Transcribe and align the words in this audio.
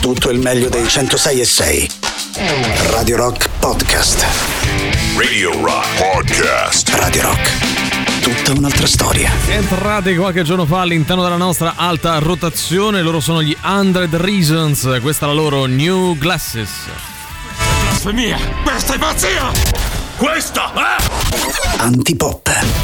tutto 0.00 0.30
il 0.30 0.38
meglio 0.38 0.68
dei 0.68 0.88
106 0.88 1.40
e 1.40 1.44
6. 1.44 1.90
Radio 2.90 3.16
Rock 3.16 3.48
Podcast. 3.58 4.24
Radio 5.16 5.52
Rock 5.62 5.86
Podcast. 5.98 6.88
Radio 6.94 7.22
Rock. 7.22 8.20
Tutta 8.22 8.58
un'altra 8.58 8.86
storia. 8.86 9.30
Entrati 9.48 10.16
qualche 10.16 10.42
giorno 10.42 10.64
fa 10.64 10.80
all'interno 10.80 11.22
della 11.22 11.36
nostra 11.36 11.74
alta 11.76 12.18
rotazione, 12.18 13.02
loro 13.02 13.20
sono 13.20 13.42
gli 13.42 13.54
100 13.60 14.08
Reasons, 14.12 14.98
questa 15.02 15.26
è 15.26 15.28
la 15.28 15.34
loro 15.34 15.66
New 15.66 16.16
Glasses. 16.16 16.70
Blasfemia! 17.82 18.38
Questa 18.64 18.94
è 18.94 18.98
pazzia! 18.98 19.52
Questa 20.16 20.72
è... 20.72 21.78
Antipop. 21.78 22.79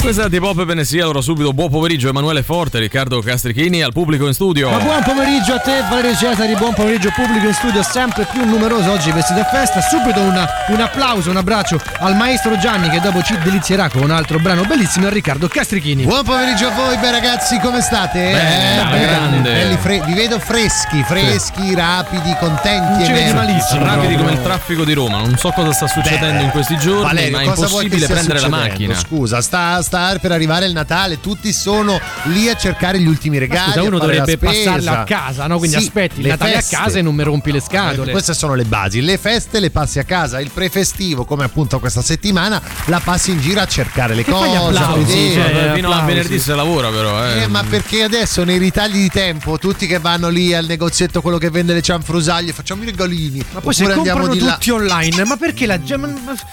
Questa 0.00 0.22
è 0.22 0.24
Antipop 0.26 0.70
e 0.70 0.84
sia, 0.84 1.02
allora 1.02 1.20
subito 1.20 1.52
buon 1.52 1.68
pomeriggio 1.68 2.08
Emanuele 2.08 2.44
Forte, 2.44 2.78
Riccardo 2.78 3.20
Castrichini 3.20 3.82
al 3.82 3.92
pubblico 3.92 4.26
in 4.28 4.34
studio. 4.34 4.70
Ma 4.70 4.78
buon 4.78 5.02
pomeriggio 5.02 5.54
a 5.54 5.58
te 5.58 5.82
Valerio 5.88 6.14
Cesari, 6.14 6.54
buon 6.54 6.74
pomeriggio 6.74 7.10
pubblico 7.10 7.46
in 7.46 7.52
studio 7.52 7.82
sempre 7.82 8.24
più 8.30 8.44
numeroso 8.44 8.92
oggi 8.92 9.10
vestito 9.10 9.40
a 9.40 9.44
festa. 9.44 9.80
Subito 9.80 10.20
una, 10.20 10.46
un 10.68 10.80
applauso, 10.80 11.30
un 11.30 11.36
abbraccio 11.36 11.80
al 11.98 12.14
maestro 12.14 12.56
Gianni 12.56 12.88
che 12.88 13.00
dopo 13.00 13.20
ci 13.22 13.36
delizierà 13.42 13.88
con 13.88 14.02
un 14.02 14.12
altro 14.12 14.38
brano 14.38 14.62
bellissimo 14.62 15.08
a 15.08 15.10
Riccardo 15.10 15.48
Castrichini. 15.48 16.04
Buon 16.04 16.22
pomeriggio 16.22 16.68
a 16.68 16.70
voi, 16.70 16.96
beh 16.98 17.10
ragazzi, 17.10 17.58
come 17.58 17.80
state? 17.80 18.30
Beh, 18.30 18.90
belli, 18.90 19.04
grande. 19.04 19.50
belli 19.50 19.76
fre- 19.76 20.02
vi 20.06 20.14
vedo 20.14 20.38
freschi, 20.38 21.02
freschi, 21.02 21.74
rapidi, 21.74 22.36
contenti. 22.38 22.92
Non 22.92 23.04
ci 23.04 23.10
e 23.10 23.14
vedi 23.14 23.32
malissimo. 23.32 23.82
Rapidi 23.82 24.14
proprio. 24.14 24.18
come 24.18 24.32
il 24.32 24.42
traffico 24.42 24.84
di 24.84 24.92
Roma, 24.92 25.18
non 25.18 25.36
so 25.36 25.50
cosa 25.50 25.72
sta 25.72 25.88
succedendo 25.88 26.38
Beh, 26.38 26.44
in 26.44 26.50
questi 26.50 26.76
giorni, 26.78 27.02
Valerio, 27.02 27.36
ma 27.36 27.42
è 27.42 27.46
impossibile 27.46 28.06
prendere 28.06 28.40
la 28.40 28.48
macchina. 28.48 28.94
Scusa, 28.94 29.40
sta, 29.40 29.82
sta 29.86 30.18
per 30.20 30.32
arrivare 30.32 30.66
il 30.66 30.72
Natale, 30.72 31.20
tutti 31.20 31.52
sono 31.52 31.98
lì 32.24 32.48
a 32.48 32.56
cercare 32.56 32.98
gli 32.98 33.06
ultimi 33.06 33.38
regali. 33.38 33.70
Scusa, 33.72 33.82
uno 33.84 33.98
dovrebbe 33.98 34.32
spesa. 34.32 34.72
passarlo 34.72 34.90
a 35.00 35.04
casa, 35.04 35.46
no? 35.46 35.58
Quindi 35.58 35.76
Sì, 35.78 35.84
aspetti 35.86 36.16
il 36.16 36.22
le 36.24 36.28
Natale 36.30 36.52
feste. 36.54 36.74
a 36.74 36.78
casa 36.80 36.98
e 36.98 37.02
non 37.02 37.14
mi 37.14 37.22
rompi 37.22 37.52
le 37.52 37.60
scatole. 37.60 38.08
Eh, 38.08 38.12
Queste 38.12 38.34
sono 38.34 38.54
le 38.54 38.64
basi. 38.64 39.00
Le 39.00 39.16
feste 39.16 39.60
le 39.60 39.70
passi 39.70 39.98
a 40.00 40.04
casa, 40.04 40.40
il 40.40 40.50
prefestivo, 40.52 41.24
come 41.24 41.44
appunto 41.44 41.78
questa 41.78 42.02
settimana, 42.02 42.60
la 42.86 43.00
passi 43.02 43.30
in 43.30 43.40
giro 43.40 43.60
a 43.60 43.66
cercare 43.66 44.14
le 44.14 44.24
Che 44.24 44.30
fai 44.32 44.40
cose. 44.56 44.78
applausi, 44.78 45.32
cioè, 45.32 45.70
Eh, 45.70 45.74
Fino 45.74 45.92
a 45.92 46.00
venerdì 46.02 46.38
si 46.40 46.50
lavora 46.54 46.90
però, 46.90 47.24
eh. 47.24 47.42
Eh, 47.42 47.46
ma 47.46 47.62
perché 47.62 48.02
adesso 48.02 48.42
nei 48.44 48.58
ritagli 48.58 48.94
di 48.94 49.08
tempo 49.08 49.58
tutti 49.58 49.86
che 49.86 49.98
vanno 50.00 50.28
lì 50.28 50.52
al 50.52 50.66
negozietto 50.66 51.20
quello 51.20 51.38
che 51.38 51.50
vende 51.50 51.72
le 51.74 51.82
cianfrusaglie 51.82 52.52
facciamo 52.52 52.82
i 52.82 52.86
regalini 52.86 53.44
Ma 53.52 53.60
poi 53.60 53.72
se 53.74 53.84
comprano 53.88 54.28
di 54.28 54.40
là 54.40 54.52
tutti 54.54 54.70
online, 54.70 55.24
ma 55.24 55.36
perché 55.36 55.66
la 55.66 55.80
gente. 55.82 55.94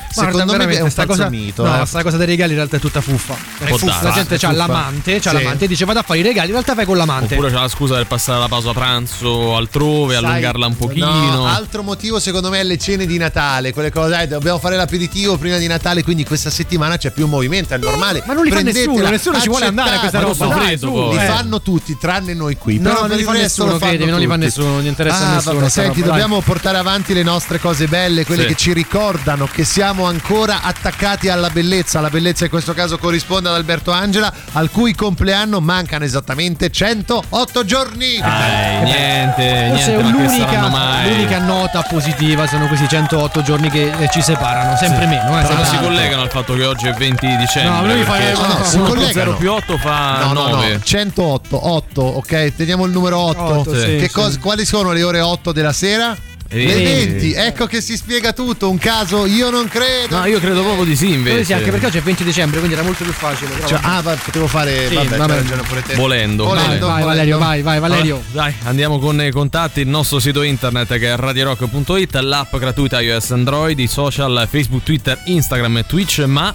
Secondo 0.09 0.37
me 0.45 0.51
veramente, 0.51 0.79
è 0.79 0.83
un 0.83 0.91
falso 0.91 1.11
cosa, 1.11 1.29
mito, 1.29 1.63
No, 1.65 1.81
eh. 1.81 1.85
sta 1.85 2.03
cosa 2.03 2.17
dei 2.17 2.27
regali 2.27 2.51
in 2.51 2.57
realtà 2.57 2.77
è 2.77 2.79
tutta 2.79 3.01
fuffa. 3.01 3.22
È 3.59 3.65
Può 3.65 3.77
fuffa. 3.77 4.01
La 4.03 4.11
gente 4.11 4.35
è 4.35 4.37
c'ha 4.37 4.49
fuffa. 4.49 4.65
l'amante, 4.67 5.19
c'ha 5.19 5.29
Sì. 5.29 5.35
l'amante 5.35 5.65
e 5.65 5.67
dice 5.67 5.85
vado 5.85 5.99
a 5.99 6.03
fare 6.03 6.19
i 6.19 6.21
regali, 6.23 6.47
in 6.47 6.53
realtà 6.53 6.73
vai 6.73 6.85
con 6.85 6.97
l'amante. 6.97 7.33
Oppure 7.35 7.49
c'è 7.49 7.55
la 7.55 7.67
scusa 7.67 7.95
per 7.95 8.07
passare 8.07 8.39
la 8.39 8.47
pausa 8.47 8.71
pranzo 8.73 9.55
altrove, 9.55 10.15
Sai, 10.15 10.23
allungarla 10.25 10.65
un 10.67 10.75
pochino. 10.75 11.05
no, 11.05 11.45
altro 11.47 11.83
motivo 11.83 12.19
secondo 12.19 12.49
me 12.49 12.59
è 12.59 12.63
le 12.63 12.77
cene 12.77 13.05
di 13.05 13.17
Natale 13.17 13.71
quelle 13.73 13.91
cose 13.91 14.21
eh, 14.21 14.27
dobbiamo 14.27 14.59
fare 14.59 14.75
l'aperitivo 14.75 15.37
prima 15.37 15.57
di 15.57 15.67
Natale 15.67 16.03
quindi 16.03 16.23
questa 16.25 16.49
settimana 16.49 16.97
c'è 16.97 17.11
più 17.11 17.27
movimento 17.27 17.73
è 17.73 17.77
normale 17.77 18.23
Ma 18.25 18.33
non 18.33 18.43
li 18.43 18.51
fa 18.51 18.61
nessuno, 18.61 19.07
nessuno 19.09 19.39
ci 19.39 19.47
vuole 19.49 19.65
andare 19.65 19.95
a 19.95 19.99
questa 19.99 20.19
roba. 20.19 20.45
Dai, 20.47 20.77
su, 20.77 21.09
li 21.11 21.15
eh. 21.17 21.25
fanno 21.25 21.61
tutti 21.61 21.97
tranne 21.97 22.33
noi 22.33 22.57
qui 22.57 22.77
No, 22.79 22.89
Però 22.93 23.07
non 23.07 23.17
li 23.17 23.23
fa 23.23 23.31
nessuno, 23.33 23.77
credimi, 23.77 24.09
non 24.11 24.19
li 24.19 24.27
fa 24.27 24.35
nessuno, 24.35 24.67
non 24.73 24.85
interessa 24.85 25.27
Ah, 25.29 25.33
nessuno 25.35 25.55
vabbè, 25.59 25.69
senti 25.69 25.99
dai. 26.01 26.09
dobbiamo 26.09 26.41
portare 26.41 26.77
avanti 26.77 27.13
le 27.13 27.23
nostre 27.23 27.59
cose 27.59 27.87
belle 27.87 28.25
quelle 28.25 28.45
che 28.45 28.55
ci 28.55 28.73
ricordano 28.73 29.47
che 29.51 29.63
siamo 29.63 30.05
ancora 30.05 30.61
attaccati 30.61 31.29
alla 31.29 31.49
bellezza 31.49 31.99
la 32.01 32.09
bellezza 32.09 32.43
in 32.45 32.49
questo 32.49 32.73
caso 32.73 32.97
corrisponde 33.13 33.49
ad 33.49 33.55
Alberto 33.55 33.91
Angela 33.91 34.33
al 34.53 34.71
cui 34.71 34.95
compleanno 34.95 35.59
mancano 35.59 36.03
esattamente 36.03 36.71
108 36.71 37.63
giorni 37.63 38.17
Dai, 38.17 38.83
niente, 38.83 39.67
Forse 39.69 39.95
niente, 39.95 40.03
ma 40.03 40.21
che 40.21 40.27
saranno 40.29 40.47
l'unica, 40.47 40.67
mai? 40.69 41.09
l'unica 41.09 41.39
nota 41.39 41.81
positiva 41.83 42.47
sono 42.47 42.67
questi 42.67 42.87
108 42.87 43.41
giorni 43.43 43.69
che 43.69 43.91
eh, 43.99 44.09
ci 44.11 44.21
separano, 44.21 44.75
sempre 44.77 45.05
meno. 45.05 45.39
Eh, 45.39 45.43
Però 45.45 45.63
si 45.63 45.77
collegano 45.77 46.21
al 46.23 46.29
fatto 46.29 46.55
che 46.55 46.65
oggi 46.65 46.87
è 46.87 46.93
20 46.93 47.37
dicembre. 47.37 47.87
No, 47.87 47.93
lui 47.93 48.03
fa- 48.03 48.11
perché 48.13 48.33
no, 48.33 48.47
no, 48.57 48.63
si 48.63 48.75
1 48.77 48.83
più 48.85 48.93
collegano. 48.93 49.13
0 49.13 49.35
più 49.37 49.51
8 49.51 49.77
fa 49.77 50.17
No, 50.25 50.33
no, 50.33 50.47
9. 50.49 50.71
no, 50.73 50.79
108, 50.83 51.69
8, 51.71 52.01
ok? 52.01 52.55
Teniamo 52.55 52.85
il 52.85 52.91
numero 52.91 53.19
8. 53.19 53.41
Otto, 53.43 53.75
sì, 53.79 53.85
che 53.97 54.07
sì. 54.07 54.11
cos- 54.11 54.39
quali 54.39 54.65
sono 54.65 54.91
le 54.91 55.03
ore 55.03 55.19
8 55.21 55.51
della 55.51 55.73
sera? 55.73 56.15
Eh, 56.53 56.65
Le 56.65 56.73
eh. 56.73 57.05
20, 57.07 57.33
ecco 57.33 57.65
che 57.65 57.81
si 57.81 57.97
spiega 57.97 58.31
tutto. 58.31 58.69
Un 58.69 58.77
caso, 58.77 59.25
io 59.25 59.49
non 59.49 59.67
credo. 59.67 60.19
No, 60.19 60.25
io 60.25 60.39
credo 60.39 60.61
proprio 60.61 60.83
di 60.85 60.95
sì 60.95 61.11
invece. 61.11 61.43
sì, 61.45 61.53
anche 61.53 61.71
perché 61.71 61.87
oggi 61.87 61.97
è 61.97 62.01
20 62.01 62.23
dicembre, 62.23 62.59
quindi 62.59 62.75
era 62.75 62.85
molto 62.85 63.03
più 63.03 63.13
facile. 63.13 63.51
Cioè, 63.65 63.79
ah, 63.81 64.01
va- 64.01 64.15
potevo 64.15 64.47
fare. 64.47 64.87
Sì, 64.87 64.95
vabbè, 64.95 65.17
vabbè. 65.17 65.41
pure 65.41 65.81
te. 65.81 65.95
Volendo, 65.95 66.43
Volendo, 66.45 66.45
volendo. 66.45 66.87
vai 66.87 67.01
volendo. 67.01 67.05
Valerio, 67.07 67.37
vai, 67.39 67.61
vai 67.61 67.79
Valerio. 67.79 68.15
Allora, 68.15 68.27
dai, 68.31 68.53
andiamo 68.63 68.99
con 68.99 69.21
i 69.21 69.31
contatti, 69.31 69.81
il 69.81 69.87
nostro 69.87 70.19
sito 70.19 70.43
internet 70.43 70.97
che 70.99 71.11
è 71.11 71.15
radirock.it, 71.15 72.15
l'app 72.17 72.55
gratuita 72.55 73.01
iOS 73.01 73.31
Android, 73.31 73.79
i 73.79 73.87
social 73.87 74.47
Facebook, 74.49 74.83
Twitter, 74.83 75.19
Instagram 75.25 75.77
e 75.77 75.85
Twitch, 75.85 76.19
ma 76.25 76.53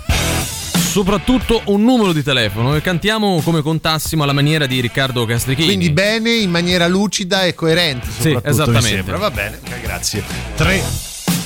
soprattutto 0.98 1.62
un 1.66 1.84
numero 1.84 2.12
di 2.12 2.24
telefono 2.24 2.74
e 2.74 2.80
cantiamo 2.80 3.40
come 3.42 3.62
contassimo 3.62 4.24
alla 4.24 4.32
maniera 4.32 4.66
di 4.66 4.80
Riccardo 4.80 5.24
Castrichini. 5.26 5.68
Quindi 5.68 5.90
bene, 5.90 6.32
in 6.32 6.50
maniera 6.50 6.88
lucida 6.88 7.44
e 7.44 7.54
coerente. 7.54 8.08
Sì, 8.08 8.32
soprattutto, 8.32 8.48
esattamente. 8.48 9.12
Va 9.12 9.30
bene, 9.30 9.60
grazie. 9.80 10.24
3, 10.56 10.82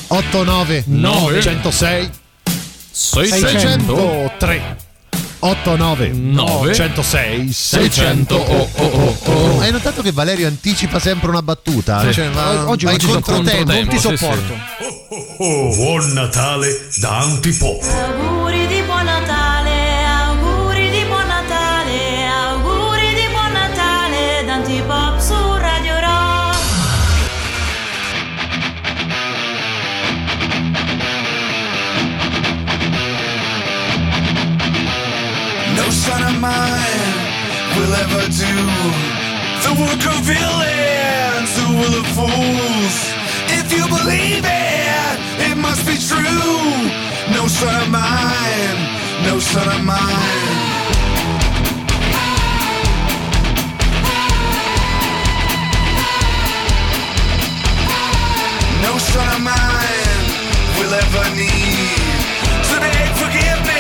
8, 0.07 0.45
9, 0.45 0.85
Nove. 0.87 1.43
106, 1.43 2.11
600 2.91 3.47
600, 3.47 4.33
3, 4.39 4.77
8, 5.41 5.77
9, 5.77 6.09
Nove. 6.09 6.75
106, 6.75 7.53
600 7.53 7.93
600. 7.93 8.35
oh, 8.35 8.69
oh, 8.75 8.85
oh, 8.85 9.33
oh. 9.33 9.61
Hai 9.61 9.71
notato 9.71 10.01
che 10.01 10.13
Valerio 10.13 10.47
anticipa 10.47 10.99
sempre 10.99 11.29
una 11.29 11.43
battuta? 11.43 12.01
Sì. 12.07 12.15
Cioè, 12.15 12.31
va, 12.31 12.71
Oggi- 12.71 12.87
va 12.87 12.93
oggi 12.93 13.07
controtempo. 13.07 13.33
controtempo. 13.33 13.73
Non 13.73 13.89
ti 13.89 13.99
sì, 13.99 14.17
sopporto. 14.17 14.55
Oh, 15.41 15.77
buon 15.77 16.11
Natale 16.15 16.89
da 17.01 17.19
Antipop. 17.19 18.32
Son 36.03 36.23
of 36.35 36.41
mine 36.41 37.15
will 37.77 37.95
ever 38.03 38.25
do 38.45 38.55
the 39.65 39.73
work 39.83 40.03
of 40.13 40.19
villains 40.27 41.51
who 41.59 41.67
will 41.79 41.95
of 42.03 42.07
fools. 42.17 42.97
If 43.59 43.67
you 43.77 43.85
believe 43.87 44.43
it, 44.43 45.15
it 45.49 45.57
must 45.57 45.87
be 45.87 45.97
true. 46.11 46.67
No 47.37 47.47
son 47.47 47.75
of 47.83 47.89
mine, 47.89 48.79
no 49.29 49.39
son 49.39 49.69
of 49.77 49.83
mine. 49.85 50.73
No 58.87 58.93
son 58.99 59.29
of 59.37 59.41
mine 59.51 60.25
will 60.79 60.95
ever 61.03 61.25
need 61.43 62.19
to 62.69 62.75
beg 62.83 63.11
forgiveness. 63.23 63.72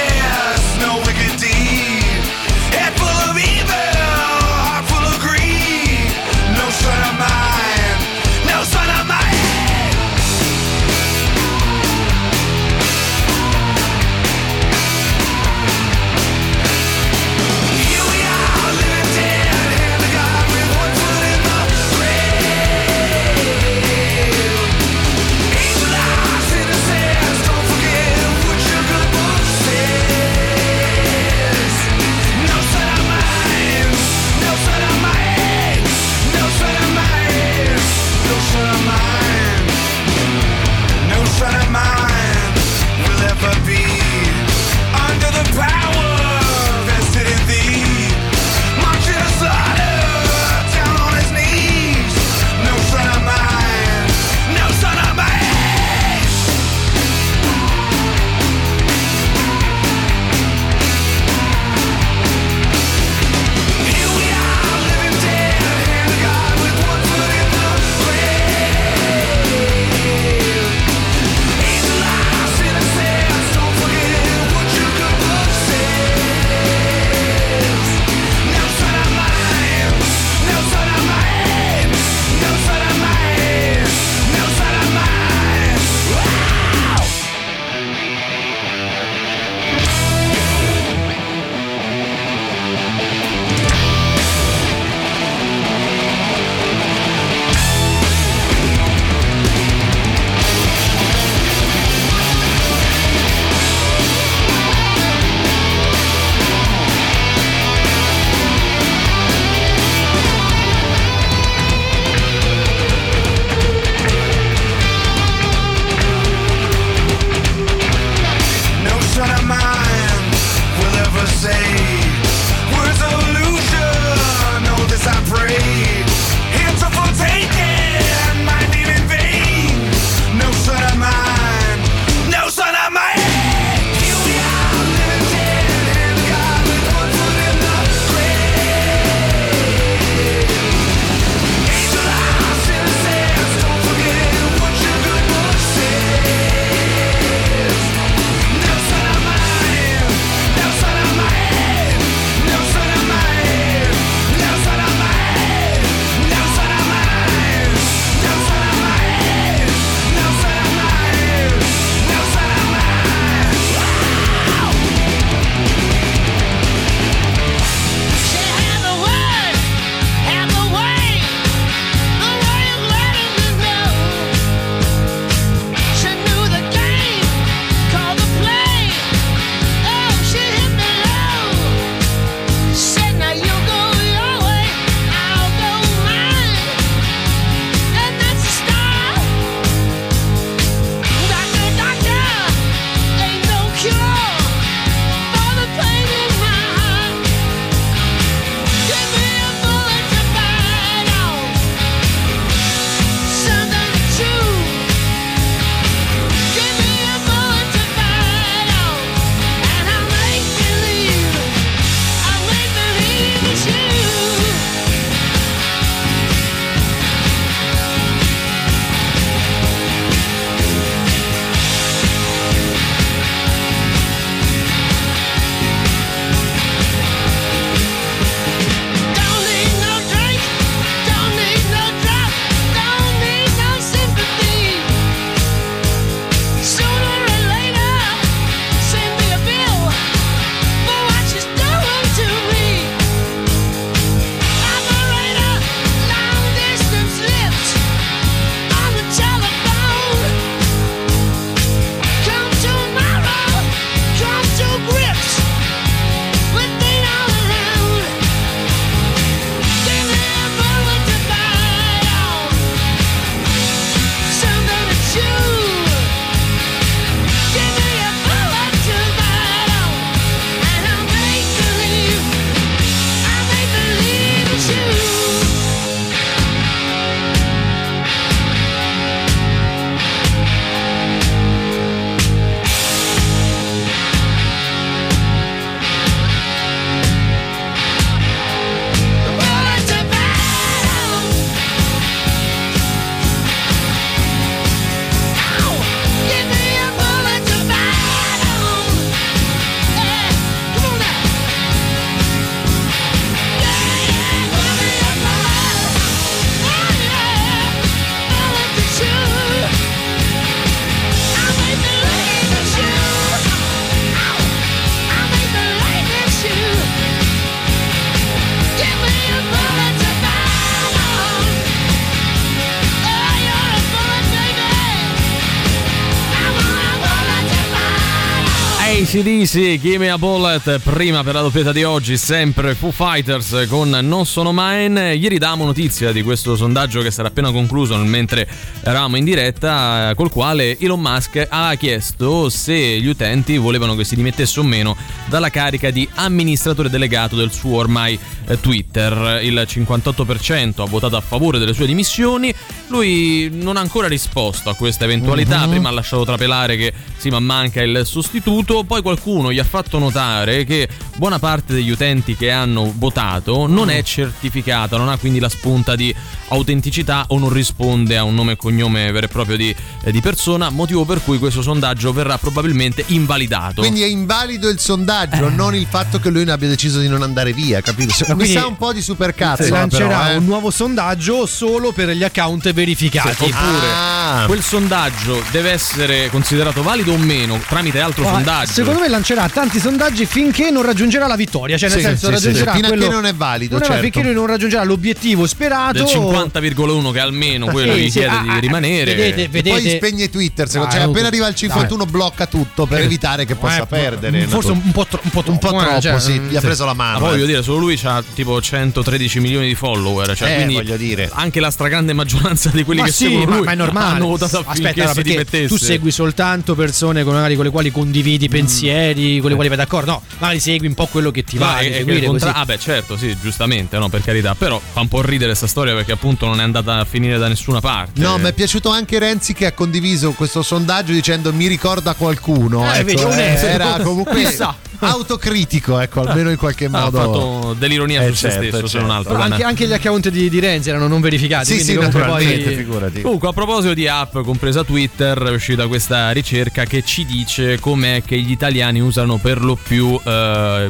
ACDC, 329.22 329.78
Gimme 329.78 330.10
a 330.10 330.18
Bullet, 330.18 330.80
prima 330.80 331.22
per 331.22 331.34
la 331.34 331.42
doppietta 331.42 331.70
di 331.70 331.84
oggi, 331.84 332.16
sempre 332.16 332.74
Foo 332.74 332.90
Fighters 332.90 333.66
con 333.68 333.88
Non 333.88 334.26
Sono 334.26 334.50
Mine. 334.52 335.14
Ieri 335.14 335.38
davamo 335.38 335.64
notizia 335.64 336.10
di 336.10 336.22
questo 336.24 336.56
sondaggio 336.56 337.02
che 337.02 337.12
sarà 337.12 337.28
appena 337.28 337.52
concluso 337.52 337.96
mentre 337.98 338.48
eravamo 338.82 339.16
in 339.16 339.24
diretta, 339.24 340.10
eh, 340.10 340.14
col 340.16 340.28
quale 340.28 340.76
Elon 340.76 341.00
Musk 341.00 341.46
ha 341.48 341.72
chiesto 341.76 342.48
se 342.48 342.74
gli 342.74 343.06
utenti 343.06 343.56
volevano 343.58 343.94
che 343.94 344.02
si 344.02 344.16
dimettesse 344.16 344.58
o 344.58 344.64
meno 344.64 344.96
dalla 345.26 345.50
carica 345.50 345.90
di 345.90 346.08
amministratore 346.14 346.90
delegato 346.90 347.36
del 347.36 347.52
suo 347.52 347.76
ormai 347.76 348.18
eh, 348.46 348.60
Twitter. 348.60 349.38
Il 349.44 349.64
58% 349.68 350.80
ha 350.80 350.86
votato 350.86 351.16
a 351.16 351.20
favore 351.20 351.60
delle 351.60 351.74
sue 351.74 351.86
dimissioni, 351.86 352.52
lui 352.88 353.48
non 353.52 353.76
ha 353.76 353.80
ancora 353.80 354.08
risposto 354.08 354.68
a 354.68 354.74
questa 354.74 355.04
eventualità, 355.04 355.68
prima 355.68 355.90
ha 355.90 355.92
lasciato 355.92 356.24
trapelare 356.24 356.76
che 356.76 356.92
sì 357.16 357.30
ma 357.30 357.38
manca 357.38 357.82
il 357.82 358.02
sostituto, 358.04 358.82
poi 358.82 359.00
qualcuno 359.00 359.10
gli 359.50 359.58
ha 359.58 359.64
fatto 359.64 359.98
notare 359.98 360.64
che 360.64 360.88
buona 361.16 361.38
parte 361.38 361.74
degli 361.74 361.90
utenti 361.90 362.36
che 362.36 362.50
hanno 362.50 362.92
votato 362.96 363.66
non 363.66 363.90
è 363.90 364.02
certificata, 364.02 364.96
non 364.96 365.08
ha 365.08 365.16
quindi 365.16 365.38
la 365.38 365.48
spunta 365.48 365.94
di 365.94 366.14
autenticità 366.48 367.24
o 367.28 367.38
non 367.38 367.50
risponde 367.50 368.16
a 368.16 368.24
un 368.24 368.34
nome 368.34 368.52
e 368.52 368.56
cognome 368.56 369.10
vero 369.10 369.26
e 369.26 369.28
proprio 369.28 369.56
di, 369.56 369.74
eh, 370.04 370.12
di 370.12 370.20
persona, 370.20 370.70
motivo 370.70 371.04
per 371.04 371.22
cui 371.22 371.38
questo 371.38 371.62
sondaggio 371.62 372.12
verrà 372.12 372.38
probabilmente 372.38 373.04
invalidato. 373.08 373.80
Quindi 373.80 374.02
è 374.02 374.06
invalido 374.06 374.68
il 374.68 374.78
sondaggio, 374.78 375.48
non 375.48 375.74
il 375.74 375.86
fatto 375.88 376.18
che 376.20 376.28
lui 376.30 376.48
abbia 376.50 376.68
deciso 376.68 377.00
di 377.00 377.08
non 377.08 377.22
andare 377.22 377.52
via, 377.52 377.80
capito? 377.80 378.14
Mi 378.18 378.34
quindi 378.34 378.52
sa 378.52 378.66
un 378.66 378.76
po' 378.76 378.92
di 378.92 379.02
supercazzo. 379.02 379.62
Si 379.62 379.70
però, 379.70 379.80
lancerà 379.80 380.32
eh. 380.32 380.36
un 380.36 380.44
nuovo 380.44 380.70
sondaggio 380.70 381.46
solo 381.46 381.92
per 381.92 382.10
gli 382.10 382.22
account 382.22 382.72
verificati. 382.72 383.44
Oppure 383.44 384.10
Ah. 384.32 384.44
quel 384.46 384.62
sondaggio 384.62 385.42
deve 385.50 385.70
essere 385.70 386.28
considerato 386.30 386.82
valido 386.82 387.12
o 387.12 387.18
meno 387.18 387.60
tramite 387.66 388.00
altro 388.00 388.24
Ma 388.24 388.32
sondaggio. 388.32 388.72
Secondo 388.72 389.01
me 389.02 389.08
lancerà 389.08 389.48
tanti 389.48 389.78
sondaggi 389.78 390.24
finché 390.26 390.70
non 390.70 390.82
raggiungerà 390.82 391.26
la 391.26 391.36
vittoria, 391.36 391.76
cioè 391.76 391.88
nel 391.90 391.98
Sì, 391.98 392.04
senso 392.04 392.26
sì, 392.26 392.26
sì, 392.26 392.32
raggiungerà 392.32 392.70
sì. 392.72 392.76
Fino 392.76 392.86
a 392.86 392.90
quello 392.90 393.06
che 393.08 393.14
non 393.14 393.26
è 393.26 393.34
valido, 393.34 393.74
Non 393.74 393.82
è- 393.82 393.86
certo. 393.86 394.02
finché 394.02 394.22
lui 394.22 394.34
non 394.34 394.46
raggiungerà 394.46 394.84
l'obiettivo 394.84 395.46
sperato. 395.46 395.92
del 395.92 396.04
50,1 396.06 397.10
che 397.12 397.18
almeno 397.18 397.66
quello 397.66 397.94
Sì, 397.94 398.00
gli 398.00 398.10
sì, 398.10 398.18
chiede 398.18 398.34
ah, 398.36 398.42
di 398.42 398.48
ah, 398.48 398.58
rimanere. 398.58 399.14
Vedete, 399.14 399.42
E 399.44 399.48
vedete. 399.48 399.70
poi 399.80 399.90
spegne 399.96 400.30
Twitter, 400.30 400.66
secondo- 400.66 400.86
Dai, 400.86 400.96
cioè 400.98 401.06
comunque, 401.06 401.20
appena 401.20 401.28
arriva 401.28 401.48
il 401.48 401.54
51 401.54 402.06
blocca 402.06 402.46
tutto 402.46 402.86
per 402.86 403.00
Eh, 403.00 403.04
evitare 403.04 403.44
che 403.44 403.54
possa 403.56 403.82
eh, 403.82 403.86
perdere. 403.86 404.46
Forse 404.46 404.70
un, 404.70 404.90
po', 404.92 405.06
tro- 405.06 405.20
un 405.22 405.30
po' 405.30 405.42
un 405.46 405.58
po' 405.58 405.68
troppo, 405.68 405.80
eh, 405.82 405.84
troppo, 405.84 406.00
cioè, 406.00 406.20
sì, 406.20 406.38
mm, 406.38 406.48
gli 406.48 406.56
ha 406.56 406.60
preso 406.60 406.84
la 406.84 406.94
Ma 406.94 407.04
mano. 407.04 407.18
poi 407.20 407.28
voglio 407.30 407.44
eh. 407.44 407.46
dire, 407.48 407.62
solo 407.62 407.78
lui 407.78 407.98
ha 408.04 408.22
tipo 408.34 408.60
113 408.60 409.40
milioni 409.40 409.66
di 409.68 409.74
follower. 409.74 410.36
Cioè, 410.36 410.50
Eh, 410.50 410.54
quindi 410.56 410.74
voglio 410.74 410.96
dire. 410.96 411.30
anche 411.32 411.60
la 411.60 411.70
stragrande 411.70 412.12
maggioranza 412.12 412.70
di 412.72 412.84
quelli 412.84 413.00
Ma 413.00 413.06
che 413.06 413.12
sì, 413.12 413.24
seguono 413.24 413.46
ma, 413.50 413.56
lui 413.56 413.64
ma 413.66 413.72
è 413.72 413.74
normale. 413.76 414.14
hanno 414.16 414.26
votato 414.26 414.62
Aspetta, 414.66 415.12
si 415.12 415.22
dimettesse. 415.22 415.66
tu 415.68 415.76
segui 415.76 416.10
soltanto 416.10 416.74
persone 416.74 417.24
con, 417.24 417.34
magari 417.34 417.54
con 417.56 417.64
le 417.64 417.70
quali 417.70 417.90
condividi 417.90 418.44
i 418.44 418.48
pensieri, 418.92 419.40
con 419.40 419.48
le 419.48 419.54
quali 419.54 419.68
vai 419.68 419.78
d'accordo. 419.78 420.10
No, 420.12 420.22
magari 420.38 420.60
segui 420.60 420.86
un 420.86 420.94
po' 420.94 421.06
quello 421.06 421.30
che 421.30 421.42
ti 421.44 421.58
va 421.58 421.78
che 421.80 421.92
seguire 421.92 422.26
contra- 422.26 422.52
così. 422.52 422.62
Ah, 422.62 422.64
beh, 422.64 422.78
certo, 422.78 423.16
sì, 423.16 423.36
giustamente, 423.40 423.98
no, 423.98 424.08
per 424.08 424.22
carità. 424.22 424.54
Però 424.54 424.80
fa 424.80 425.00
un 425.00 425.08
po' 425.08 425.22
ridere 425.22 425.46
questa 425.46 425.66
storia 425.66 425.94
perché 425.94 426.12
appunto 426.12 426.46
non 426.46 426.60
è 426.60 426.62
andata 426.62 426.98
a 426.98 427.04
finire 427.04 427.38
da 427.38 427.48
nessuna 427.48 427.80
parte. 427.80 428.20
No, 428.20 428.38
mi 428.38 428.48
è 428.48 428.52
piaciuto 428.52 428.90
anche 428.90 429.18
Renzi 429.18 429.54
che 429.54 429.66
ha 429.66 429.72
condiviso 429.72 430.32
questo 430.32 430.62
sondaggio 430.62 431.12
dicendo 431.12 431.52
mi 431.52 431.66
ricorda 431.66 432.14
qualcuno. 432.14 432.84
Eh, 432.92 432.98
ecco, 432.98 433.04
vedi, 433.04 433.22
onesto. 433.22 433.66
era 433.66 433.98
comunque 434.02 434.44
Chissà. 434.44 434.74
Autocritico, 435.06 435.98
ecco, 435.98 436.22
almeno 436.22 436.50
in 436.50 436.56
qualche 436.56 436.86
Ha 436.90 437.00
modo. 437.00 437.18
fatto 437.18 437.74
dell'ironia 437.78 438.22
Eh, 438.22 438.28
su 438.28 438.34
se 438.34 438.50
certo, 438.50 438.66
stesso, 438.68 438.86
se 438.86 438.92
certo. 438.92 439.06
non 439.06 439.16
altro. 439.16 439.32
Però 439.32 439.44
anche, 439.44 439.62
anche 439.62 439.86
gli 439.86 439.92
account 439.92 440.28
di, 440.28 440.48
di 440.48 440.60
Renzi 440.60 440.88
erano 440.90 441.08
non 441.08 441.20
verificati. 441.20 441.66
Sì, 441.66 441.80
sì, 441.82 441.94
comunque 441.94 442.20
naturalmente, 442.20 442.64
poi- 442.64 442.74
figurati. 442.76 443.20
Comunque, 443.22 443.48
a 443.48 443.52
proposito 443.52 443.94
di 443.94 444.08
app, 444.08 444.38
compresa 444.38 444.84
Twitter, 444.84 445.38
è 445.42 445.50
uscita 445.50 445.86
questa 445.86 446.30
ricerca 446.30 446.84
che 446.84 447.02
ci 447.04 447.24
dice 447.24 447.78
com'è 447.80 448.22
che 448.24 448.38
gli 448.40 448.50
italiani 448.50 449.00
usano 449.00 449.36
per 449.38 449.62
lo 449.62 449.76
più 449.80 450.18
eh, 450.24 450.88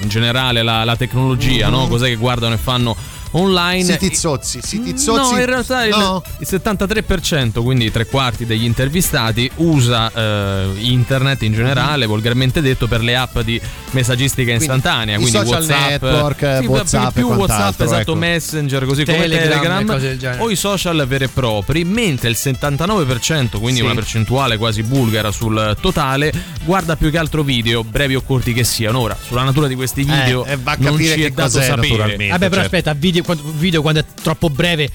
in 0.00 0.08
generale 0.08 0.62
la, 0.62 0.84
la 0.84 0.96
tecnologia, 0.96 1.68
no? 1.68 1.88
Cos'è 1.88 2.06
che 2.06 2.16
guardano 2.16 2.54
e 2.54 2.58
fanno 2.58 2.96
online. 3.32 3.82
Siti 3.84 4.14
zozzi, 4.14 4.60
siti 4.62 4.96
zozzi. 4.98 5.32
No, 5.34 5.38
in 5.38 5.46
realtà 5.46 5.84
il, 5.84 5.96
No? 5.96 6.22
il 6.38 6.46
73%, 6.48 7.62
quindi 7.62 7.90
tre 7.90 8.06
quarti 8.06 8.46
degli 8.46 8.64
intervistati, 8.64 9.50
usa 9.56 10.10
eh, 10.12 10.66
internet 10.78 11.42
in 11.42 11.52
generale, 11.52 12.06
volgarmente 12.06 12.60
detto, 12.60 12.86
per 12.86 13.02
le 13.02 13.16
app 13.16 13.38
di 13.40 13.60
messaggistica 13.90 14.52
istantanea. 14.52 15.16
Quindi, 15.16 15.32
social 15.32 15.48
WhatsApp, 15.62 15.88
network, 16.02 16.58
sì, 16.60 16.66
WhatsApp 16.66 17.12
più 17.14 17.26
WhatsApp, 17.26 17.36
quant'altro, 17.46 17.84
esatto, 17.84 18.00
ecco. 18.00 18.14
Messenger, 18.14 18.84
così 18.84 19.04
come 19.04 19.18
Telegram 19.18 19.90
e 19.90 19.98
Telegram, 19.98 20.40
o 20.40 20.50
i 20.50 20.56
social 20.56 21.06
veri 21.06 21.24
e 21.24 21.28
propri, 21.28 21.84
mentre 21.84 22.28
il 22.28 22.36
79%, 22.38 23.58
quindi 23.58 23.76
Sì. 23.80 23.84
una 23.84 23.94
percentuale 23.94 24.56
quasi 24.56 24.82
bulgara 24.82 25.30
sul 25.30 25.76
totale, 25.80 26.32
guarda 26.64 26.96
più 26.96 27.10
che 27.10 27.18
altro 27.18 27.42
video, 27.42 27.84
brevi 27.84 28.14
o 28.14 28.22
corti 28.22 28.52
che 28.52 28.64
siano. 28.64 29.00
Ora, 29.00 29.16
sulla 29.20 29.42
natura 29.44 29.66
di 29.66 29.74
questi 29.74 30.02
video 30.02 30.44
Eh, 30.44 30.58
non 30.78 30.98
ci 30.98 31.22
è 31.22 31.30
dato 31.30 31.60
sapere. 31.60 31.76
naturalmente. 31.76 32.28
Vabbè, 32.28 32.48
però 32.48 32.60
certo. 32.62 32.76
aspetta, 32.76 32.92
video, 32.94 33.17
video 33.22 33.82
quando 33.82 34.00
è 34.00 34.04
troppo 34.22 34.50
breve. 34.50 34.90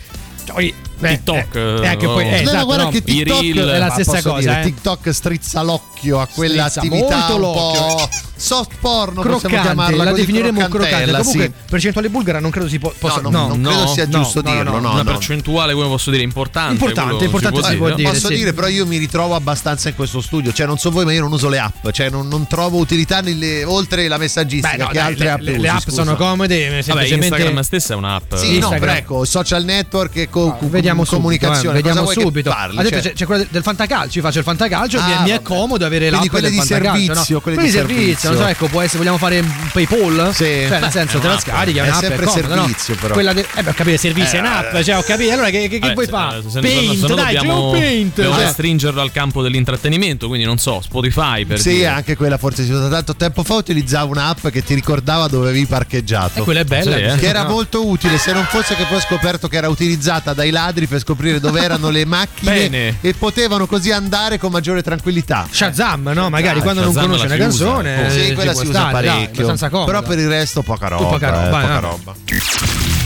Poi, 0.45 0.73
eh, 1.05 1.15
TikTok, 1.15 1.55
eh, 1.55 1.81
eh, 1.83 1.87
anche 1.87 2.05
oh. 2.05 2.13
poi, 2.13 2.23
eh, 2.27 2.29
No, 2.29 2.33
No, 2.33 2.41
no, 2.43 2.49
esatto, 2.49 2.65
guarda 2.65 2.83
no, 2.83 2.89
che 2.89 3.03
TikTok 3.03 3.39
reel, 3.41 3.67
è 3.69 3.77
la 3.77 3.89
stessa 3.91 4.21
cosa, 4.21 4.39
dire, 4.39 4.59
eh. 4.59 4.63
TikTok 4.63 5.09
strizza 5.13 5.61
l'occhio 5.61 6.19
a 6.19 6.27
quella 6.27 6.69
Strizza 6.69 6.79
attività 6.79 7.33
un 7.33 7.41
po' 7.41 8.09
soft 8.35 8.71
porno, 8.81 9.21
possiamo 9.21 9.39
croccante, 9.39 9.61
chiamarla 9.67 10.03
la 10.03 10.09
così, 10.09 10.21
definiremo 10.21 10.67
croccante. 10.67 11.11
Comunque, 11.11 11.45
sì. 11.45 11.51
percentuale 11.69 12.09
bulgara 12.09 12.39
non 12.39 12.51
credo 12.51 12.67
si 12.67 12.79
po- 12.79 12.93
possa. 12.97 13.21
no, 13.21 13.29
non 13.29 13.61
no, 13.61 13.69
credo 13.69 13.87
sia 13.87 14.05
no, 14.05 14.11
giusto 14.17 14.41
no, 14.41 14.49
no, 14.49 14.55
dirlo, 14.55 14.71
no, 14.79 14.91
una 14.91 15.01
no. 15.01 15.03
percentuale, 15.03 15.73
come 15.73 15.87
posso 15.87 16.11
dire, 16.11 16.23
importante. 16.23 16.73
Importante, 16.73 17.23
importante 17.23 17.63
si 17.63 17.75
può 17.77 17.93
dire. 17.93 18.09
Posso 18.09 18.27
sì. 18.27 18.35
dire, 18.35 18.53
però 18.53 18.67
io 18.67 18.85
mi 18.85 18.97
ritrovo 18.97 19.35
abbastanza 19.35 19.89
in 19.89 19.95
questo 19.95 20.19
studio. 20.19 20.51
Cioè, 20.51 20.65
non 20.65 20.77
so 20.77 20.91
voi, 20.91 21.05
ma 21.05 21.13
io 21.13 21.21
non 21.21 21.31
uso 21.31 21.47
le 21.47 21.59
app. 21.59 21.89
Cioè, 21.89 22.09
non, 22.09 22.27
non 22.27 22.45
trovo 22.47 22.77
utilità 22.77 23.21
nelle- 23.21 23.63
oltre 23.63 24.07
la 24.07 24.17
messaggistica 24.17 24.75
Beh, 24.75 24.83
no, 24.83 24.87
che 24.87 24.93
dai, 24.97 25.05
altre 25.05 25.23
le, 25.25 25.31
app 25.31 25.39
le- 25.39 25.51
usi, 25.51 25.59
le 25.61 25.69
app 25.69 25.79
scusa. 25.79 26.03
sono 26.03 26.15
comode, 26.17 26.69
Vabbè, 26.69 26.81
semplicemente 26.81 27.27
Instagram 27.27 27.61
stessa 27.61 27.93
è 27.93 27.95
un'app. 27.95 28.33
Sì, 28.35 28.59
no, 28.59 28.73
ecco, 28.73 29.23
social 29.25 29.63
network 29.63 30.15
e 30.17 30.29
co- 30.29 30.55
co- 30.57 30.67
Vediamo 31.01 31.05
comunicazione. 31.05 31.57
subito, 31.57 31.71
eh, 31.71 31.81
vediamo 31.81 32.11
subito. 32.11 32.49
parli? 32.49 32.77
Ha 32.77 32.81
detto 32.83 33.01
Cioè- 33.01 33.13
c'è, 33.13 33.25
quella 33.25 33.45
del- 33.49 33.63
fantacalcio, 33.63 34.17
io 34.19 34.23
faccio 34.23 34.37
il 34.39 34.43
fantacalcio, 34.43 35.01
mi, 35.01 35.11
è- 35.11 35.13
Ah, 35.15 35.21
mi 35.21 35.29
è 35.31 35.41
comodo 35.41 35.85
avere 35.85 36.09
l'app 36.09 36.25
quelle 36.27 36.49
del 36.49 36.59
di 36.59 36.65
fantacalcio, 36.65 36.99
servizio, 37.13 37.35
no? 37.35 37.41
quelle 37.41 37.61
di 37.61 37.69
servizio, 37.69 38.29
non 38.29 38.37
so, 38.39 38.47
ecco, 38.47 38.67
può 38.67 38.81
essere 38.81 38.97
vogliamo 38.99 39.17
fare 39.17 39.39
un 39.39 39.51
PayPal? 39.71 40.31
Sì. 40.33 40.43
Cioè, 40.43 40.79
nel 40.79 40.91
senso 40.91 41.17
è 41.17 41.19
te 41.19 41.27
la 41.27 41.33
un'app. 41.33 41.39
scarichi, 41.41 41.77
è 41.77 41.81
È 41.81 41.87
un'app, 41.87 42.01
sempre 42.01 42.25
è 42.25 42.29
servizio, 42.29 42.95
però. 42.95 43.13
Quella 43.13 43.31
eh 43.31 43.45
beh, 43.63 43.69
ho 43.69 43.73
capito, 43.73 43.97
servizio 43.97 44.39
in 44.39 44.45
app, 44.45 44.81
cioè, 44.81 44.97
ho 44.97 45.01
capito. 45.03 45.31
Allora 45.33 45.49
che, 45.49 45.77
Vabbè, 45.79 45.93
vuoi 45.93 46.07
fare? 46.07 46.43
se- 46.47 46.59
Paint, 46.59 47.13
dai, 47.13 47.35
c'è 47.37 47.47
un 47.47 47.71
Paint. 47.71 48.15
dobbiamo 48.15 48.35
cioè. 48.35 48.45
restringerlo 48.45 49.01
al 49.01 49.11
campo 49.11 49.41
dell'intrattenimento, 49.41 50.27
quindi 50.27 50.45
non 50.45 50.57
so, 50.57 50.81
Spotify 50.81 51.45
per 51.45 51.59
Sì, 51.59 51.85
anche 51.85 52.15
quella 52.15 52.37
forse 52.37 52.63
usa 52.63 52.87
tanto 52.89 53.15
tempo 53.15 53.43
fa 53.43 53.55
utilizzavo 53.55 54.11
un'app 54.11 54.47
che 54.47 54.63
ti 54.63 54.73
ricordava 54.73 55.27
dove 55.27 55.49
avevi 55.49 55.65
parcheggiato. 55.65 56.39
E 56.39 56.43
quella 56.43 56.59
è 56.61 56.63
bella. 56.65 56.95
Eh. 56.97 57.17
che 57.17 57.27
era 57.27 57.45
molto 57.47 57.87
utile 57.87 58.17
se 58.17 58.31
non 58.33 58.45
fosse 58.45 58.75
che 58.75 58.83
poi 58.85 58.97
ho 58.97 59.01
scoperto 59.01 59.47
che 59.47 59.57
era 59.57 59.69
utilizzata 59.69 60.33
dai 60.33 60.49
ladri 60.51 60.72
per 60.87 60.99
scoprire 60.99 61.39
dove 61.39 61.61
erano 61.61 61.89
le 61.89 62.05
macchine 62.05 62.69
Bene. 62.69 62.97
e 63.01 63.13
potevano 63.13 63.65
così 63.67 63.91
andare 63.91 64.37
con 64.37 64.51
maggiore 64.51 64.81
tranquillia. 64.81 65.47
Shazam, 65.49 66.11
no? 66.13 66.29
Magari 66.29 66.59
quando 66.61 66.81
non 66.81 66.91
Shazam 66.93 67.09
conosci 67.09 67.27
la 67.27 67.35
una 67.35 67.51
si 67.51 67.55
usa, 67.55 67.65
canzone. 67.65 68.01
ecco. 68.01 68.09
Sì, 68.11 68.27
eh, 68.27 68.33
quella 68.33 68.53
si 68.53 68.65
usa 68.67 68.79
stare, 68.79 69.07
dai, 69.07 69.27
parecchio. 69.29 69.69
comoda. 69.69 69.85
Però 69.85 70.01
per 70.01 70.19
il 70.19 70.27
resto 70.27 70.61
poca 70.61 70.87
roba. 70.87 71.05
poca 71.05 71.29
roba, 71.29 71.45
eh, 71.45 71.49
poca 71.49 71.77
eh. 71.77 71.79
roba. 71.79 72.15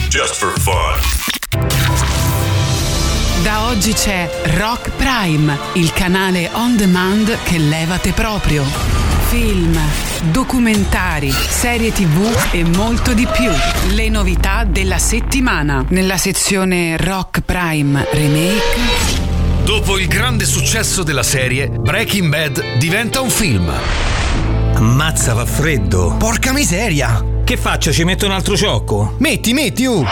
Just 0.09 0.36
for 0.36 0.53
fun. 0.59 1.36
Da 3.43 3.67
oggi 3.67 3.93
c'è 3.93 4.29
Rock 4.57 4.89
Prime, 4.97 5.57
il 5.74 5.93
canale 5.93 6.50
on 6.53 6.75
demand 6.75 7.38
che 7.43 7.57
levate 7.57 8.12
proprio. 8.12 9.06
Film, 9.29 9.77
documentari, 10.31 11.29
serie 11.29 11.91
tv 11.91 12.34
e 12.53 12.63
molto 12.63 13.13
di 13.13 13.27
più. 13.27 13.51
Le 13.93 14.07
novità 14.07 14.63
della 14.63 14.98
settimana. 14.98 15.84
Nella 15.89 16.15
sezione 16.15 16.96
Rock 16.96 17.41
Prime 17.41 18.07
Remake. 18.10 19.65
Dopo 19.65 20.00
il 20.00 20.07
grande 20.07 20.46
successo 20.46 21.03
della 21.03 21.24
serie, 21.24 21.67
Breaking 21.67 22.29
Bad 22.29 22.77
diventa 22.77 23.19
un 23.19 23.29
film. 23.29 23.69
Ammazza, 24.75 25.36
fa 25.36 25.46
freddo. 25.46 26.15
Porca 26.17 26.53
miseria! 26.53 27.37
Che 27.48 27.56
faccio? 27.56 27.94
Ci 27.94 28.04
metto 28.04 28.25
un 28.25 28.34
altro 28.34 28.58
ciocco? 28.58 29.16
Metti, 29.20 29.54
metti, 29.54 29.86
uh! 29.86 30.06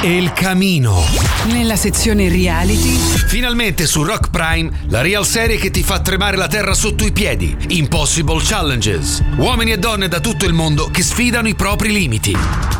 El 0.00 0.32
Camino. 0.32 1.04
Nella 1.50 1.76
sezione 1.76 2.30
reality. 2.30 2.96
Finalmente 3.26 3.86
su 3.86 4.02
Rock 4.02 4.30
Prime, 4.30 4.70
la 4.88 5.02
real 5.02 5.26
serie 5.26 5.58
che 5.58 5.70
ti 5.70 5.82
fa 5.82 6.00
tremare 6.00 6.38
la 6.38 6.46
terra 6.46 6.72
sotto 6.72 7.04
i 7.04 7.12
piedi. 7.12 7.54
Impossible 7.68 8.40
Challenges. 8.42 9.22
Uomini 9.36 9.72
e 9.72 9.78
donne 9.78 10.08
da 10.08 10.20
tutto 10.20 10.46
il 10.46 10.54
mondo 10.54 10.88
che 10.90 11.02
sfidano 11.02 11.48
i 11.48 11.54
propri 11.54 11.92
limiti. 11.92 12.34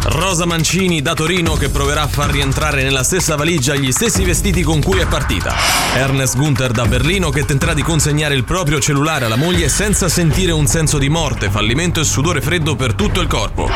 Rosa 0.04 0.46
Mancini 0.46 1.02
da 1.02 1.12
Torino 1.12 1.54
che 1.54 1.68
proverà 1.68 2.02
a 2.02 2.08
far 2.08 2.30
rientrare 2.30 2.82
nella 2.82 3.02
stessa 3.02 3.36
valigia 3.36 3.74
gli 3.74 3.92
stessi 3.92 4.24
vestiti 4.24 4.62
con 4.62 4.80
cui 4.80 5.00
è 5.00 5.06
partita. 5.06 5.54
Ernest 5.96 6.36
Gunther 6.36 6.70
da 6.70 6.86
Berlino 6.86 7.28
che 7.28 7.44
tenterà 7.44 7.74
di 7.74 7.82
consegnare 7.82 8.34
il 8.34 8.44
proprio 8.44 8.80
cellulare 8.80 9.26
alla 9.26 9.36
moglie 9.36 9.68
senza 9.68 10.08
sentire 10.08 10.52
un 10.52 10.66
senso 10.66 10.96
di 10.96 11.10
morte, 11.10 11.50
fallimento 11.50 12.00
e 12.00 12.04
sudore 12.04 12.40
freddo 12.40 12.74
per 12.74 12.94
tutto 12.94 13.20
il 13.20 13.26
corpo. 13.26 13.68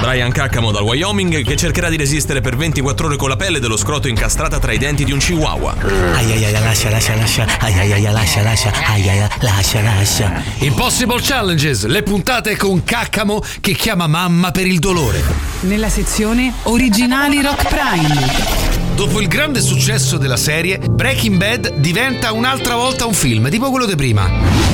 Brian 0.00 0.30
Caccamo 0.30 0.70
dal 0.70 0.82
Wyoming 0.82 1.42
che 1.42 1.56
cercherà 1.56 1.88
di 1.88 1.96
resistere 1.96 2.40
per 2.40 2.56
24 2.56 2.96
24 2.96 3.06
ore 3.06 3.16
con 3.16 3.28
la 3.28 3.36
pelle 3.36 3.60
dello 3.60 3.76
scroto 3.76 4.08
incastrata 4.08 4.58
tra 4.58 4.72
i 4.72 4.78
denti 4.78 5.04
di 5.04 5.12
un 5.12 5.18
chihuahua. 5.18 5.76
Ai 6.14 6.32
ai 6.32 6.44
ai, 6.44 6.52
lascia, 6.52 6.90
lascia, 6.90 7.14
lascia. 7.14 7.46
Ai 7.60 7.78
ai 7.78 7.92
ai, 7.92 8.12
lascia, 8.12 8.42
lascia. 8.42 8.72
Ai 8.86 9.08
ai 9.08 9.20
ai, 9.20 9.28
lascia, 9.40 9.82
lascia. 9.82 10.42
Impossible 10.58 11.20
Challenges, 11.20 11.86
le 11.86 12.02
puntate 12.02 12.56
con 12.56 12.84
Caccamo 12.84 13.42
che 13.60 13.72
chiama 13.72 14.06
mamma 14.06 14.50
per 14.50 14.66
il 14.66 14.78
dolore. 14.78 15.22
Nella 15.60 15.88
sezione 15.88 16.52
Originali 16.64 17.40
Rock 17.40 17.68
Prime. 17.68 18.94
Dopo 18.94 19.20
il 19.20 19.28
grande 19.28 19.60
successo 19.60 20.16
della 20.16 20.36
serie, 20.36 20.78
Breaking 20.78 21.36
Bad 21.36 21.74
diventa 21.76 22.32
un'altra 22.32 22.76
volta 22.76 23.06
un 23.06 23.14
film, 23.14 23.48
tipo 23.50 23.70
quello 23.70 23.86
di 23.86 23.94
prima. 23.94 24.65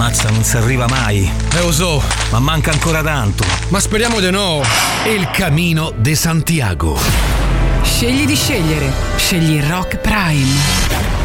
Mazza, 0.00 0.30
non 0.30 0.42
si 0.42 0.56
arriva 0.56 0.86
mai. 0.88 1.30
Eh, 1.54 1.60
lo 1.60 1.70
so. 1.70 2.02
Ma 2.30 2.38
manca 2.38 2.70
ancora 2.70 3.02
tanto. 3.02 3.44
Ma 3.68 3.78
speriamo 3.80 4.18
di 4.18 4.30
no. 4.30 4.62
El 5.04 5.30
Camino 5.30 5.92
de 5.94 6.14
Santiago. 6.14 6.98
Scegli 7.82 8.24
di 8.24 8.34
scegliere. 8.34 8.90
Scegli 9.16 9.60
Rock 9.60 9.98
Prime. 9.98 11.19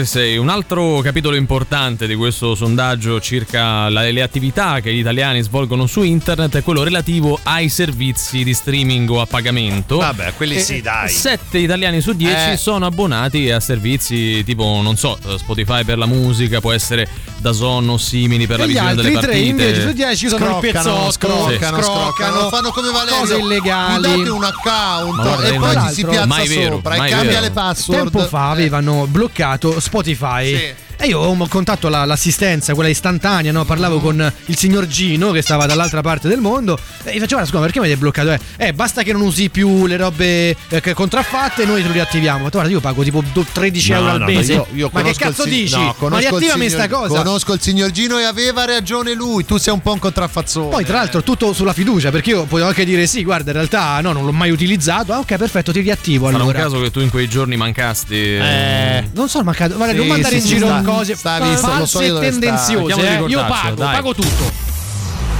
Morrissey, 0.00 0.38
un 0.38 0.48
altro 0.48 1.00
capitolo 1.00 1.36
importante 1.36 2.06
di 2.06 2.14
questo 2.14 2.54
sondaggio 2.54 3.20
circa 3.20 3.90
le 3.90 4.22
attività 4.22 4.80
che 4.80 4.94
gli 4.94 4.98
italiani 4.98 5.42
svolgono 5.42 5.86
su 5.86 6.00
internet 6.02 6.56
è 6.56 6.62
quello 6.62 6.82
relativo 6.82 7.38
ai 7.42 7.68
servizi 7.68 8.42
di 8.42 8.54
streaming 8.54 9.10
o 9.10 9.20
a 9.20 9.26
pagamento. 9.26 9.98
Vabbè, 9.98 10.32
quelli 10.38 10.54
E 10.56 10.60
sì, 10.60 10.80
dai. 10.80 11.10
7 11.10 11.58
italiani 11.58 12.00
su 12.00 12.14
10 12.14 12.52
Eh. 12.52 12.56
sono 12.56 12.86
abbonati 12.86 13.50
a 13.50 13.60
servizi 13.60 14.42
tipo, 14.42 14.80
non 14.82 14.96
so, 14.96 15.18
Spotify 15.36 15.84
per 15.84 15.98
la 15.98 16.06
musica, 16.06 16.60
può 16.60 16.72
essere 16.72 17.06
Dazon 17.40 17.88
o 17.88 17.96
simili 17.96 18.46
per 18.46 18.58
la 18.58 18.64
E 18.64 18.66
gli 18.66 18.70
visione 18.70 18.94
delle 18.94 19.08
altri 19.08 19.20
tre 19.22 19.32
partite. 19.32 19.48
invece 19.48 19.80
su 19.80 19.92
10 19.92 20.26
usano 20.26 20.44
il 20.44 20.50
Scroccano, 20.50 20.82
pezzotto, 20.82 21.10
scroccano, 21.12 21.82
scroccano, 21.82 22.48
fanno 22.48 22.70
come 22.70 22.90
Valerio. 22.90 23.18
cose 23.18 23.36
illegali. 23.36 24.08
Mi 24.08 24.16
date 24.18 24.30
un 24.30 24.44
account 24.44 25.14
Ma 25.16 25.22
guarda, 25.22 25.48
e 25.48 25.54
poi 25.58 25.80
ci 25.88 25.94
si 25.94 26.04
piazza 26.04 26.26
mai 26.26 26.48
vero, 26.48 26.74
sopra 26.76 26.96
mai 26.96 27.08
e 27.08 27.10
cambia 27.12 27.30
vero. 27.30 27.42
le 27.42 27.50
password. 27.50 28.10
Tempo 28.10 28.28
fa 28.28 28.50
avevano 28.50 29.06
bloccato 29.08 29.80
Spotify. 29.80 30.56
Sì. 30.56 30.88
E 31.02 31.06
io 31.06 31.18
ho 31.18 31.48
contatto 31.48 31.88
la- 31.88 32.04
l'assistenza, 32.04 32.74
quella 32.74 32.90
istantanea, 32.90 33.50
no? 33.52 33.64
parlavo 33.64 34.00
con 34.00 34.30
il 34.46 34.56
signor 34.58 34.86
Gino 34.86 35.30
che 35.30 35.40
stava 35.40 35.64
dall'altra 35.64 36.02
parte 36.02 36.28
del 36.28 36.40
mondo 36.40 36.78
e 37.04 37.12
gli 37.12 37.18
facevo, 37.20 37.26
"Guarda, 37.26 37.46
scusa, 37.46 37.60
perché 37.62 37.78
mi 37.78 37.86
avete 37.86 37.98
bloccato? 37.98 38.32
Eh, 38.32 38.38
eh, 38.58 38.72
basta 38.74 39.02
che 39.02 39.12
non 39.12 39.22
usi 39.22 39.48
più 39.48 39.86
le 39.86 39.96
robe 39.96 40.50
eh, 40.68 40.80
che- 40.82 40.92
contraffatte 40.92 41.62
e 41.62 41.64
noi 41.64 41.80
te 41.80 41.86
lo 41.86 41.94
riattiviamo. 41.94 42.44
Detto, 42.44 42.58
Guarda, 42.58 42.70
io 42.70 42.80
pago 42.80 43.02
tipo 43.02 43.24
do- 43.32 43.46
13 43.50 43.92
No, 43.92 43.96
euro 43.96 44.10
al 44.10 44.18
no, 44.18 44.24
mese. 44.26 44.52
io- 44.52 44.66
io 44.74 44.90
Ma 44.92 45.00
che 45.02 45.14
cazzo 45.14 45.44
si- 45.44 45.48
dici? 45.48 45.74
no, 45.74 45.96
Ma 45.98 46.18
riattivami 46.18 46.68
signor- 46.68 46.84
sta 46.84 46.88
cosa. 46.88 47.16
Conosco 47.22 47.52
il 47.54 47.60
signor 47.62 47.90
Gino 47.92 48.18
e 48.18 48.24
aveva 48.24 48.66
ragione 48.66 49.14
lui. 49.14 49.46
Tu 49.46 49.56
sei 49.56 49.72
un 49.72 49.80
po' 49.80 49.92
un 49.92 50.00
contraffazzone. 50.00 50.68
Poi, 50.68 50.84
tra 50.84 50.98
l'altro, 50.98 51.22
tutto 51.22 51.54
sulla 51.54 51.72
fiducia, 51.72 52.10
perché 52.10 52.28
io 52.30 52.44
potevo 52.44 52.68
anche 52.68 52.84
dire 52.84 53.06
sì, 53.06 53.24
guarda, 53.24 53.52
in 53.52 53.56
realtà 53.56 53.98
no, 54.02 54.12
non 54.12 54.26
l'ho 54.26 54.32
mai 54.32 54.50
utilizzato. 54.50 55.14
Ah, 55.14 55.20
ok, 55.20 55.36
perfetto, 55.36 55.72
ti 55.72 55.80
riattivo 55.80 56.26
Sarà 56.26 56.36
un 56.36 56.42
allora. 56.42 56.58
caso 56.60 56.78
che 56.82 56.90
tu 56.90 57.00
in 57.00 57.08
quei 57.08 57.26
giorni 57.26 57.56
mancasti. 57.56 58.16
Eh, 58.16 59.08
non 59.14 59.30
so, 59.30 59.42
mancato. 59.42 59.76
Guarda, 59.76 59.92
Sì, 59.94 59.98
non 60.00 60.06
mandare 60.08 60.34
sì, 60.34 60.40
in 60.42 60.46
sì, 60.46 60.54
giro 60.56 60.66
sta- 60.66 60.80
cose 60.90 61.16
Stavi 61.16 61.56
false 61.56 61.86
so 61.86 62.02
e 62.02 62.20
tendenziose. 62.20 63.00
Eh. 63.00 63.28
Io 63.28 63.44
pago, 63.46 63.74
dai. 63.74 63.94
pago 63.94 64.14
tutto. 64.14 64.68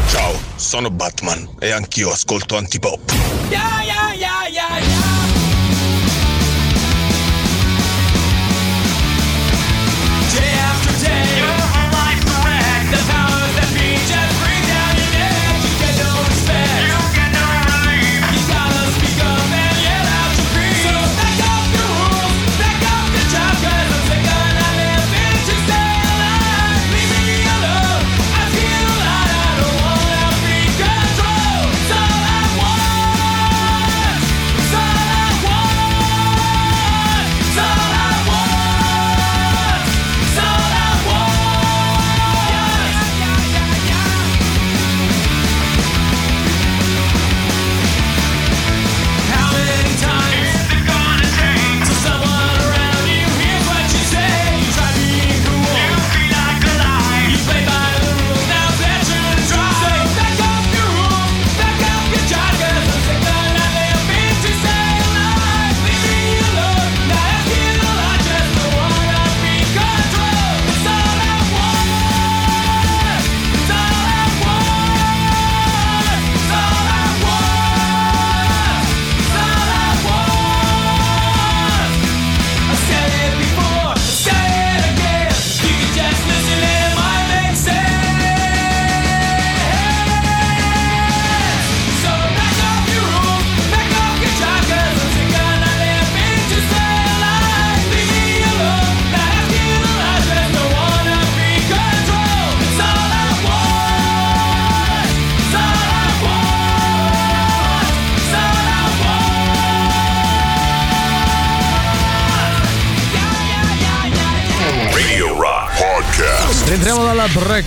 Ciao, 0.08 0.38
sono 0.56 0.90
Batman 0.90 1.48
e 1.60 1.70
anch'io 1.70 2.10
ascolto 2.10 2.56
Antipop. 2.56 3.12
Yeah, 3.48 3.82
yeah, 3.82 4.12
yeah, 4.48 5.09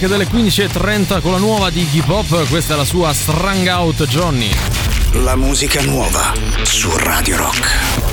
delle 0.07 0.27
15.30 0.27 1.21
con 1.21 1.31
la 1.31 1.37
nuova 1.37 1.69
di 1.69 1.81
Iggy 1.81 2.01
Pop, 2.01 2.47
questa 2.49 2.73
è 2.73 2.77
la 2.77 2.83
sua 2.83 3.13
Strung 3.13 3.67
Out 3.67 4.05
Johnny. 4.05 4.51
La 5.11 5.35
musica 5.35 5.81
nuova 5.81 6.33
su 6.63 6.89
Radio 6.97 7.37
Rock. 7.37 8.12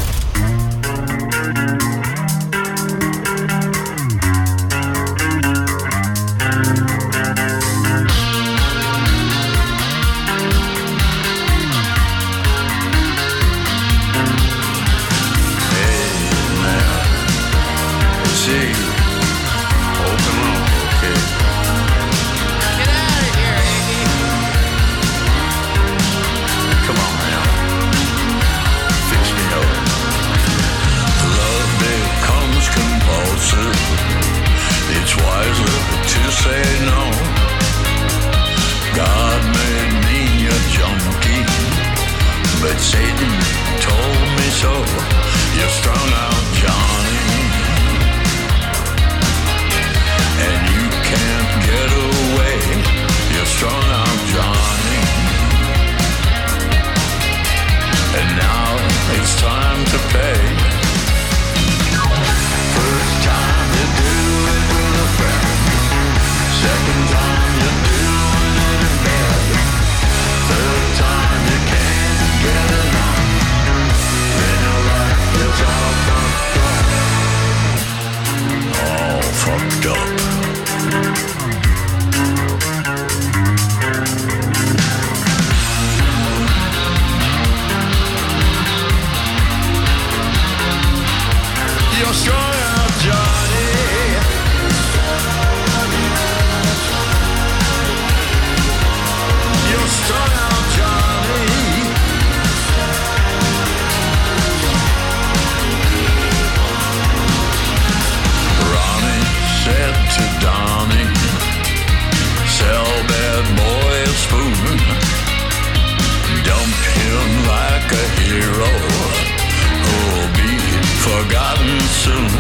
soon. 122.01 122.31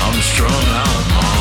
I'm 0.00 0.18
strung 0.22 0.64
out. 0.80 1.31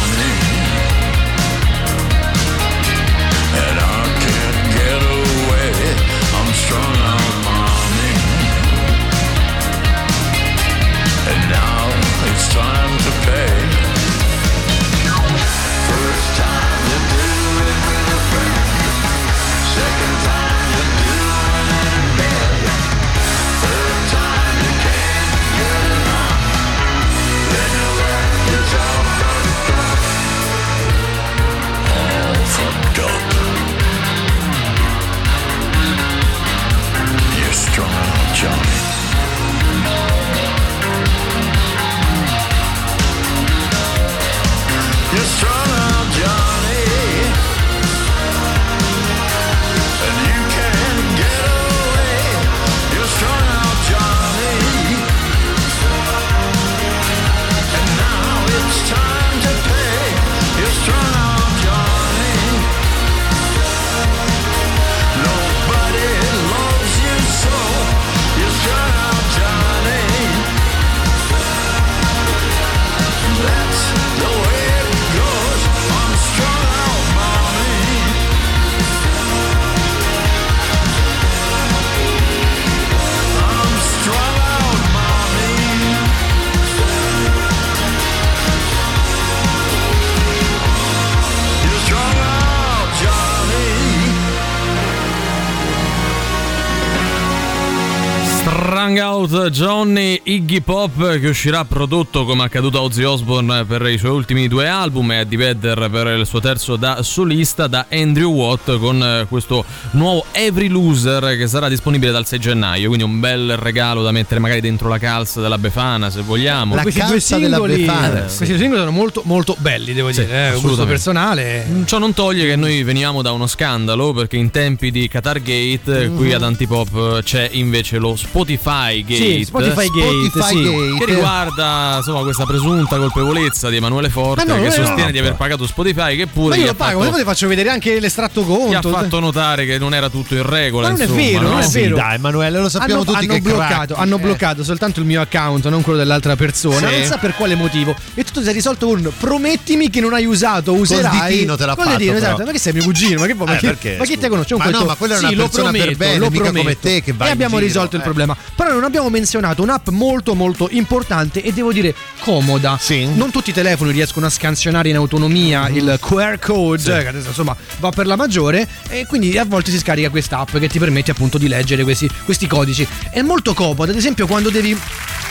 Cose 98.81 98.89
Strung 98.91 98.97
Out 98.99 99.49
Johnny 99.49 100.19
Iggy 100.23 100.61
Pop 100.61 101.19
che 101.19 101.27
uscirà 101.27 101.63
prodotto 101.65 102.25
come 102.25 102.43
accaduto 102.43 102.79
a 102.79 102.81
Ozzy 102.81 103.03
Osbourne 103.03 103.63
per 103.65 103.83
i 103.87 103.97
suoi 103.99 104.09
ultimi 104.11 104.47
due 104.47 104.67
album 104.67 105.11
e 105.11 105.17
a 105.19 105.25
Vedder 105.27 105.87
per 105.91 106.07
il 106.17 106.25
suo 106.25 106.39
terzo 106.39 106.77
da 106.77 107.03
solista 107.03 107.67
da 107.67 107.85
Andrew 107.91 108.31
Watt 108.33 108.77
con 108.79 109.01
eh, 109.03 109.25
questo 109.29 109.63
nuovo 109.91 110.25
Every 110.31 110.67
Loser 110.67 111.37
che 111.37 111.47
sarà 111.47 111.67
disponibile 111.69 112.11
dal 112.11 112.25
6 112.25 112.39
gennaio 112.39 112.87
quindi 112.87 113.03
un 113.05 113.19
bel 113.19 113.55
regalo 113.57 114.01
da 114.01 114.11
mettere 114.11 114.39
magari 114.39 114.61
dentro 114.61 114.89
la 114.89 114.97
calza 114.97 115.41
della 115.41 115.59
Befana 115.59 116.09
se 116.09 116.21
vogliamo 116.21 116.73
La 116.75 116.81
questi 116.81 117.01
due 117.01 117.09
calza 117.09 117.37
della 117.37 117.57
singoli, 117.57 117.77
Befana. 117.85 118.17
eh, 118.17 118.21
questi 118.25 118.47
due 118.47 118.57
singoli 118.57 118.79
sono 118.79 118.91
molto, 118.91 119.21
molto 119.25 119.55
belli, 119.59 119.93
devo 119.93 120.11
Sì, 120.11 120.25
dire. 120.25 120.55
Eh, 120.55 120.59
gusto 120.59 120.85
personale. 120.87 121.83
Ciò 121.85 121.99
non 121.99 122.13
toglie 122.15 122.47
che 122.47 122.55
noi 122.55 122.81
veniamo 122.83 123.21
da 123.21 123.31
uno 123.31 123.45
scandalo 123.45 124.11
perché 124.13 124.37
in 124.37 124.49
tempi 124.49 124.89
di 124.89 125.07
Qatar 125.07 125.39
Gate 125.41 126.07
Mhm. 126.07 126.15
qui 126.17 126.33
ad 126.33 126.41
Antipop 126.43 127.21
c'è 127.21 127.47
invece 127.53 127.97
lo 127.99 128.15
Spotify 128.15 128.69
Gate 128.71 129.15
Sì, 129.15 129.43
Spotify 129.45 129.87
Gate, 129.89 130.29
Spotify 130.29 130.55
sì. 130.55 130.63
Gate. 130.63 130.97
che 130.97 131.05
riguarda 131.13 131.93
insomma 131.97 132.21
questa 132.21 132.45
presunta 132.45 132.97
colpevolezza 132.97 133.69
di 133.69 133.75
Emanuele 133.77 134.09
Forte 134.09 134.45
Ma 134.45 134.55
no, 134.55 134.61
che 134.61 134.71
sostiene 134.71 135.05
no. 135.05 135.11
di 135.11 135.17
aver 135.19 135.35
pagato 135.35 135.65
Spotify 135.67 136.15
che 136.15 136.27
pure 136.27 136.55
Ma 136.55 136.61
io 136.61 136.67
lo 136.67 136.73
pago, 136.75 136.99
fatto- 136.99 137.11
poi 137.11 137.19
ti 137.19 137.25
faccio 137.25 137.47
vedere 137.47 137.69
anche 137.69 137.99
l'estratto 137.99 138.43
conto. 138.43 138.69
gli 138.69 138.73
ha 138.75 138.81
fatto 138.81 139.19
notare 139.19 139.65
che 139.65 139.77
non 139.77 139.93
era 139.93 140.09
tutto 140.09 140.35
in 140.35 140.47
regola 140.47 140.87
Ma 140.89 140.93
non 140.93 141.01
è 141.01 141.03
insomma, 141.05 141.21
vero, 141.21 141.41
no? 141.41 141.49
non 141.49 141.59
è 141.59 141.63
Sì, 141.63 141.79
vero. 141.81 141.95
dai, 141.95 142.15
Emanuele, 142.15 142.59
lo 142.59 142.69
sappiamo 142.69 143.01
hanno, 143.01 143.11
tutti 143.11 143.25
hanno 143.25 143.33
che 143.33 143.41
bloccato, 143.41 143.85
cracchi, 143.93 143.93
hanno 144.01 144.15
eh. 144.15 144.19
bloccato 144.19 144.63
soltanto 144.63 144.99
il 144.99 145.05
mio 145.05 145.21
account, 145.21 145.67
non 145.67 145.81
quello 145.81 145.97
dell'altra 145.99 146.35
persona. 146.35 146.87
Sì. 146.89 146.97
Non 146.99 147.05
sa 147.05 147.17
per 147.17 147.35
quale 147.35 147.55
motivo. 147.55 147.95
E 148.13 148.23
tutto 148.23 148.41
si 148.41 148.49
è 148.49 148.53
risolto 148.53 148.87
con 148.87 149.11
promettimi 149.17 149.89
che 149.89 149.99
non 150.01 150.13
hai 150.13 150.25
usato, 150.25 150.73
userai. 150.73 151.29
ditino 151.31 151.55
te 151.55 151.65
l'ha 151.65 151.75
Col 151.75 151.85
fatto, 151.85 151.97
ditino, 151.97 152.17
esatto. 152.17 152.43
Ma 152.45 152.51
che 152.51 152.59
sei 152.59 152.73
mio 152.73 152.83
cugino? 152.83 153.19
Ma 153.19 153.25
che, 153.27 153.33
ma 153.33 153.53
Eh, 153.53 153.57
che, 153.57 153.67
perché, 153.67 153.95
ma 153.97 154.05
chi 154.05 154.17
te 154.17 154.27
conosce? 154.29 154.55
Ma 154.55 154.63
Comunque 154.63 154.85
no, 154.85 154.89
ma 154.91 154.95
quella 154.95 155.15
è 155.15 155.19
una 155.19 155.27
sì, 155.29 155.35
lo 155.35 155.43
persona 155.43 155.71
per 155.71 155.79
prometto, 155.79 155.97
bene, 155.97 156.17
lo 156.17 156.29
mica 156.29 156.43
prometto. 156.43 156.59
come 156.63 156.79
te 156.79 157.01
che 157.01 157.13
va 157.13 157.27
E 157.27 157.29
abbiamo 157.31 157.55
giro, 157.55 157.65
risolto 157.67 157.95
il 157.95 158.01
eh. 158.01 158.05
problema. 158.05 158.35
Però 158.61 158.73
non 158.73 158.83
abbiamo 158.83 159.09
menzionato 159.09 159.63
un'app 159.63 159.89
molto 159.89 160.35
molto 160.35 160.67
importante 160.69 161.41
e 161.41 161.51
devo 161.51 161.73
dire 161.73 161.95
comoda. 162.19 162.77
Sì. 162.79 163.07
Non 163.11 163.31
tutti 163.31 163.49
i 163.49 163.53
telefoni 163.53 163.91
riescono 163.91 164.27
a 164.27 164.29
scansionare 164.29 164.87
in 164.87 164.97
autonomia 164.97 165.67
il 165.67 165.97
QR 165.99 166.37
code, 166.37 166.83
che 166.83 167.07
adesso 167.07 167.29
insomma 167.29 167.55
va 167.79 167.89
per 167.89 168.05
la 168.05 168.15
maggiore 168.15 168.67
e 168.87 169.07
quindi 169.07 169.35
a 169.35 169.45
volte 169.45 169.71
si 169.71 169.79
scarica 169.79 170.11
questa 170.11 170.37
app 170.37 170.57
che 170.57 170.69
ti 170.69 170.77
permette 170.77 171.09
appunto 171.09 171.39
di 171.39 171.47
leggere 171.47 171.81
questi, 171.81 172.07
questi 172.23 172.45
codici. 172.45 172.87
È 173.09 173.23
molto 173.23 173.55
comodo, 173.55 173.89
ad 173.89 173.97
esempio 173.97 174.27
quando 174.27 174.51
devi 174.51 174.77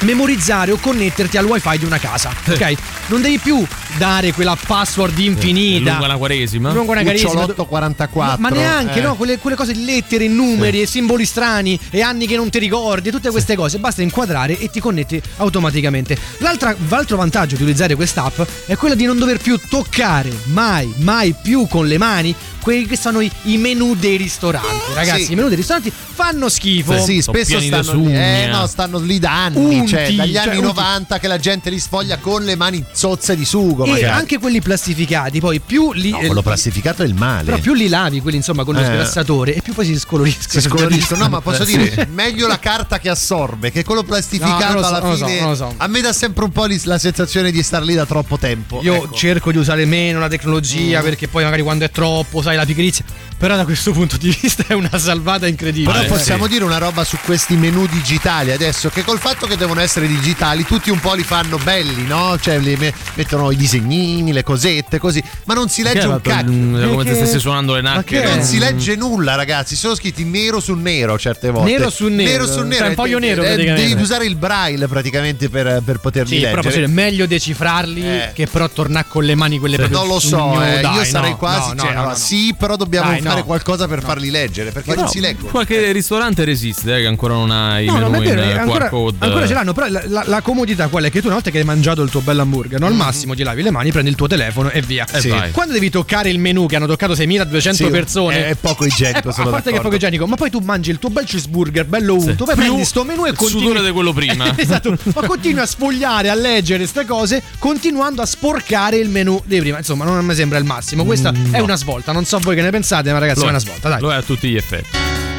memorizzare 0.01 0.73
o 0.73 0.79
connetterti 0.79 1.37
al 1.37 1.45
wifi 1.45 1.79
di 1.79 1.85
una 1.85 1.99
casa, 1.99 2.33
ok? 2.49 2.75
Non 3.07 3.23
devi 3.23 3.39
più 3.39 3.65
dare 3.97 4.33
quella 4.33 4.57
password 4.57 5.19
infinita. 5.19 5.91
lungo 5.91 6.07
la 6.07 6.17
quaresima 6.17 6.73
Lungo 6.73 6.93
una. 6.93 7.03
Cucciolotto 7.03 7.67
44. 7.67 8.41
Ma, 8.41 8.49
ma 8.49 8.55
neanche, 8.55 8.99
eh. 8.99 9.03
no? 9.03 9.15
Quelle, 9.15 9.39
quelle 9.39 9.57
cose 9.57 9.73
di 9.73 9.85
lettere, 9.85 10.29
numeri 10.29 10.83
e 10.83 10.87
simboli 10.87 11.25
strani 11.25 11.79
e 11.91 12.03
anni 12.03 12.27
che 12.27 12.37
non 12.37 12.51
ti 12.51 12.59
ricordi, 12.59 13.11
tutte 13.21 13.31
queste 13.31 13.55
cose. 13.55 13.79
Basta 13.79 14.03
inquadrare 14.03 14.59
e 14.59 14.71
ti 14.71 14.81
connetti 14.81 15.21
automaticamente. 15.37 16.17
L'altro 16.39 17.17
vantaggio 17.17 17.57
di 17.57 17.63
utilizzare 17.63 17.95
quest'app 17.95 18.41
è 18.67 18.77
quello 18.77 18.95
di 18.95 19.05
non 19.05 19.19
dover 19.19 19.39
più 19.39 19.61
toccare 19.69 20.33
mai, 20.45 20.93
mai 20.97 21.35
più 21.41 21.67
con 21.69 21.87
le 21.87 21.99
mani 21.99 22.35
quelli 22.61 22.87
che 22.87 22.97
sono 22.97 23.21
i, 23.21 23.31
i 23.45 23.57
menu 23.57 23.95
dei 23.95 24.17
ristoranti. 24.17 24.93
Ragazzi, 24.95 25.25
Sì. 25.27 25.33
i 25.33 25.35
menu 25.35 25.49
dei 25.49 25.57
ristoranti 25.57 25.91
fanno 25.93 26.49
schifo. 26.49 26.93
Sì, 27.03 27.21
Sono 27.23 27.37
spesso 27.39 27.61
stanno 27.61 27.93
lì, 28.07 28.15
eh, 28.15 28.47
no, 28.51 28.67
stanno 28.67 28.99
lì 28.99 29.19
da 29.19 29.45
anni, 29.45 29.57
Unti, 29.79 29.89
cioè 29.89 30.13
dagli 30.13 30.35
cioè, 30.35 30.43
anni 30.43 30.57
unti. 30.57 30.67
90 30.69 31.19
che 31.19 31.29
la 31.29 31.39
gente 31.39 31.71
li 31.71 31.79
sfoglia 31.79 32.19
con 32.19 32.45
le 32.45 32.57
mani 32.57 32.85
zozze 32.93 33.37
di 33.37 33.45
sugo. 33.45 33.85
E 33.85 33.91
magari. 33.91 34.07
anche 34.13 34.39
quelli 34.39 34.61
plastificati, 34.61 35.41
poi 35.41 35.61
più 35.61 35.93
li. 35.93 36.11
No, 36.11 36.19
quello 36.19 36.43
plastificato 36.43 37.03
è 37.03 37.07
il 37.07 37.15
male. 37.15 37.45
Però 37.45 37.59
più 37.59 37.75
li 37.75 37.89
lavi, 37.89 38.21
quelli 38.21 38.37
insomma 38.37 38.65
con 38.65 38.75
lo 38.75 38.81
Eh. 38.81 38.85
sgrassatore, 38.85 39.55
e 39.55 39.63
più 39.63 39.73
poi 39.75 39.87
si 39.87 39.99
scoloriscono. 39.99 40.61
si 40.61 40.69
scoloriscono. 40.69 41.23
No, 41.25 41.29
ma 41.31 41.41
posso 41.41 41.65
Sì. 41.71 41.77
dire, 41.79 42.07
meglio 42.13 42.47
la 42.47 42.59
carta 42.59 42.99
che 42.99 43.09
assorbe, 43.09 43.71
che 43.71 43.85
quello 43.85 44.03
plastificato 44.03 44.75
No, 44.75 44.83
so, 44.83 44.87
alla 44.95 45.17
so, 45.17 45.27
fine. 45.27 45.41
non 45.41 45.51
lo 45.51 45.55
so. 45.57 45.75
A 45.77 45.87
me 45.87 46.01
dà 46.01 46.13
sempre 46.13 46.45
un 46.45 46.51
po' 46.53 46.67
la 46.85 46.99
sensazione 46.99 47.51
di 47.51 47.63
star 47.63 47.83
lì 47.83 47.95
da 47.95 48.07
troppo 48.07 48.39
tempo. 48.39 48.81
Io 48.83 48.95
Ecco. 49.05 49.15
cerco 49.15 49.51
di 49.53 49.59
usare 49.59 49.85
meno 49.85 50.19
la 50.19 50.29
tecnologia 50.29 51.01
perché 51.01 51.29
poi 51.29 51.45
magari 51.45 51.63
quando 51.63 51.85
è 51.85 51.91
troppo, 51.91 52.43
sai, 52.43 52.50
la 52.57 52.67
pigrizia. 52.67 53.05
Però 53.41 53.57
da 53.57 53.65
questo 53.65 53.93
punto 53.93 54.19
di 54.19 54.37
vista 54.39 54.65
è 54.67 54.75
una 54.75 54.99
salvata 54.99 55.47
incredibile. 55.47 55.91
Però 55.93 56.05
Eh, 56.05 56.09
possiamo 56.09 56.45
sì. 56.45 56.51
dire 56.51 56.65
una 56.65 56.77
roba 56.77 57.05
su 57.05 57.17
questi 57.25 57.57
menu 57.57 57.87
digitali 57.87 58.53
adesso, 58.53 58.91
che 58.91 59.03
col 59.03 59.19
fatto 59.19 59.47
che 59.47 59.57
devono 59.57 59.81
essere 59.81 60.07
digitali, 60.07 60.67
tutti 60.67 60.91
un 60.91 61.01
po' 61.01 61.15
li 61.15 61.23
fanno 61.23 61.57
belli, 61.57 62.05
no? 62.07 62.37
Cioè 62.39 62.59
li 62.59 62.77
me- 62.77 62.93
mettono 63.15 63.51
i 63.51 63.57
disegnini, 63.57 64.33
le 64.35 64.43
cosette, 64.43 64.99
così, 64.99 65.23
ma 65.45 65.55
non 65.55 65.71
si 65.71 65.83
legge 65.83 66.01
hai 66.01 66.05
un 66.05 66.11
fatto? 66.23 66.29
cacchio. 66.29 66.53
Mm, 66.53 66.89
come 66.91 67.05
se 67.07 67.15
stessi 67.15 67.39
suonando 67.41 67.75
le 67.75 67.81
nacche 67.81 68.21
che- 68.21 68.29
Non 68.29 68.41
eh. 68.41 68.45
si 68.45 68.59
legge 68.59 68.95
nulla, 68.97 69.37
ragazzi. 69.37 69.75
Sono 69.75 69.95
scritti 69.95 70.23
nero 70.25 70.61
su 70.61 70.75
nero 70.75 71.19
certe 71.19 71.49
volte. 71.51 71.71
Nero 71.71 71.89
su 71.89 72.09
nero. 72.09 72.31
Nero 72.31 72.47
su 72.47 72.61
nero. 72.61 72.77
Cioè, 72.81 72.89
un 72.89 72.95
foglio 72.95 73.17
Eh, 73.17 73.21
nero, 73.21 73.43
eh, 73.43 73.47
praticamente. 73.55 73.89
Devi 73.89 74.03
usare 74.03 74.27
il 74.27 74.37
braille 74.37 74.87
praticamente 74.87 75.49
per, 75.49 75.81
per 75.83 75.99
poterli 75.99 76.29
Sì, 76.35 76.41
però 76.43 76.57
leggere. 76.57 76.63
posso 76.75 76.77
dire, 76.77 76.89
meglio 76.93 77.27
decifrarli 77.27 78.03
Eh. 78.07 78.31
che 78.35 78.47
però 78.47 78.69
tornare 78.69 79.07
con 79.09 79.25
le 79.25 79.35
mani 79.35 79.59
quelle 79.59 79.77
proprio 79.77 79.97
non 79.99 80.09
lo 80.09 80.19
so, 80.21 80.29
sugno, 80.29 80.63
eh, 80.63 80.81
dai, 80.83 80.95
io 80.97 81.05
sarei 81.05 81.31
no, 81.31 81.37
quasi. 81.39 81.69
no, 81.69 81.75
no, 81.75 81.81
cioè, 81.81 81.93
no, 81.93 81.99
allora, 82.01 82.13
no. 82.13 82.19
Sì, 82.19 82.55
però 82.59 82.77
dobbiamo 82.77 83.11
Dai, 83.11 83.21
fare 83.31 83.41
no. 83.41 83.47
qualcosa 83.47 83.89
per 83.89 84.03
farli 84.03 84.31
leggere 84.31 84.71
perché 84.73 84.95
non 84.95 85.09
si 85.09 85.21
leggono. 85.21 85.51
qualche 85.51 85.93
ristorante 85.93 86.45
resiste 86.45 86.97
eh, 86.97 87.01
che 87.01 87.07
ancora 87.07 87.35
non 87.35 87.51
ha 87.51 87.81
i 87.81 87.87
No, 87.87 87.95
menu 87.95 88.05
non 88.11 88.15
è 88.17 88.21
vero, 88.21 88.43
in 88.43 88.49
eh, 88.49 88.53
ancora, 88.59 88.85
QR 88.85 88.91
code 88.91 89.17
ancora 89.21 89.47
ce 89.47 89.55
l'hanno, 89.55 89.73
però 89.73 89.89
la, 89.89 90.03
la- 90.07 90.25
la 90.27 90.41
comodità 90.41 90.89
qual 90.89 91.05
è? 91.05 91.11
Che 91.11 91.21
tu 91.21 91.27
una 91.27 91.35
volta 91.35 91.51
che 91.51 91.59
hai 91.59 91.65
mangiato 91.65 92.03
il 92.03 92.11
tuo 92.11 92.21
bel 92.21 92.39
hamburger, 92.39 92.79
no, 92.81 92.87
al 92.87 92.95
massimo 92.95 93.35
ti 93.35 93.43
lavi 93.43 93.63
le 93.63 93.71
mani, 93.71 93.91
prendi 93.91 94.11
il 94.11 94.17
tuo 94.17 94.27
telefono 94.27 94.71
e 94.71 94.81
via. 94.83 95.07
E 95.11 95.29
vai. 95.29 95.51
Quando 95.51 95.73
devi 95.73 95.91
toccare 95.91 96.29
il 96.31 96.39
menù 96.39 96.67
che 96.67 96.77
hanno 96.77 96.87
toccato 96.87 97.15
6200 97.15 97.85
Sì, 97.85 97.91
persone, 97.91 98.49
è 98.49 98.55
poco 98.55 98.85
igienico, 98.85 99.29
eh, 99.29 99.33
sono 99.33 99.49
a 99.49 99.51
parte 99.53 99.71
che 99.73 99.79
è 99.79 99.81
poco 99.81 99.95
igienico, 99.95 100.27
ma 100.27 100.37
poi 100.37 100.51
tu 100.51 100.59
mangi 100.61 100.91
il 100.91 100.99
tuo 100.99 101.11
bel 101.11 101.25
cheeseburger 101.25 101.85
bello 101.87 102.15
unto, 102.15 102.45
poi 102.45 102.55
Più 102.55 102.65
prendi 102.65 102.85
sto 102.85 103.05
menù 103.05 103.27
e 103.27 103.31
il 103.31 103.37
continui 103.37 103.67
sudore 103.67 103.85
di 103.85 103.91
quello 103.93 104.13
prima. 104.13 104.53
esatto, 104.57 104.97
ma 105.15 105.27
continui 105.27 105.61
a 105.61 105.67
sfogliare, 105.67 106.29
a 106.31 106.35
leggere 106.35 106.79
queste 106.81 107.05
cose, 107.07 107.43
continuando 107.59 108.23
a 108.23 108.27
sporcare 108.27 108.97
il 108.97 109.09
menù 109.09 109.41
di 109.45 109.59
prima. 109.61 109.79
Insomma, 109.79 110.05
non 110.05 110.25
mi 110.25 110.35
sembra 110.35 110.59
il 110.59 110.65
massimo. 110.65 111.05
Questa 111.05 111.29
Mm, 111.31 111.55
è 111.55 111.61
una 111.61 111.77
svolta. 111.77 112.11
Non 112.13 112.25
so 112.25 112.39
voi 112.41 112.57
che 112.57 112.63
ne 112.63 112.71
pensate, 112.71 113.13
ma 113.13 113.19
ragazzi, 113.21 113.41
Lo 113.41 113.45
è 113.45 113.49
è. 113.49 113.51
una 113.51 113.61
svolta, 113.61 113.89
dai. 113.89 114.01
Lo 114.01 114.13
è 114.13 114.17
a 114.17 114.23
tutti 114.23 114.49
gli 114.49 114.57
effetti. 114.57 115.30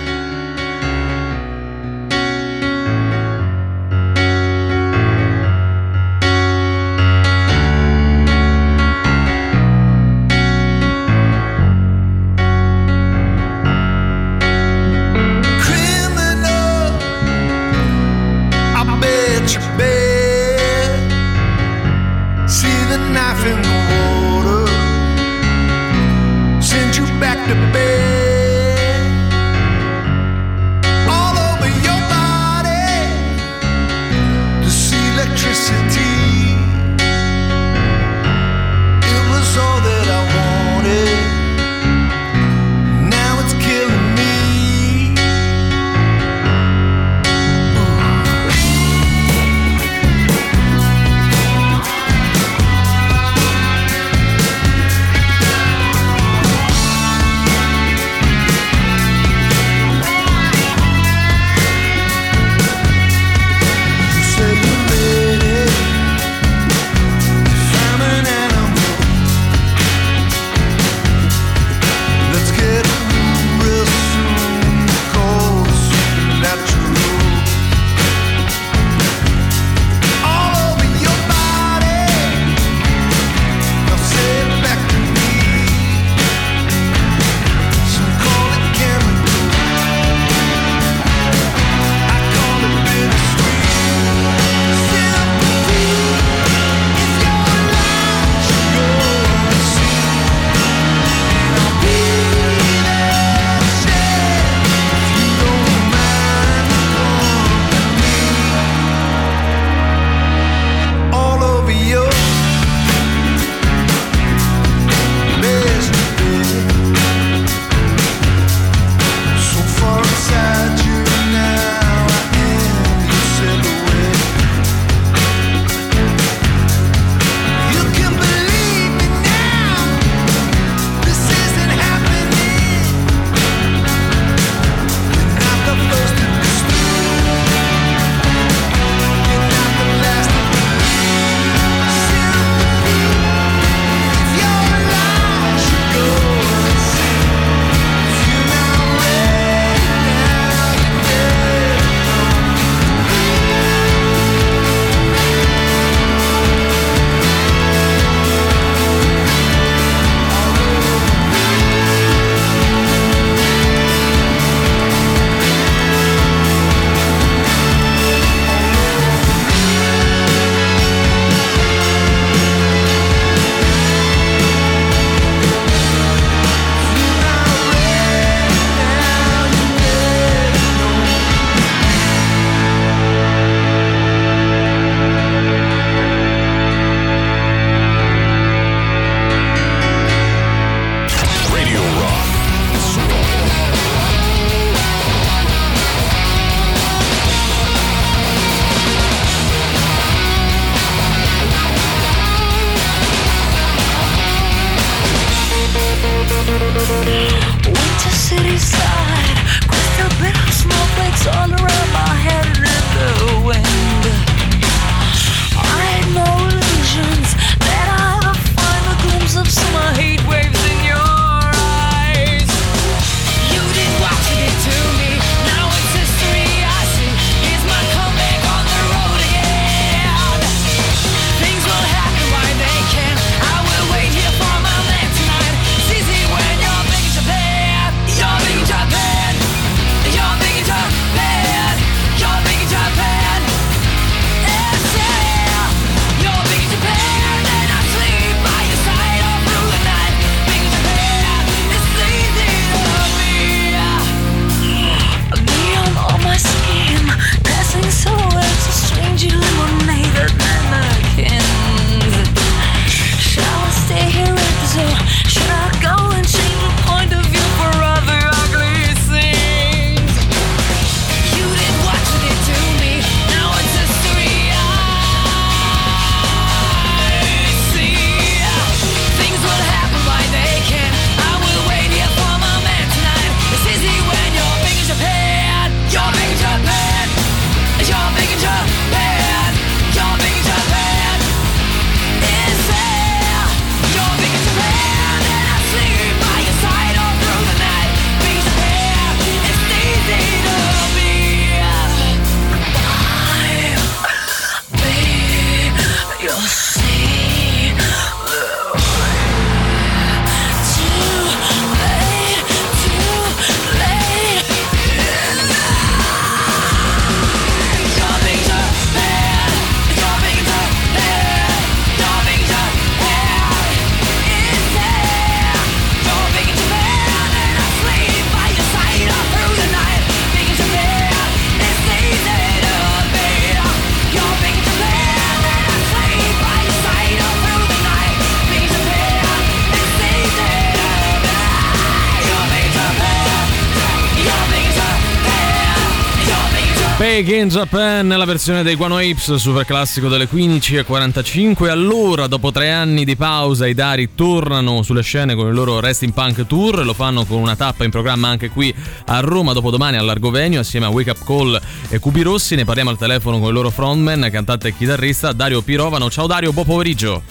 Fake 347.21 347.36
in 347.36 347.49
Japan 347.49 348.07
nella 348.07 348.25
versione 348.25 348.63
dei 348.63 348.73
Guano 348.73 348.97
Apes, 348.97 349.36
super 349.36 349.63
classico 349.63 350.07
delle 350.07 350.27
15.45. 350.27 351.69
Allora, 351.69 352.26
dopo 352.26 352.51
tre 352.51 352.72
anni 352.72 353.05
di 353.05 353.15
pausa, 353.15 353.67
i 353.67 353.76
Dari 353.76 354.15
tornano 354.15 354.82
sulle 354.82 355.03
scene 355.03 355.36
con 355.36 355.47
il 355.47 355.53
loro 355.53 355.80
Resting 355.80 356.13
Punk 356.13 356.47
Tour. 356.47 356.84
Lo 356.84 356.95
fanno 356.95 357.24
con 357.26 357.39
una 357.39 357.55
tappa 357.55 357.84
in 357.84 357.91
programma 357.91 358.30
anche 358.30 358.49
qui 358.49 358.74
a 359.05 359.19
Roma 359.19 359.53
dopodomani 359.53 359.97
all'Argovenio 359.97 360.61
assieme 360.61 360.88
a 360.88 360.89
Wake 360.89 361.11
Up 361.11 361.24
Call 361.24 361.61
e 361.89 361.99
Cubi 361.99 362.24
Rossi. 362.24 362.55
Ne 362.55 362.65
parliamo 362.65 362.89
al 362.89 362.97
telefono 362.97 363.38
con 363.38 363.49
il 363.49 363.53
loro 363.53 363.69
frontman, 363.69 364.28
cantante 364.32 364.69
e 364.69 364.76
chitarrista 364.76 365.32
Dario 365.32 365.61
Pirovano. 365.61 366.09
Ciao 366.09 366.26
Dario, 366.26 366.51
buon 366.53 366.65
pomeriggio. 366.65 367.22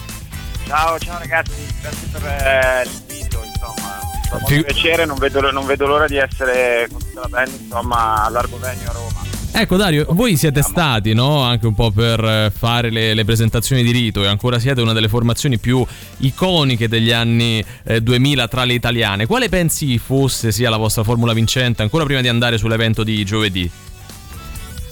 Ciao, 0.67 0.97
ciao 0.99 1.19
ragazzi, 1.19 1.65
grazie 1.81 2.07
per 2.13 2.23
eh, 2.23 2.87
l'invito, 3.07 3.43
insomma. 3.43 3.99
Fa 4.29 4.37
molto 4.39 4.63
piacere, 4.63 5.03
non 5.03 5.17
vedo, 5.17 5.51
non 5.51 5.65
vedo 5.65 5.85
l'ora 5.85 6.07
di 6.07 6.15
essere 6.15 6.87
con 6.89 7.01
tutta 7.01 7.19
la 7.19 7.27
band, 7.27 7.51
insomma, 7.59 8.23
all'Argovenio 8.23 8.89
a 8.89 8.93
Roma. 8.93 9.10
Ecco 9.53 9.75
Dario, 9.75 10.05
voi 10.09 10.37
siete 10.37 10.61
stati 10.61 11.13
no? 11.13 11.41
anche 11.43 11.67
un 11.67 11.73
po' 11.75 11.91
per 11.91 12.23
eh, 12.23 12.51
fare 12.55 12.89
le, 12.89 13.13
le, 13.13 13.25
presentazioni 13.25 13.83
di 13.83 13.91
rito 13.91 14.23
e 14.23 14.27
ancora 14.27 14.57
siete 14.59 14.81
una 14.81 14.93
delle 14.93 15.09
formazioni 15.09 15.59
più 15.59 15.85
iconiche 16.19 16.87
degli 16.87 17.11
anni 17.11 17.63
eh, 17.83 18.01
2000 18.01 18.47
tra 18.47 18.63
le 18.63 18.73
italiane. 18.73 19.25
Quale 19.25 19.49
pensi 19.49 19.97
fosse 19.99 20.53
sia 20.53 20.69
la 20.69 20.77
vostra 20.77 21.03
formula 21.03 21.33
vincente 21.33 21.81
ancora 21.81 22.05
prima 22.05 22.21
di 22.21 22.29
andare 22.29 22.57
sull'evento 22.57 23.03
di 23.03 23.23
giovedì? 23.25 23.69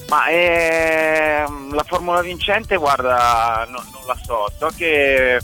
Ma 0.09 0.27
ehm, 0.27 1.73
la 1.73 1.83
formula 1.83 2.21
vincente, 2.21 2.75
guarda, 2.75 3.65
no, 3.69 3.81
non 3.93 4.01
la 4.05 4.17
so, 4.21 4.51
so 4.57 4.69
che 4.75 5.39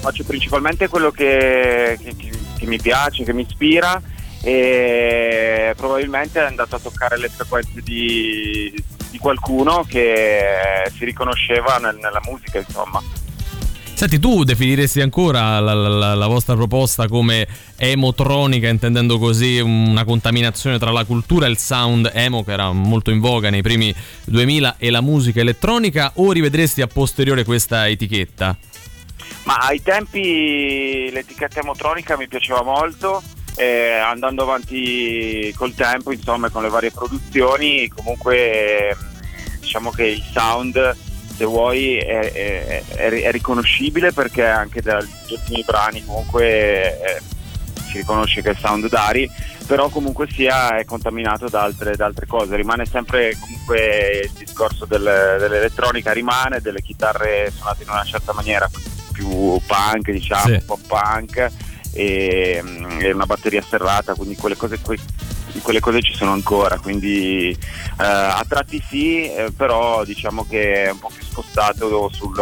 faccio 0.00 0.22
principalmente 0.24 0.88
quello 0.88 1.10
che, 1.10 1.98
che, 2.00 2.14
che 2.14 2.66
mi 2.66 2.78
piace, 2.78 3.24
che 3.24 3.32
mi 3.32 3.42
ispira 3.42 4.00
e 4.46 5.74
probabilmente 5.76 6.38
è 6.38 6.44
andato 6.44 6.76
a 6.76 6.78
toccare 6.78 7.18
le 7.18 7.28
frequenze 7.28 7.82
di, 7.82 8.72
di 9.10 9.18
qualcuno 9.18 9.84
che 9.88 10.88
si 10.96 11.04
riconosceva 11.04 11.78
nel, 11.78 11.96
nella 11.96 12.20
musica, 12.24 12.58
insomma. 12.58 13.02
Senti, 13.94 14.20
tu 14.20 14.44
definiresti 14.44 15.00
ancora 15.00 15.58
la, 15.58 15.74
la, 15.74 16.14
la, 16.14 16.26
vostra 16.28 16.54
proposta 16.54 17.08
come 17.08 17.48
emotronica, 17.76 18.68
intendendo 18.68 19.18
così 19.18 19.58
una 19.58 20.04
contaminazione 20.04 20.78
tra 20.78 20.92
la 20.92 21.04
cultura 21.04 21.46
e 21.46 21.50
il 21.50 21.58
sound 21.58 22.08
emo, 22.14 22.44
che 22.44 22.52
era 22.52 22.70
molto 22.70 23.10
in 23.10 23.18
voga 23.18 23.50
nei 23.50 23.62
primi 23.62 23.92
2000, 24.26 24.76
e 24.78 24.90
la 24.90 25.00
musica 25.00 25.40
elettronica, 25.40 26.12
o 26.16 26.30
rivedresti 26.30 26.82
a 26.82 26.86
posteriore 26.86 27.42
questa 27.42 27.88
etichetta? 27.88 28.56
Ma 29.44 29.56
ai 29.56 29.82
tempi 29.82 31.10
l'etichetta 31.10 31.60
emotronica 31.60 32.16
mi 32.16 32.28
piaceva 32.28 32.62
molto, 32.62 33.22
eh, 33.56 33.98
andando 33.98 34.42
avanti 34.42 35.52
col 35.56 35.74
tempo, 35.74 36.12
insomma, 36.12 36.50
con 36.50 36.62
le 36.62 36.68
varie 36.68 36.90
produzioni, 36.90 37.88
comunque 37.88 38.96
diciamo 39.60 39.90
che 39.90 40.04
il 40.04 40.22
sound, 40.32 40.96
se 41.36 41.44
vuoi, 41.44 41.96
è, 41.96 42.32
è, 42.32 42.82
è, 42.86 43.10
è 43.22 43.30
riconoscibile 43.30 44.12
perché 44.12 44.44
anche 44.44 44.82
dagli 44.82 45.08
ultimi 45.30 45.64
brani 45.64 46.04
comunque 46.04 47.00
eh, 47.00 47.22
si 47.88 47.98
riconosce 47.98 48.42
che 48.42 48.50
è 48.50 48.52
il 48.52 48.58
sound 48.58 48.88
Dari, 48.88 49.28
però 49.66 49.88
comunque 49.88 50.28
sia 50.30 50.76
è 50.76 50.84
contaminato 50.84 51.48
da 51.48 51.62
altre, 51.62 51.96
da 51.96 52.04
altre 52.04 52.26
cose, 52.26 52.56
rimane 52.56 52.84
sempre 52.84 53.36
comunque 53.40 54.20
il 54.24 54.30
discorso 54.38 54.84
del, 54.84 55.02
dell'elettronica, 55.38 56.12
rimane 56.12 56.60
delle 56.60 56.82
chitarre 56.82 57.50
suonate 57.54 57.84
in 57.84 57.88
una 57.88 58.04
certa 58.04 58.34
maniera, 58.34 58.68
più 59.12 59.58
punk, 59.66 60.10
diciamo, 60.10 60.44
sì. 60.44 60.52
un 60.52 60.64
po' 60.66 60.78
punk 60.86 61.50
e, 61.96 62.62
e 63.00 63.12
una 63.12 63.26
batteria 63.26 63.64
serrata, 63.66 64.14
quindi 64.14 64.36
quelle 64.36 64.56
cose, 64.56 64.78
que, 64.80 64.98
quelle 65.62 65.80
cose 65.80 66.02
ci 66.02 66.14
sono 66.14 66.32
ancora, 66.32 66.78
quindi 66.78 67.50
eh, 67.50 67.56
a 67.96 68.44
tratti 68.46 68.82
sì, 68.88 69.22
eh, 69.22 69.50
però 69.56 70.04
diciamo 70.04 70.46
che 70.48 70.84
è 70.84 70.90
un 70.90 70.98
po' 70.98 71.10
più 71.12 71.24
spostato 71.24 72.10
sul, 72.12 72.34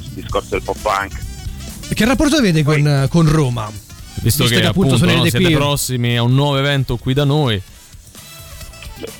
sul 0.00 0.12
discorso 0.12 0.48
del 0.50 0.62
pop 0.62 0.78
punk. 0.80 1.28
Che 1.92 2.04
rapporto 2.04 2.36
avete 2.36 2.62
con, 2.62 3.06
con 3.10 3.30
Roma? 3.30 3.68
Visto, 4.22 4.44
Visto 4.44 4.44
che, 4.44 4.60
che, 4.60 4.66
appunto, 4.66 4.94
appunto 4.94 5.14
no, 5.14 5.22
siete 5.22 5.42
qui. 5.44 5.54
prossimi 5.54 6.16
a 6.16 6.22
un 6.22 6.34
nuovo 6.34 6.58
evento 6.58 6.96
qui 6.96 7.14
da 7.14 7.24
noi. 7.24 7.60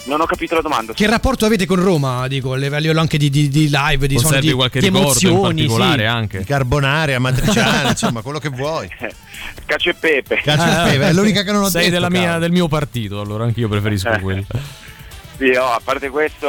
Non 0.05 0.21
ho 0.21 0.27
capito 0.27 0.55
la 0.55 0.61
domanda. 0.61 0.93
Che 0.93 1.07
rapporto 1.07 1.47
avete 1.47 1.67
con 1.67 1.83
Roma? 1.83 2.27
Dico, 2.29 2.53
a 2.53 2.57
livello 2.57 3.01
anche 3.01 3.19
di, 3.19 3.31
di, 3.31 3.49
di 3.49 3.69
live, 3.71 4.07
di, 4.07 4.17
Conservi 4.17 4.49
di, 4.49 4.53
qualche 4.53 4.81
di 4.81 4.87
ricordo 4.87 5.07
emozioni, 5.09 5.37
in 5.37 5.67
particolare 5.67 6.03
sì. 6.03 6.05
anche. 6.05 6.45
Carbonare, 6.45 7.15
amatriciana, 7.15 7.91
insomma, 7.91 8.23
quello 8.23 8.39
che 8.39 8.49
vuoi. 8.49 8.89
Cacio 9.65 9.91
e 9.91 9.95
pepe. 9.95 10.37
Cacio 10.43 10.63
e 10.63 10.91
pepe, 10.93 11.09
è 11.09 11.13
l'unica 11.13 11.43
che 11.43 11.53
non 11.53 11.63
ho 11.63 11.69
Sei 11.69 11.91
detto. 11.91 12.01
Sei 12.01 12.11
mia, 12.11 12.39
del 12.39 12.51
mio 12.51 12.69
partito, 12.69 13.21
allora 13.21 13.45
anch'io 13.45 13.69
preferisco 13.69 14.19
quelli. 14.21 14.47
Sì, 15.41 15.53
oh, 15.53 15.73
a 15.73 15.81
parte 15.83 16.11
questo, 16.11 16.47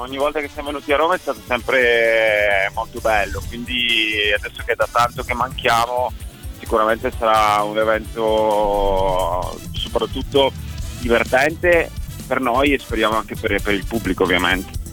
ogni 0.00 0.16
volta 0.16 0.40
che 0.40 0.50
siamo 0.52 0.70
venuti 0.70 0.92
a 0.92 0.96
Roma 0.96 1.14
è 1.14 1.18
stato 1.18 1.38
sempre 1.46 2.68
molto 2.74 2.98
bello, 2.98 3.40
quindi 3.46 4.12
adesso 4.36 4.60
che 4.66 4.72
è 4.72 4.74
da 4.74 4.88
tanto 4.90 5.22
che 5.22 5.34
manchiamo, 5.34 6.12
sicuramente 6.58 7.12
sarà 7.16 7.62
un 7.62 7.78
evento 7.78 9.56
soprattutto 9.70 10.50
divertente 10.98 11.92
per 12.28 12.40
noi 12.40 12.74
e 12.74 12.78
speriamo 12.78 13.16
anche 13.16 13.34
per, 13.34 13.60
per 13.60 13.74
il 13.74 13.84
pubblico 13.84 14.22
ovviamente. 14.22 14.86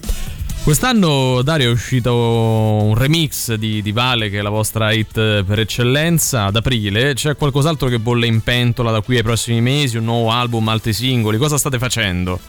Quest'anno 0.63 1.43
Dario 1.43 1.69
è 1.69 1.71
uscito 1.71 2.15
un 2.15 2.95
remix 2.95 3.53
di, 3.53 3.83
di, 3.83 3.91
Vale 3.91 4.31
che 4.31 4.39
è 4.39 4.41
la 4.41 4.49
vostra 4.49 4.91
hit 4.91 5.43
per 5.43 5.59
eccellenza 5.59 6.45
ad 6.45 6.55
aprile, 6.55 7.13
c'è 7.13 7.36
qualcos'altro 7.36 7.88
che 7.88 7.99
bolle 7.99 8.25
in 8.25 8.41
pentola 8.41 8.89
da 8.89 9.01
qui 9.01 9.17
ai 9.17 9.21
prossimi 9.21 9.61
mesi, 9.61 9.97
un 9.97 10.05
nuovo 10.05 10.31
album, 10.31 10.67
altri 10.67 10.91
singoli, 10.91 11.38
cosa 11.38 11.59
state 11.59 11.77
facendo? 11.77 12.39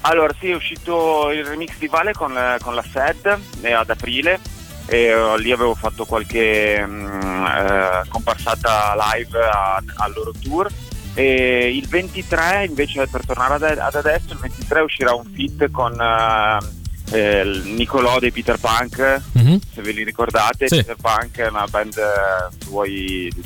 Allora 0.00 0.34
sì 0.40 0.50
è 0.50 0.54
uscito 0.56 1.30
il 1.30 1.44
remix 1.44 1.78
di 1.78 1.86
Vale 1.86 2.12
con, 2.12 2.36
con 2.60 2.74
la 2.74 2.82
SED 2.82 3.38
ad 3.72 3.88
aprile. 3.88 4.40
E 4.86 5.14
uh, 5.14 5.36
lì 5.36 5.50
avevo 5.50 5.74
fatto 5.74 6.04
qualche 6.04 6.82
um, 6.84 7.42
uh, 7.42 8.06
comparsata 8.08 8.94
live 9.14 9.38
al 9.96 10.12
loro 10.12 10.32
tour 10.42 10.68
e 11.14 11.76
il 11.76 11.86
23 11.86 12.66
invece 12.66 13.06
per 13.06 13.24
tornare 13.24 13.54
ad, 13.54 13.78
ad, 13.78 13.94
adesso 13.94 14.32
il 14.32 14.38
23 14.38 14.80
uscirà 14.80 15.14
un 15.14 15.24
fit 15.32 15.70
con 15.70 15.92
uh, 15.92 17.14
eh, 17.14 17.62
Nicolò 17.64 18.18
dei 18.18 18.32
Peter 18.32 18.58
Punk 18.58 19.22
mm-hmm. 19.38 19.56
se 19.72 19.82
ve 19.82 19.92
li 19.92 20.02
ricordate 20.02 20.66
sì. 20.66 20.76
Peter 20.76 20.96
Punk 21.00 21.38
è 21.38 21.48
una 21.48 21.66
band 21.68 21.94
uh, 21.96 22.82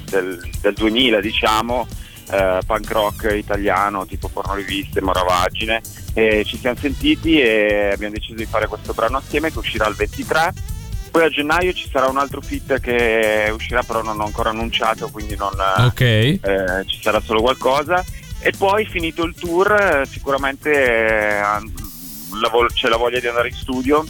del, 0.08 0.50
del, 0.60 0.74
2000 0.74 1.20
diciamo 1.20 1.86
uh, 2.30 2.64
punk 2.64 2.90
rock 2.90 3.34
italiano 3.36 4.06
tipo 4.06 4.28
pornoriviste, 4.28 5.02
moravagine 5.02 5.82
e 6.14 6.44
ci 6.46 6.56
siamo 6.56 6.76
sentiti 6.80 7.38
e 7.38 7.90
abbiamo 7.92 8.14
deciso 8.14 8.34
di 8.34 8.46
fare 8.46 8.66
questo 8.66 8.94
brano 8.94 9.18
assieme 9.18 9.52
che 9.52 9.58
uscirà 9.58 9.86
il 9.86 9.94
23 9.94 10.76
poi 11.10 11.24
a 11.24 11.28
gennaio 11.28 11.72
ci 11.72 11.88
sarà 11.90 12.08
un 12.08 12.18
altro 12.18 12.40
fit 12.40 12.80
che 12.80 13.50
uscirà 13.52 13.82
però 13.82 14.02
non 14.02 14.20
ho 14.20 14.24
ancora 14.24 14.50
annunciato, 14.50 15.08
quindi 15.10 15.36
non, 15.36 15.52
okay. 15.78 16.40
eh, 16.42 16.84
ci 16.86 17.00
sarà 17.00 17.20
solo 17.20 17.40
qualcosa. 17.40 18.04
E 18.40 18.52
poi 18.56 18.86
finito 18.86 19.24
il 19.24 19.34
tour 19.34 20.06
sicuramente 20.08 20.70
eh, 20.70 21.40
la 21.40 22.48
vo- 22.50 22.66
c'è 22.66 22.88
la 22.88 22.96
voglia 22.96 23.18
di 23.18 23.26
andare 23.26 23.48
in 23.48 23.54
studio 23.54 24.04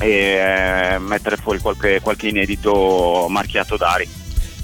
e 0.00 0.08
eh, 0.08 0.98
mettere 0.98 1.36
fuori 1.36 1.58
qualche, 1.58 2.00
qualche 2.00 2.28
inedito 2.28 3.26
marchiato 3.28 3.76
Dari. 3.76 4.19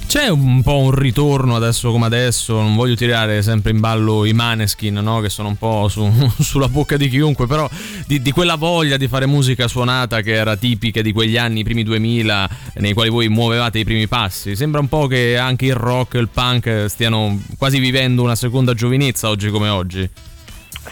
C'è 0.06 0.28
un 0.28 0.62
po' 0.62 0.78
un 0.78 0.92
ritorno 0.92 1.56
adesso 1.56 1.90
come 1.90 2.06
adesso, 2.06 2.54
non 2.54 2.76
voglio 2.76 2.94
tirare 2.94 3.42
sempre 3.42 3.72
in 3.72 3.80
ballo 3.80 4.24
i 4.24 4.32
maneskin, 4.32 4.94
no? 4.94 5.20
che 5.20 5.28
sono 5.28 5.48
un 5.48 5.56
po' 5.56 5.88
su, 5.88 6.08
sulla 6.38 6.68
bocca 6.68 6.96
di 6.96 7.08
chiunque, 7.08 7.46
però 7.46 7.68
di, 8.06 8.22
di, 8.22 8.30
quella 8.30 8.54
voglia 8.54 8.96
di 8.96 9.08
fare 9.08 9.26
musica 9.26 9.66
suonata 9.66 10.20
che 10.22 10.32
era 10.32 10.56
tipica 10.56 11.02
di 11.02 11.12
quegli 11.12 11.36
anni, 11.36 11.60
i 11.60 11.64
primi 11.64 11.82
2000, 11.82 12.48
nei 12.74 12.92
quali 12.92 13.10
voi 13.10 13.28
muovevate 13.28 13.80
i 13.80 13.84
primi 13.84 14.06
passi. 14.06 14.54
Sembra 14.54 14.80
un 14.80 14.88
po' 14.88 15.08
che 15.08 15.36
anche 15.36 15.66
il 15.66 15.74
rock 15.74 16.14
e 16.14 16.20
il 16.20 16.28
punk 16.28 16.86
stiano 16.86 17.42
quasi 17.58 17.80
vivendo 17.80 18.22
una 18.22 18.36
seconda 18.36 18.74
giovinezza 18.74 19.28
oggi 19.28 19.50
come 19.50 19.68
oggi. 19.68 20.08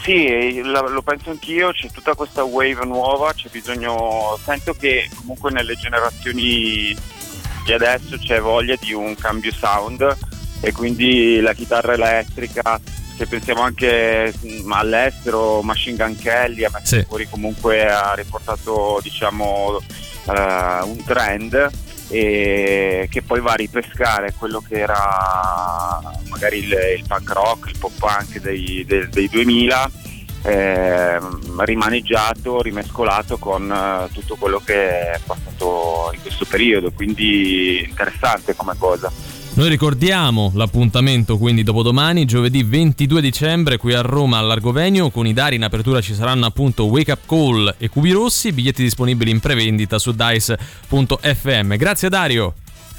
Sì, 0.03 0.61
lo 0.61 1.01
penso 1.01 1.31
anch'io, 1.31 1.71
c'è 1.71 1.89
tutta 1.89 2.13
questa 2.15 2.43
wave 2.43 2.85
nuova, 2.85 3.33
c'è 3.33 3.47
bisogno, 3.49 4.37
sento 4.43 4.73
che 4.73 5.09
comunque 5.15 5.51
nelle 5.51 5.75
generazioni 5.75 6.95
di 7.65 7.73
adesso 7.73 8.17
c'è 8.19 8.39
voglia 8.39 8.75
di 8.79 8.93
un 8.93 9.15
cambio 9.15 9.51
sound 9.51 10.17
e 10.61 10.71
quindi 10.71 11.39
la 11.41 11.53
chitarra 11.53 11.93
elettrica 11.93 12.79
se 13.17 13.25
pensiamo 13.25 13.61
anche 13.61 14.31
mm, 14.45 14.71
all'estero 14.71 15.63
Machine 15.63 15.97
Gun 15.97 16.15
Kelly 16.15 16.63
ha 16.63 16.69
messo 16.71 16.97
sì. 16.97 17.05
fuori 17.07 17.27
comunque 17.27 17.85
ha 17.89 18.13
riportato 18.13 18.99
diciamo 19.01 19.79
uh, 20.25 20.87
un 20.87 21.03
trend 21.03 21.71
e 22.09 23.07
che 23.09 23.21
poi 23.23 23.41
va 23.41 23.53
a 23.53 23.55
ripescare 23.55 24.33
quello 24.37 24.61
che 24.61 24.79
era 24.79 25.99
magari 26.29 26.59
il, 26.59 26.71
il 26.97 27.03
punk 27.07 27.31
rock, 27.31 27.69
il 27.69 27.77
pop 27.79 27.91
punk 27.97 28.39
dei, 28.41 28.85
dei, 28.85 29.09
dei 29.09 29.27
2000 29.27 29.91
eh, 30.45 31.19
rimaneggiato, 31.57 32.61
rimescolato 32.61 33.37
con 33.37 33.71
eh, 33.71 34.13
tutto 34.13 34.35
quello 34.35 34.61
che 34.63 35.11
è 35.11 35.19
passato 35.25 36.11
in 36.13 36.21
questo 36.21 36.45
periodo, 36.45 36.91
quindi 36.91 37.83
interessante 37.83 38.55
come 38.55 38.75
cosa. 38.77 39.11
Noi 39.55 39.69
ricordiamo 39.69 40.51
l'appuntamento 40.53 41.37
quindi 41.37 41.63
dopodomani, 41.63 42.25
giovedì 42.25 42.61
22 42.63 43.21
dicembre, 43.21 43.77
qui 43.77 43.93
a 43.93 44.01
Roma 44.01 44.37
all'Argovenio. 44.37 45.09
Con 45.09 45.25
i 45.25 45.33
Dari 45.33 45.55
in 45.55 45.63
apertura 45.63 46.01
ci 46.01 46.13
saranno 46.13 46.45
appunto 46.45 46.85
Wake 46.85 47.13
Up 47.13 47.25
Call 47.25 47.75
e 47.77 47.87
Cubi 47.87 48.11
Rossi, 48.11 48.51
biglietti 48.51 48.83
disponibili 48.83 49.31
in 49.31 49.39
prevendita 49.39 49.97
su 49.97 50.11
dice.fm. 50.11 51.75
Grazie 51.75 52.09
Dario. 52.09 52.53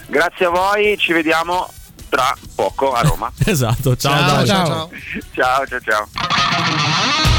Grazie 0.07 0.47
a 0.47 0.49
voi, 0.49 0.97
ci 0.97 1.13
vediamo 1.13 1.69
tra 2.09 2.35
poco 2.55 2.93
a 2.93 3.03
Roma. 3.03 3.31
esatto, 3.45 3.95
ciao, 3.95 4.17
Ciao, 4.17 4.27
Dario. 4.27 4.47
ciao. 4.47 4.91
ciao, 5.35 5.67
ciao, 5.67 5.81
ciao. 5.81 7.36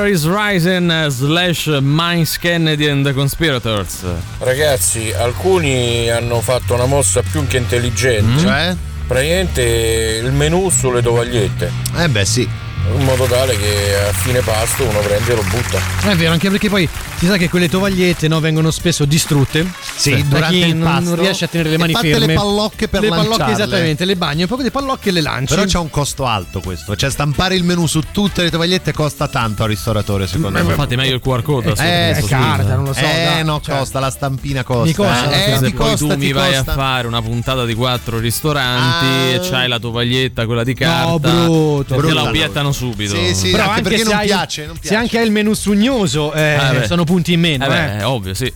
River 0.00 0.12
is 0.14 0.26
Rising 0.26 1.10
slash 1.10 1.66
Minds 1.66 2.38
Kennedy 2.38 2.88
and 2.88 3.04
the 3.04 3.12
Conspirators. 3.12 4.02
Ragazzi, 4.38 5.12
alcuni 5.12 6.08
hanno 6.08 6.40
fatto 6.40 6.72
una 6.72 6.86
mossa 6.86 7.20
più 7.22 7.46
che 7.46 7.58
intelligente. 7.58 8.40
Cioè? 8.40 8.76
Praticamente 9.06 10.20
il 10.22 10.32
menù 10.32 10.70
sulle 10.70 11.02
tovagliette. 11.02 11.70
Eh 11.96 12.08
beh 12.08 12.24
sì. 12.24 12.48
In 12.96 13.04
modo 13.04 13.24
tale 13.24 13.56
che 13.56 13.96
a 14.08 14.12
fine 14.12 14.40
pasto 14.40 14.82
uno 14.84 14.98
prende 14.98 15.32
e 15.32 15.34
lo 15.36 15.42
butta. 15.42 15.78
È 16.10 16.14
vero, 16.16 16.32
anche 16.32 16.50
perché 16.50 16.68
poi 16.68 16.88
si 17.16 17.26
sa 17.26 17.36
che 17.36 17.48
quelle 17.48 17.68
tovagliette 17.68 18.28
no, 18.28 18.40
vengono 18.40 18.70
spesso 18.70 19.04
distrutte. 19.04 19.64
Sì, 19.94 20.16
da 20.28 20.36
durante 20.36 20.56
il 20.56 20.76
non, 20.76 20.90
pasto. 20.92 21.08
non 21.10 21.18
riesce 21.20 21.44
a 21.44 21.48
tenere 21.48 21.70
le 21.70 21.78
mani 21.78 21.92
ferme. 21.94 22.26
le 22.26 22.32
pallocche 22.34 22.88
per 22.88 23.00
Le 23.02 23.08
pallocche 23.08 23.28
lanciarle. 23.38 23.52
esattamente, 23.64 24.04
le 24.04 24.16
bagni, 24.16 24.42
un 24.42 24.48
po' 24.48 24.56
di 24.62 24.70
pallocche 24.70 25.08
e 25.10 25.12
le 25.12 25.20
lanci. 25.20 25.54
Però 25.54 25.66
c'è 25.66 25.78
un 25.78 25.90
costo 25.90 26.26
alto 26.26 26.60
questo. 26.60 26.96
Cioè, 26.96 27.10
stampare 27.10 27.54
il 27.54 27.64
menù 27.64 27.86
su 27.86 28.00
tutte 28.12 28.42
le 28.42 28.50
tovagliette 28.50 28.92
costa 28.92 29.28
tanto 29.28 29.62
al 29.62 29.68
ristoratore, 29.68 30.26
secondo 30.26 30.58
Eh, 30.58 30.62
me. 30.62 30.70
infatti 30.70 30.96
meglio 30.96 31.14
il 31.14 31.20
QR 31.20 31.42
code. 31.42 31.70
Eh, 31.78 32.12
sì. 32.16 32.22
scusa. 32.22 32.38
non 32.74 32.84
lo 32.84 32.92
so, 32.92 33.00
Eh, 33.00 33.24
dai, 33.24 33.44
no, 33.44 33.60
cioè. 33.62 33.76
costa, 33.78 34.00
la 34.00 34.10
stampina 34.10 34.62
costa. 34.64 34.84
Mi 34.84 34.94
costa, 34.94 35.30
eh, 35.32 35.56
se 35.58 35.66
ti 35.66 35.72
poi 35.74 35.90
costa, 35.90 35.96
tu 36.14 36.16
mi 36.16 36.32
vai 36.32 36.54
costa. 36.54 36.70
a 36.70 36.74
fare 36.74 37.06
una 37.06 37.22
puntata 37.22 37.64
di 37.64 37.74
quattro 37.74 38.18
ristoranti 38.18 39.04
Ah. 39.04 39.34
e 39.34 39.40
c'hai 39.48 39.68
la 39.68 39.78
tovaglietta, 39.78 40.46
quella 40.46 40.64
di 40.64 40.74
carta, 40.74 41.18
brutto, 41.18 41.84
te 41.94 41.96
brutto. 41.96 42.14
la 42.14 42.22
obiettano 42.24 42.72
subito. 42.88 43.14
Sì, 43.14 43.34
sì, 43.34 43.50
Però 43.50 43.64
anche, 43.64 43.70
anche 43.78 43.82
perché 43.82 43.98
se 43.98 44.04
non 44.10 44.18
hai- 44.18 44.26
piace, 44.26 44.66
non 44.66 44.74
Se 44.76 44.80
piace. 44.80 44.96
anche 44.96 45.18
hai 45.18 45.24
il 45.26 45.32
menù 45.32 45.52
sugnoso, 45.54 46.32
eh, 46.32 46.54
Eh, 46.54 46.78
beh. 46.80 46.86
sono 46.86 47.04
punti 47.04 47.32
in 47.34 47.40
meno. 47.40 47.64
Eh 47.64 47.66
Eh 47.66 47.70
beh, 47.98 48.02
ovvio, 48.04 48.34
sì. 48.34 48.52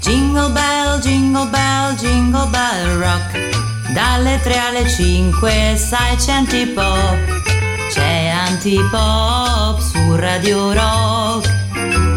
Jingle 0.00 0.50
bell, 0.50 1.00
jingle 1.00 1.46
bell, 1.50 1.94
jingle 1.96 2.46
bell 2.48 2.98
rock. 2.98 3.92
Dalle 3.92 4.38
3 4.42 4.58
alle 4.58 4.88
5 4.88 5.74
sai 5.76 6.16
c'è 6.16 6.32
antipop. 6.32 7.16
C'è 7.92 8.28
antipop 8.28 9.80
su 9.80 10.14
Radio 10.16 10.72
Rock. 10.72 11.48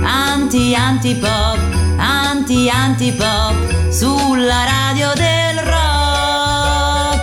Anti 0.03 0.73
antipop, 0.75 1.57
anti 1.97 2.69
antipop 2.69 3.89
sulla 3.89 4.63
radio 4.65 5.11
del 5.15 5.59
rock. 5.63 7.19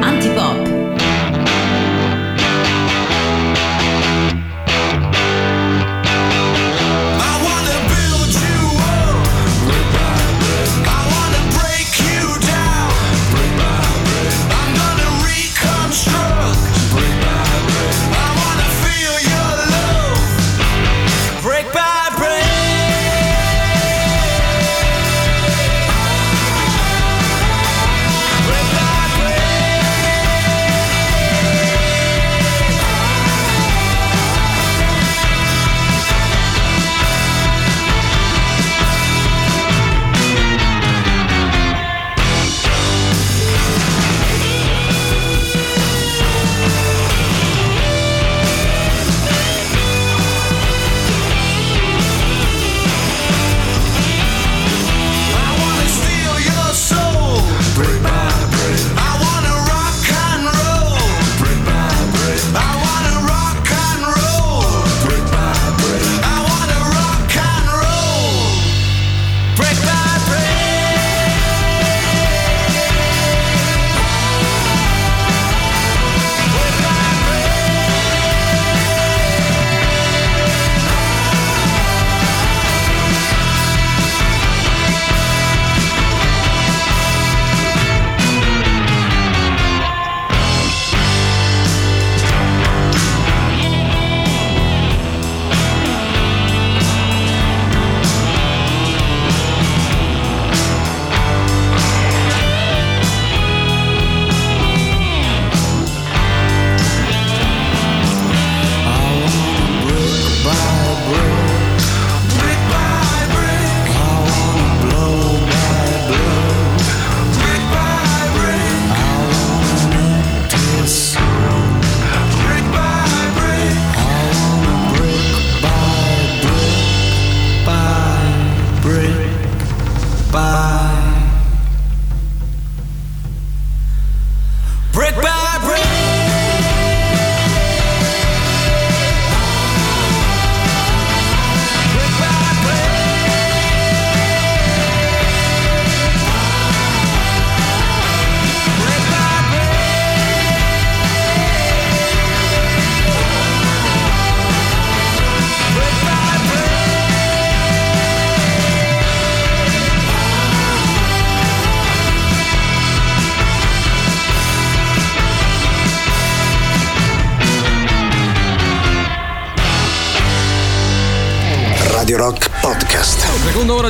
Antipop. 0.00 0.61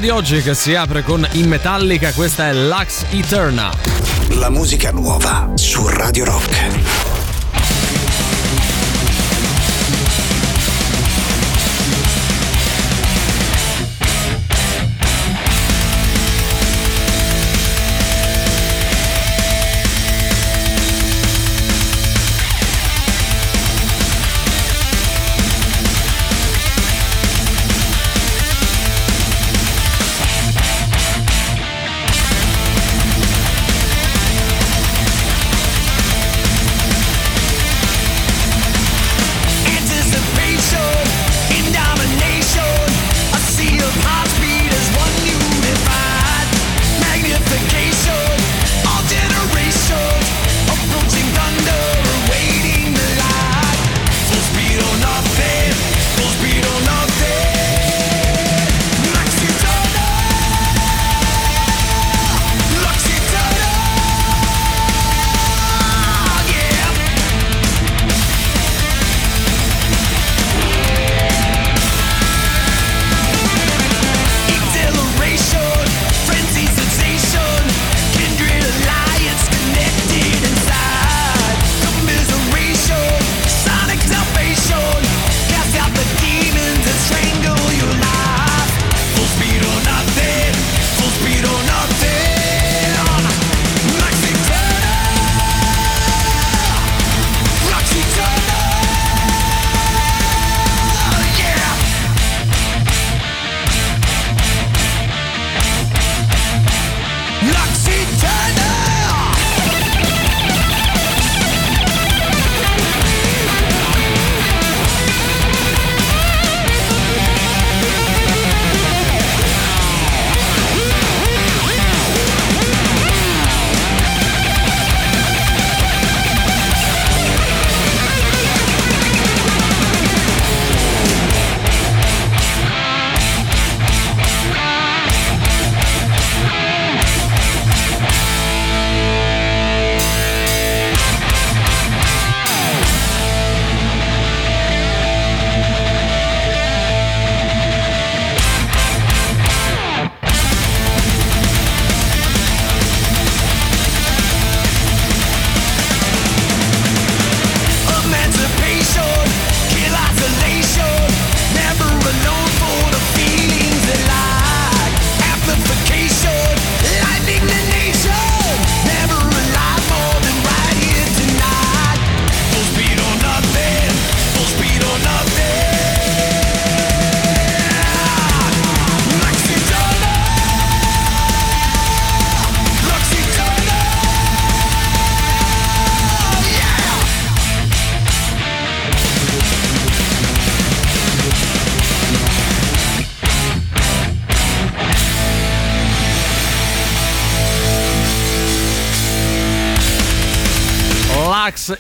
Di 0.03 0.11
oggi 0.11 0.43
che 0.43 0.55
si 0.55 0.75
apre 0.75 1.05
con 1.05 1.25
In 1.35 1.47
Metallica, 1.47 2.13
questa 2.13 2.49
è 2.49 2.53
Lux 2.53 3.05
Eterna. 3.11 3.71
La 4.31 4.51
musica 4.51 4.91
nuova 4.91 5.53
su 5.55 5.87
Radio 5.87 6.25
Rock. 6.25 7.22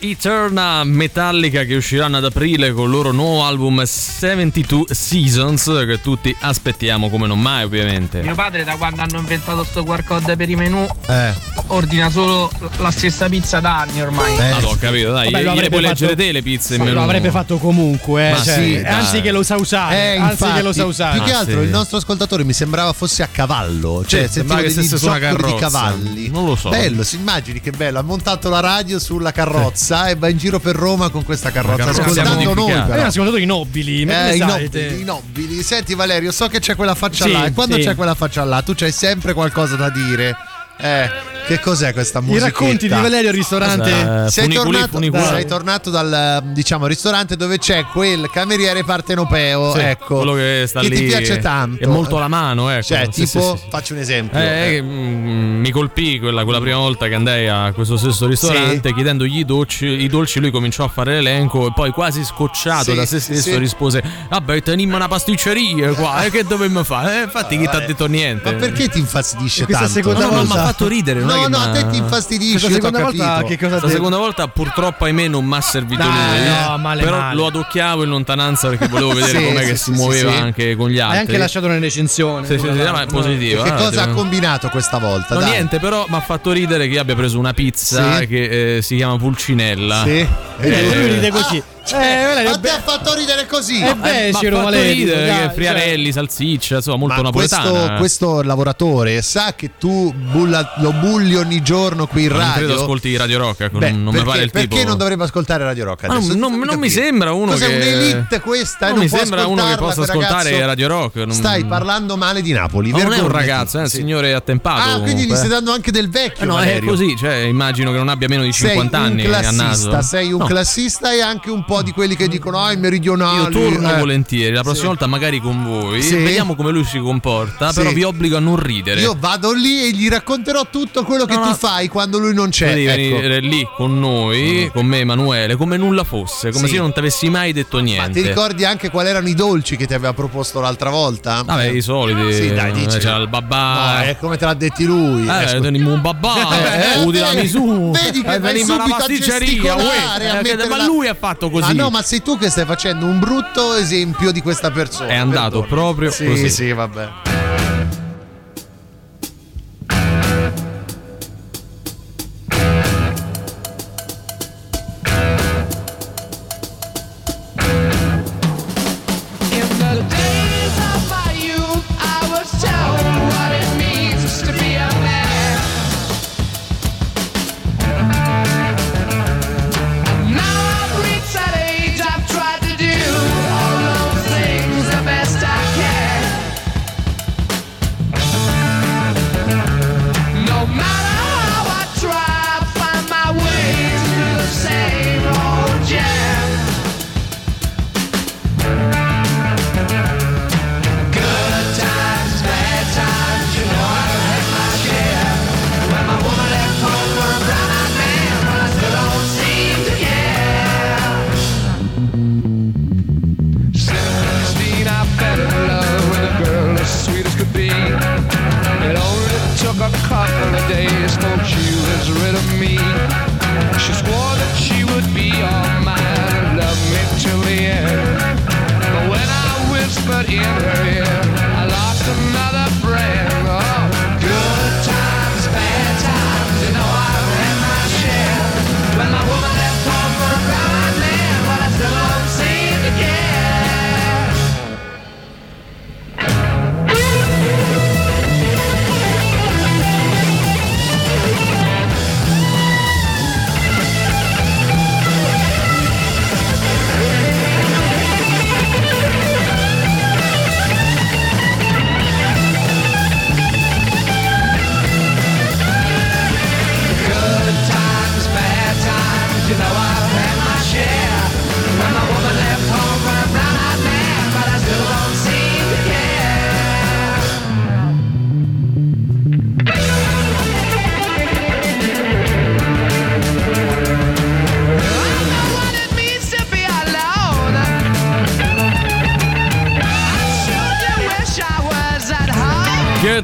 Eterna 0.04 0.82
Metallica 0.82 1.62
che 1.62 1.76
usciranno 1.76 2.16
ad 2.16 2.24
aprile 2.24 2.72
con 2.72 2.86
il 2.86 2.90
loro 2.90 3.12
nuovo 3.12 3.44
album 3.44 3.84
72 3.84 4.86
Seasons 4.92 5.84
che 5.86 6.00
tutti 6.00 6.34
aspettiamo 6.40 7.08
come 7.08 7.28
non 7.28 7.40
mai 7.40 7.62
ovviamente. 7.62 8.20
Mio 8.20 8.34
padre 8.34 8.64
da 8.64 8.74
quando 8.74 9.00
hanno 9.02 9.18
inventato 9.18 9.62
sto 9.62 9.84
QR 9.84 10.02
code 10.02 10.34
per 10.34 10.50
i 10.50 10.56
menù 10.56 10.84
Eh. 11.06 11.32
ordina 11.68 12.10
solo 12.10 12.50
la 12.78 12.90
stessa 12.90 13.28
pizza 13.28 13.60
da 13.60 13.78
anni 13.82 14.02
ormai. 14.02 14.36
Ah, 14.40 14.58
no, 14.58 14.70
ho 14.70 14.76
capito, 14.76 15.12
dai, 15.12 15.30
Vabbè, 15.30 15.46
avrebbe 15.46 15.68
puoi 15.68 15.82
fatto- 15.84 15.94
leggere 16.04 16.16
te 16.16 16.32
le 16.32 16.42
pizze 16.42 16.74
in 16.74 16.92
Lo 16.92 17.00
avrebbe 17.02 17.30
fatto 17.30 17.58
comunque, 17.58 18.26
eh, 18.28 18.32
Ma 18.32 18.42
cioè, 18.42 18.54
sì, 18.56 18.82
anzi 18.84 19.20
che 19.20 19.30
lo 19.30 19.44
sa 19.44 19.54
usare, 19.56 19.94
Eh, 19.94 20.16
anzi 20.16 20.30
infatti, 20.32 20.52
che 20.54 20.62
lo 20.62 20.72
sa 20.72 20.84
usare. 20.84 21.16
Più 21.18 21.26
che 21.26 21.32
Ah, 21.32 21.38
altro 21.38 21.60
sì. 21.60 21.64
il 21.64 21.70
nostro 21.70 21.98
ascoltatore 21.98 22.42
mi 22.42 22.52
sembrava 22.52 22.92
fosse 22.92 23.22
a 23.22 23.28
cavallo, 23.30 24.02
cioè 24.04 24.26
Sì, 24.26 24.32
sembrava 24.32 24.62
che 24.62 24.70
stesse 24.70 24.98
su 24.98 25.06
una 25.06 25.20
zoccoli 25.20 25.36
di 25.36 25.42
carrozza. 25.42 25.66
cavalli. 25.80 26.28
Non 26.28 26.44
lo 26.44 26.56
so. 26.56 26.70
Bello, 26.70 27.04
si 27.04 27.14
immagini 27.14 27.60
che 27.60 27.70
bello, 27.70 28.00
ha 28.00 28.02
montato 28.02 28.48
la 28.50 28.58
radio 28.58 28.98
sulla 28.98 29.30
carrozza 29.30 29.90
e 30.08 30.14
va 30.16 30.28
in 30.28 30.38
giro 30.38 30.58
per 30.58 30.74
Roma 30.76 31.08
con 31.10 31.24
questa 31.24 31.50
carrozza, 31.50 31.76
carrozza 31.84 32.02
ascoltando 32.02 32.54
noi 32.54 32.82
però. 32.82 32.94
Eh, 32.94 33.00
ascoltatori 33.02 33.44
nobili, 33.44 34.02
Eh, 34.02 34.36
i, 34.36 34.38
nobili, 34.38 35.00
i 35.00 35.04
nobili. 35.04 35.62
Senti 35.62 35.94
Valerio, 35.94 36.32
so 36.32 36.48
che 36.48 36.60
c'è 36.60 36.74
quella 36.76 36.94
faccia 36.94 37.24
Sì, 37.24 37.32
là 37.32 37.44
e 37.46 37.52
quando 37.52 37.76
sì. 37.76 37.82
c'è 37.82 37.94
quella 37.94 38.14
faccia 38.14 38.44
là 38.44 38.62
tu 38.62 38.74
c'hai 38.74 38.92
sempre 38.92 39.32
qualcosa 39.34 39.76
da 39.76 39.90
dire. 39.90 40.34
Eh, 40.82 41.10
che 41.46 41.58
cos'è 41.60 41.92
questa 41.92 42.20
I 42.20 42.22
musica? 42.22 42.44
racconti 42.46 42.86
di 42.86 42.94
Valerio 42.94 43.28
al 43.30 43.34
ristorante. 43.34 43.90
Eh, 44.26 44.30
Sei 44.30 44.44
funiculi, 44.44 44.70
tornato, 44.72 44.88
funiculi. 44.92 45.24
sei 45.24 45.46
tornato 45.46 45.90
dal 45.90 46.40
diciamo 46.46 46.86
ristorante 46.86 47.36
dove 47.36 47.58
c'è 47.58 47.84
quel 47.86 48.28
cameriere 48.32 48.84
partenopeo, 48.84 49.72
Sì, 49.74 49.80
ecco, 49.80 50.16
quello 50.16 50.34
che 50.34 50.64
sta 50.68 50.80
lì 50.80 50.90
ti 50.90 51.02
piace 51.04 51.38
tanto. 51.38 51.82
È 51.82 51.86
molto 51.86 52.16
alla 52.16 52.28
mano, 52.28 52.70
ecco. 52.70 52.82
Cioè, 52.84 53.08
Sì, 53.10 53.24
tipo, 53.26 53.54
sì, 53.56 53.62
sì. 53.62 53.68
faccio 53.70 53.94
un 53.94 53.98
esempio. 54.00 54.38
Eh, 54.38 54.76
eh, 54.76 54.82
mm, 54.82 55.60
mi 55.60 55.70
colpì 55.70 56.18
quella, 56.20 56.44
quella 56.44 56.60
prima 56.60 56.76
volta 56.78 57.06
che 57.08 57.14
andai 57.14 57.48
a 57.48 57.72
questo 57.72 57.96
stesso 57.96 58.26
ristorante 58.26 58.92
chiedendogli 58.94 59.38
i 59.38 59.44
dolci, 59.44 59.86
i 59.86 60.08
dolci, 60.08 60.38
lui 60.40 60.50
cominciò 60.52 60.84
a 60.84 60.88
fare 60.88 61.14
l'elenco 61.14 61.66
e 61.68 61.72
poi 61.74 61.90
quasi 61.90 62.24
scocciato 62.24 62.90
Sì, 62.90 62.94
da 62.94 63.04
se 63.06 63.18
stesso 63.20 63.42
sì. 63.50 63.56
rispose 63.58 64.02
vabbè 64.30 64.62
teniamo 64.62 64.94
una 64.96 65.08
pasticceria 65.08 65.92
qua 65.94 66.24
e 66.24 66.30
che 66.30 66.44
dovemmo 66.44 66.82
fare? 66.84 67.20
Eh, 67.20 67.22
infatti 67.24 67.56
chi 67.58 67.68
ti 67.68 67.76
ha 67.76 67.80
detto 67.80 68.06
niente? 68.06 68.50
Ma 68.52 68.58
perché 68.58 68.88
ti 68.88 68.98
infastidisce 69.00 69.64
Questa 69.64 69.84
tanto? 69.84 69.98
seconda 70.00 70.26
No, 70.26 70.40
ha 70.54 70.71
fatto 70.72 70.88
ridere. 70.88 71.20
non 71.20 71.30
è 71.30 71.34
No, 71.34 71.42
che 71.42 71.48
no, 71.48 71.58
a 71.58 71.68
te 71.70 71.86
ti 71.88 71.96
io 71.96 72.58
t'ho 72.58 72.68
seconda 72.68 73.00
volta 73.00 73.42
che 73.44 73.58
cosa 73.58 73.74
detto? 73.76 73.88
seconda 73.88 74.16
volta 74.16 74.48
purtroppo 74.48 75.04
ahimè 75.04 75.28
non 75.28 75.44
mi 75.44 75.54
ha 75.56 75.60
servito 75.60 76.02
Dai, 76.02 76.38
lui. 76.40 76.48
no, 76.48 76.78
male, 76.78 77.02
però 77.02 77.18
male. 77.18 77.34
lo 77.34 77.46
adocchiavo 77.46 78.02
in 78.02 78.08
lontananza 78.10 78.68
perché 78.68 78.88
volevo 78.88 79.12
vedere 79.12 79.38
Sì, 79.38 79.44
com'è 79.44 79.62
sì, 79.62 79.66
che 79.66 79.76
sì, 79.76 79.82
si 79.84 79.90
muoveva 79.92 80.30
sì, 80.30 80.36
sì. 80.36 80.42
anche 80.42 80.76
con 80.76 80.88
gli 80.90 80.98
altri. 80.98 81.16
Hai 81.16 81.24
anche 81.24 81.38
lasciato 81.38 81.66
una 81.66 81.78
recensione. 81.78 82.46
Sì, 82.46 82.58
sì, 82.58 82.66
sì, 82.72 82.78
ma 82.78 83.02
è 83.02 83.06
positivo. 83.06 83.62
Che 83.62 83.70
ah, 83.70 83.74
cosa 83.74 84.02
ha 84.02 84.08
combinato 84.08 84.68
questa 84.68 84.98
volta? 84.98 85.34
No, 85.34 85.40
Dai. 85.40 85.50
niente, 85.50 85.78
però 85.78 86.04
mi 86.08 86.16
ha 86.16 86.20
fatto 86.20 86.52
ridere 86.52 86.86
che 86.88 86.94
io 86.94 87.00
abbia 87.00 87.14
preso 87.14 87.38
una 87.38 87.52
pizza 87.52 88.18
che 88.20 88.76
eh, 88.76 88.82
si 88.82 88.96
chiama 88.96 89.16
Pulcinella. 89.16 90.02
Sì. 90.04 90.26
Eh, 90.60 90.96
lui 90.96 91.06
ride 91.14 91.30
così. 91.30 91.62
Cioè, 91.84 92.44
a 92.46 92.58
te 92.58 92.68
ha 92.70 92.80
fatto 92.80 93.12
ridere 93.14 93.46
così. 93.46 93.80
Becero, 93.80 93.96
ma 93.98 94.08
ha 94.08 94.32
fatto 94.32 94.62
Valerio, 94.62 94.92
ridere, 94.92 95.26
cioè. 95.26 95.50
friarelli, 95.52 96.12
salsiccia, 96.12 96.76
insomma, 96.76 96.96
molto 96.96 97.16
Ma 97.16 97.22
napoletana. 97.22 97.70
questo, 97.70 97.94
questo 97.98 98.42
lavoratore 98.42 99.20
sa 99.22 99.54
che 99.56 99.72
tu 99.78 100.12
bulla- 100.14 100.74
lo 100.78 100.92
bulli 100.92 101.34
ogni 101.34 101.60
giorno 101.62 102.06
qui 102.06 102.22
in 102.24 102.28
Non 102.28 102.38
radio. 102.38 102.66
credo 102.66 102.80
ascolti 102.82 103.16
Radio 103.16 103.38
Rock, 103.38 103.60
ecco, 103.62 103.78
Beh, 103.78 103.90
non, 103.90 104.04
non 104.04 104.12
mi 104.14 104.20
perché, 104.20 104.26
pare 104.30 104.42
il 104.44 104.50
tipo. 104.50 104.66
perché 104.68 104.84
non 104.84 104.96
dovrebbe 104.96 105.24
ascoltare 105.24 105.64
Radio 105.64 105.84
Rock 105.84 106.06
Ma 106.06 106.14
adesso? 106.14 106.34
non, 106.34 106.52
non- 106.58 106.60
non 106.68 106.78
mi 106.78 106.88
sembra 106.90 107.32
uno 107.32 107.52
Cos'è 107.52 107.66
che 107.66 107.74
un'elite 107.74 108.40
questa? 108.40 108.86
Non 108.86 108.94
non 108.96 109.04
mi 109.04 109.08
sembra 109.10 109.46
uno 109.46 109.66
che 109.66 109.76
possa 109.76 110.02
ascoltare? 110.02 110.64
Radio 110.64 110.88
Rock. 110.88 111.16
non- 111.16 111.32
Stai 111.32 111.64
parlando 111.64 112.16
male 112.16 112.42
di 112.42 112.52
Napoli. 112.52 112.90
Ma 112.92 113.02
non 113.02 113.12
è 113.12 113.18
un 113.20 113.28
ragazzo, 113.30 113.78
è 113.78 113.82
un 113.82 113.88
signore 113.88 114.32
attempato. 114.34 114.90
Ah, 114.96 115.00
quindi 115.00 115.24
gli 115.26 115.34
stai 115.34 115.48
dando 115.48 115.72
anche 115.72 115.90
del 115.90 116.08
vecchio. 116.10 116.44
Eh 116.44 116.46
no, 116.46 116.58
è 116.60 116.80
così, 116.84 117.16
cioè 117.16 117.34
immagino 117.34 117.90
che 117.90 117.96
non 117.98 118.08
abbia 118.08 118.28
meno 118.28 118.42
di 118.42 118.52
50 118.52 118.96
sei 118.98 119.06
anni 119.06 119.26
un 119.26 119.32
a 119.34 119.38
classista, 119.40 119.90
naso. 119.90 120.02
sei 120.02 120.32
un 120.32 120.38
No. 120.38 120.44
classista 120.46 121.12
e 121.12 121.20
anche 121.20 121.50
un 121.50 121.64
po' 121.64 121.71
di 121.80 121.92
quelli 121.92 122.14
che 122.16 122.28
dicono 122.28 122.58
ah, 122.60 122.72
i 122.72 122.76
meridionali. 122.76 123.38
Io 123.44 123.48
torno 123.70 123.94
eh. 123.94 123.98
volentieri, 123.98 124.52
la 124.52 124.60
prossima 124.62 124.80
Sì. 124.82 124.86
volta 124.88 125.06
magari 125.06 125.40
con 125.40 125.64
voi, 125.64 126.02
Sì. 126.02 126.16
vediamo 126.16 126.54
come 126.54 126.70
lui 126.72 126.84
si 126.84 126.98
comporta, 126.98 127.68
Sì. 127.72 127.78
però 127.78 127.92
vi 127.92 128.02
obbligo 128.02 128.36
a 128.36 128.40
non 128.40 128.56
ridere. 128.56 129.00
Io 129.00 129.16
vado 129.18 129.52
lì 129.52 129.84
e 129.84 129.90
gli 129.92 130.08
racconterò 130.08 130.66
tutto 130.70 131.04
quello 131.04 131.24
che 131.24 131.34
No, 131.36 131.42
tu 131.42 131.48
no. 131.48 131.54
fai 131.54 131.88
quando 131.88 132.18
lui 132.18 132.34
non 132.34 132.50
c'è. 132.50 132.74
Devi 132.74 132.86
ecco. 132.86 133.16
venire 133.16 133.40
lì 133.40 133.66
con 133.76 133.98
noi, 133.98 134.68
con 134.72 134.84
me 134.84 134.98
Emanuele, 134.98 135.56
come 135.56 135.76
nulla 135.78 136.04
fosse, 136.04 136.50
come 136.50 136.68
se 136.68 136.74
io 136.74 136.82
non 136.82 136.92
ti 136.92 136.98
avessi 136.98 137.28
mai 137.30 137.52
detto 137.52 137.76
Ma 137.78 137.82
niente. 137.84 138.20
ti 138.20 138.26
ricordi 138.26 138.64
anche 138.64 138.90
quali 138.90 139.08
erano 139.08 139.28
i 139.28 139.34
dolci 139.34 139.76
che 139.76 139.86
ti 139.86 139.94
aveva 139.94 140.12
proposto 140.12 140.60
l'altra 140.60 140.90
volta? 140.90 141.42
Vabbè, 141.44 141.68
i 141.68 141.80
soliti. 141.80 142.32
Sì, 142.34 142.52
dai, 142.52 142.72
dici. 142.72 142.98
C'era 142.98 143.16
il 143.16 143.28
babà. 143.28 143.98
No, 143.98 144.04
è 144.04 144.16
come 144.18 144.36
te 144.36 144.44
l'ha 144.44 144.54
detti 144.54 144.84
lui. 144.84 145.26
Eh, 145.26 145.60
teniamo 145.60 145.92
un 145.94 146.00
babà, 146.00 146.30
Eh, 146.62 147.00
eh, 147.00 147.18
la 147.20 147.32
misura. 147.34 148.00
Vedi 148.00 148.22
che 148.22 148.34
eh, 148.34 148.38
veniva 148.38 148.74
subito 148.74 148.94
a 148.96 149.06
gesticolare, 149.06 150.30
a 150.30 150.40
Eh, 150.40 150.68
ma 150.68 150.84
lui 150.84 151.06
ha 151.06 151.14
fatto 151.14 151.50
così. 151.50 151.61
Ah 151.64 151.72
no, 151.72 151.90
ma 151.90 152.02
sei 152.02 152.22
tu 152.22 152.36
che 152.36 152.50
stai 152.50 152.64
facendo 152.64 153.06
un 153.06 153.18
brutto 153.18 153.74
esempio 153.74 154.32
di 154.32 154.42
questa 154.42 154.70
persona. 154.70 155.10
È 155.10 155.16
andato 155.16 155.60
Perdona. 155.60 155.66
proprio 155.82 156.10
sì, 156.10 156.26
così. 156.26 156.50
Sì, 156.50 156.72
vabbè. 156.72 157.31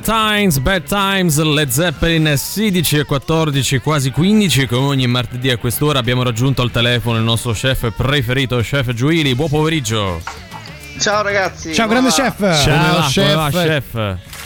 Times, 0.08 0.58
bad 0.58 0.84
times, 0.84 1.36
Led 1.36 1.68
Zeppelin 1.68 2.34
16 2.34 3.00
e 3.00 3.04
14, 3.04 3.78
quasi 3.80 4.10
15. 4.10 4.66
Come 4.66 4.86
ogni 4.86 5.06
martedì 5.06 5.50
a 5.50 5.58
quest'ora 5.58 5.98
abbiamo 5.98 6.22
raggiunto 6.22 6.62
al 6.62 6.70
telefono 6.70 7.18
il 7.18 7.24
nostro 7.24 7.52
chef 7.52 7.92
preferito, 7.94 8.56
chef 8.60 8.94
Giuili. 8.94 9.34
Buon 9.34 9.50
pomeriggio. 9.50 10.22
Ciao 10.98 11.20
ragazzi. 11.20 11.74
Ciao, 11.74 11.86
grande 11.88 12.08
va? 12.08 12.14
chef. 12.14 12.38
Va, 12.38 13.10
come 13.14 13.34
va, 13.34 13.50
chef? 13.50 14.37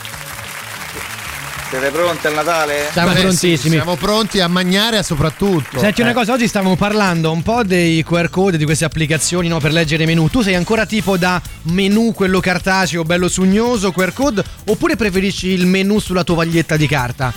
Siete 1.73 1.89
pronti 1.89 2.27
al 2.27 2.33
Natale? 2.35 2.89
Siamo 2.91 3.09
Beh, 3.09 3.15
sì, 3.15 3.21
prontissimi. 3.23 3.75
siamo 3.77 3.95
pronti 3.95 4.39
a 4.39 4.47
mangiare 4.47 5.01
soprattutto. 5.01 5.79
Senti 5.79 6.01
una 6.01 6.11
Eh. 6.11 6.13
cosa, 6.13 6.33
oggi 6.33 6.47
stavamo 6.47 6.75
parlando 6.75 7.31
un 7.31 7.41
po' 7.41 7.63
dei 7.63 8.03
QR 8.03 8.29
code, 8.29 8.57
di 8.57 8.63
queste 8.65 8.85
applicazioni 8.85 9.47
no, 9.47 9.59
per 9.59 9.71
leggere 9.71 10.03
i 10.03 10.05
menu. 10.05 10.29
Tu 10.29 10.43
sei 10.43 10.53
ancora 10.53 10.85
tipo 10.85 11.17
da 11.17 11.41
menu 11.63 12.13
quello 12.13 12.39
cartaceo, 12.39 13.01
bello 13.03 13.27
sugnoso, 13.27 13.91
QR 13.91 14.13
code, 14.13 14.43
oppure 14.67 14.95
preferisci 14.95 15.47
il 15.47 15.65
menu 15.65 15.97
sulla 15.97 16.23
tovaglietta 16.23 16.77
di 16.77 16.85
carta? 16.87 17.33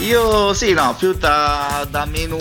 Io 0.00 0.52
sì, 0.54 0.72
no, 0.72 0.96
più 0.98 1.12
da, 1.14 1.86
da 1.88 2.06
menu 2.06 2.38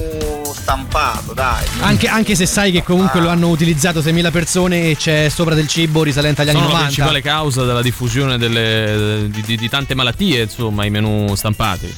stampato, 0.51 1.33
dai. 1.33 1.63
Anche, 1.81 2.07
anche 2.07 2.33
se 2.35 2.45
sai 2.47 2.71
che 2.71 2.81
comunque 2.81 3.19
lo 3.19 3.29
hanno 3.29 3.49
utilizzato 3.49 3.99
6.000 3.99 4.31
persone 4.31 4.89
e 4.89 4.95
c'è 4.95 5.29
sopra 5.29 5.53
del 5.53 5.67
cibo 5.67 6.01
risalente 6.01 6.41
agli 6.41 6.49
anni 6.49 6.57
Sono 6.59 6.71
la 6.71 6.79
90. 6.79 6.93
principale 6.95 7.21
causa 7.21 7.63
della 7.63 7.81
diffusione 7.83 8.37
delle- 8.39 9.27
di, 9.29 9.41
di- 9.41 9.57
di 9.57 9.69
tante 9.69 9.93
malattie, 9.93 10.41
insomma, 10.43 10.85
i 10.85 10.89
menu 10.89 11.35
stampati. 11.35 11.93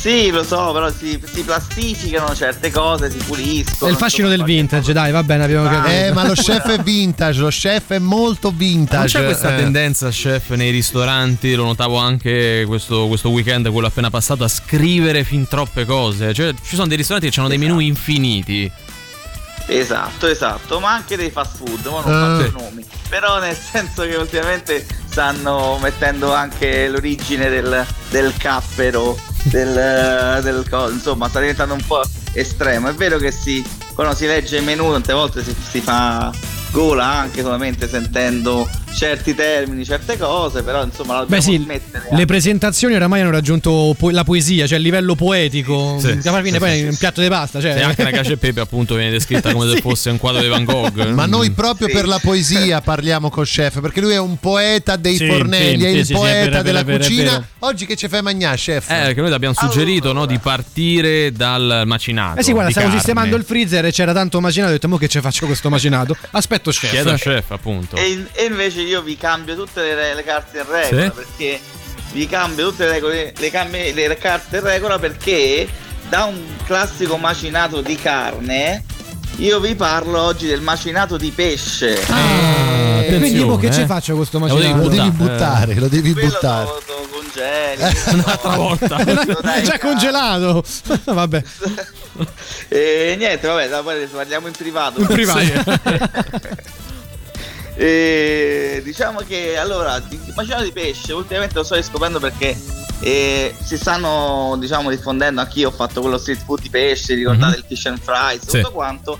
Sì, 0.00 0.30
lo 0.30 0.42
so, 0.42 0.72
però 0.72 0.90
si, 0.90 1.20
si 1.30 1.42
plastificano 1.42 2.34
certe 2.34 2.70
cose, 2.70 3.10
si 3.10 3.18
puliscono. 3.18 3.90
È 3.90 3.92
il 3.92 3.98
fascino 3.98 4.28
del 4.28 4.42
vintage, 4.44 4.94
dai, 4.94 5.12
va 5.12 5.22
bene, 5.22 5.44
abbiamo 5.44 5.68
capito. 5.68 5.94
Eh, 5.94 6.10
ma 6.12 6.26
lo 6.26 6.32
chef 6.32 6.70
è 6.70 6.82
vintage, 6.82 7.38
lo 7.38 7.48
chef 7.48 7.90
è 7.90 7.98
molto 7.98 8.50
vintage. 8.50 8.96
Non 8.96 9.06
c'è 9.06 9.24
questa 9.24 9.54
eh. 9.54 9.60
tendenza, 9.60 10.08
chef, 10.08 10.52
nei 10.52 10.70
ristoranti, 10.70 11.52
lo 11.54 11.64
notavo 11.64 11.98
anche 11.98 12.64
questo, 12.66 13.08
questo 13.08 13.28
weekend, 13.28 13.70
quello 13.70 13.88
appena 13.88 14.08
passato, 14.08 14.42
a 14.42 14.48
scrivere 14.48 15.22
fin 15.22 15.46
troppe 15.46 15.84
cose. 15.84 16.32
Cioè, 16.32 16.54
ci 16.54 16.76
sono 16.76 16.86
dei 16.86 16.96
ristoranti 16.96 17.28
che 17.28 17.38
hanno 17.38 17.50
dei 17.50 17.58
menu 17.58 17.78
infiniti. 17.78 18.72
Esatto, 19.78 20.26
esatto, 20.26 20.80
ma 20.80 20.92
anche 20.92 21.16
dei 21.16 21.30
fast 21.30 21.56
food, 21.56 21.84
ma 21.86 22.00
non 22.04 22.12
Ah. 22.12 22.36
faccio 22.38 22.50
nomi. 22.62 22.84
Però 23.08 23.38
nel 23.38 23.56
senso 23.56 24.02
che 24.02 24.16
ultimamente 24.16 24.86
stanno 25.08 25.78
mettendo 25.80 26.32
anche 26.34 26.88
l'origine 26.88 27.48
del, 27.48 27.84
del 28.10 28.34
cappero, 28.36 29.16
del, 29.44 29.72
del 30.42 30.66
co- 30.68 30.90
insomma 30.90 31.28
sta 31.28 31.40
diventando 31.40 31.74
un 31.74 31.84
po' 31.86 32.02
estremo. 32.32 32.88
È 32.88 32.94
vero 32.94 33.18
che 33.18 33.30
si, 33.30 33.64
quando 33.94 34.14
si 34.14 34.26
legge 34.26 34.56
il 34.58 34.64
menù 34.64 34.90
tante 34.92 35.12
volte 35.12 35.42
si, 35.44 35.54
si 35.68 35.80
fa 35.80 36.32
gola 36.72 37.04
anche 37.04 37.42
solamente 37.42 37.88
sentendo 37.88 38.68
certi 38.94 39.34
termini, 39.34 39.84
certe 39.84 40.18
cose, 40.18 40.62
però 40.62 40.84
insomma 40.84 41.20
la 41.20 41.24
Beh 41.26 41.40
sì, 41.40 41.64
le 42.12 42.24
presentazioni 42.26 42.94
oramai 42.94 43.20
hanno 43.22 43.30
raggiunto 43.30 43.94
po- 43.96 44.10
la 44.10 44.24
poesia, 44.24 44.66
cioè 44.66 44.76
il 44.78 44.84
livello 44.84 45.14
poetico. 45.14 45.96
Sì, 45.98 46.18
che 46.18 46.28
alla 46.28 46.38
fine 46.42 46.52
sì, 46.54 46.58
poi 46.58 46.78
sì, 46.78 46.84
un 46.84 46.96
piatto 46.96 47.20
di 47.22 47.28
pasta. 47.28 47.60
Cioè. 47.60 47.76
E 47.76 47.82
anche 47.82 48.02
la 48.02 48.10
cacio 48.10 48.32
e 48.32 48.36
pepe 48.36 48.60
appunto 48.60 48.94
viene 48.96 49.10
descritta 49.10 49.52
come 49.52 49.70
se 49.72 49.80
fosse 49.82 50.10
un 50.10 50.18
quadro 50.18 50.42
di 50.42 50.48
Van 50.48 50.64
Gogh. 50.64 51.06
Ma 51.14 51.26
Mm. 51.26 51.30
noi 51.30 51.50
proprio 51.52 51.88
per 51.88 52.06
la 52.06 52.18
poesia 52.18 52.80
parliamo 52.80 53.30
con 53.30 53.44
chef, 53.44 53.80
perché 53.80 54.00
lui 54.00 54.12
è 54.12 54.18
un 54.18 54.36
poeta 54.38 54.96
dei 54.96 55.16
Sì, 55.16 55.26
fornelli, 55.26 55.80
sì, 55.80 55.84
è 55.86 55.88
il 55.90 56.04
sì, 56.06 56.12
poeta 56.12 56.30
sì, 56.32 56.38
è 56.40 56.44
vero, 56.50 56.58
è 56.58 56.62
della 56.62 56.82
vero, 56.82 57.02
è 57.02 57.06
cucina. 57.06 57.30
vero. 57.30 57.44
Oggi 57.60 57.86
che 57.86 57.96
ci 57.96 58.08
fai 58.08 58.22
mangiare, 58.22 58.56
chef? 58.56 58.90
Eh, 58.90 58.94
perché 59.04 59.20
noi 59.20 59.28
ti 59.30 59.34
abbiamo 59.34 59.54
suggerito 59.54 60.12
no, 60.12 60.26
di 60.26 60.38
partire 60.38 61.32
dal 61.32 61.82
macinato. 61.86 62.40
Eh 62.40 62.42
sì, 62.42 62.52
guarda, 62.52 62.70
stavo 62.70 62.86
carne. 62.86 63.00
sistemando 63.00 63.36
il 63.36 63.44
freezer 63.44 63.84
e 63.86 63.92
c'era 63.92 64.12
tanto 64.12 64.40
macinato. 64.40 64.70
Ho 64.70 64.74
detto, 64.74 64.88
mo 64.88 64.96
che 64.98 65.08
ci 65.08 65.20
faccio 65.20 65.46
questo 65.46 65.68
macinato? 65.70 66.16
Aspetto 66.32 66.70
chef. 66.70 66.90
Chiedo 66.90 67.10
al 67.10 67.18
chef, 67.18 67.50
appunto. 67.50 67.96
E, 67.96 68.26
e 68.32 68.44
invece 68.44 68.79
io 68.82 69.02
vi 69.02 69.16
cambio 69.16 69.54
tutte 69.56 69.94
le, 69.94 70.14
le 70.14 70.22
carte 70.24 70.58
in 70.58 70.64
regola 70.70 71.02
Sì? 71.04 71.10
perché 71.10 71.60
vi 72.12 72.26
cambio 72.26 72.70
tutte 72.70 72.86
le, 72.86 72.92
regole, 72.92 73.32
le, 73.36 73.50
cambio- 73.50 73.94
le 73.94 74.16
carte 74.18 74.56
in 74.58 74.62
regola 74.64 74.98
perché 74.98 75.68
da 76.08 76.24
un 76.24 76.40
classico 76.66 77.16
macinato 77.16 77.80
di 77.80 77.94
carne 77.96 78.84
io 79.36 79.60
vi 79.60 79.74
parlo 79.74 80.20
oggi 80.20 80.46
del 80.48 80.60
macinato 80.60 81.16
di 81.16 81.30
pesce. 81.30 81.98
Ah, 82.10 83.00
e 83.02 83.16
quindi 83.18 83.42
mo 83.42 83.56
che 83.56 83.68
eh. 83.68 83.72
ci 83.72 83.86
faccio 83.86 84.14
questo 84.16 84.38
Lo 84.38 84.46
macinato? 84.46 84.88
devi 84.88 85.10
buttare, 85.12 85.74
lo 85.76 85.88
devi 85.88 86.12
Quello 86.12 86.28
buttare. 86.28 86.64
lo, 86.66 86.82
lo 86.86 87.08
congeli. 87.10 87.96
Un'altra 88.12 88.56
volta. 88.56 89.04
Lo 89.24 89.40
dai 89.40 89.62
Già 89.62 89.78
congelato. 89.78 90.62
Vabbè. 91.04 91.42
E 92.68 93.14
niente, 93.16 93.46
vabbè, 93.46 93.68
da 93.68 93.82
poi 93.82 94.00
ne 94.00 94.06
parliamo 94.06 94.46
in 94.48 94.52
privato. 94.52 95.00
In 95.00 95.06
privato. 95.06 95.40
E 97.82 98.82
diciamo 98.84 99.20
che 99.26 99.56
allora, 99.56 99.96
il 100.10 100.32
macinato 100.36 100.64
di 100.64 100.70
pesce 100.70 101.14
ultimamente 101.14 101.54
lo 101.54 101.62
sto 101.62 101.76
riscoprendo 101.76 102.18
perché 102.18 102.54
eh, 103.00 103.54
si 103.64 103.78
stanno 103.78 104.54
diciamo 104.60 104.90
diffondendo, 104.90 105.40
anch'io 105.40 105.68
ho 105.68 105.72
fatto 105.72 106.02
quello 106.02 106.18
street 106.18 106.44
food 106.44 106.60
di 106.60 106.68
pesce, 106.68 107.14
ricordate 107.14 107.56
il 107.56 107.64
fish 107.66 107.86
and 107.86 107.98
fries, 107.98 108.42
Sì. 108.46 108.58
tutto 108.58 108.72
quanto. 108.72 109.18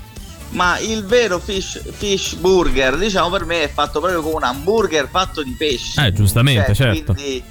Ma 0.49 0.77
il 0.77 1.03
vero 1.05 1.39
fish, 1.39 1.81
fish 1.89 2.35
burger, 2.35 2.97
diciamo 2.97 3.31
per 3.31 3.45
me, 3.45 3.63
è 3.63 3.71
fatto 3.71 3.99
proprio 3.99 4.21
come 4.21 4.35
un 4.35 4.43
hamburger 4.43 5.07
fatto 5.09 5.41
di 5.41 5.55
pesce. 5.57 6.05
Eh, 6.05 6.13
giustamente, 6.13 6.75
Cioè, 6.75 6.93
certo. 6.93 7.13
Quindi, 7.13 7.43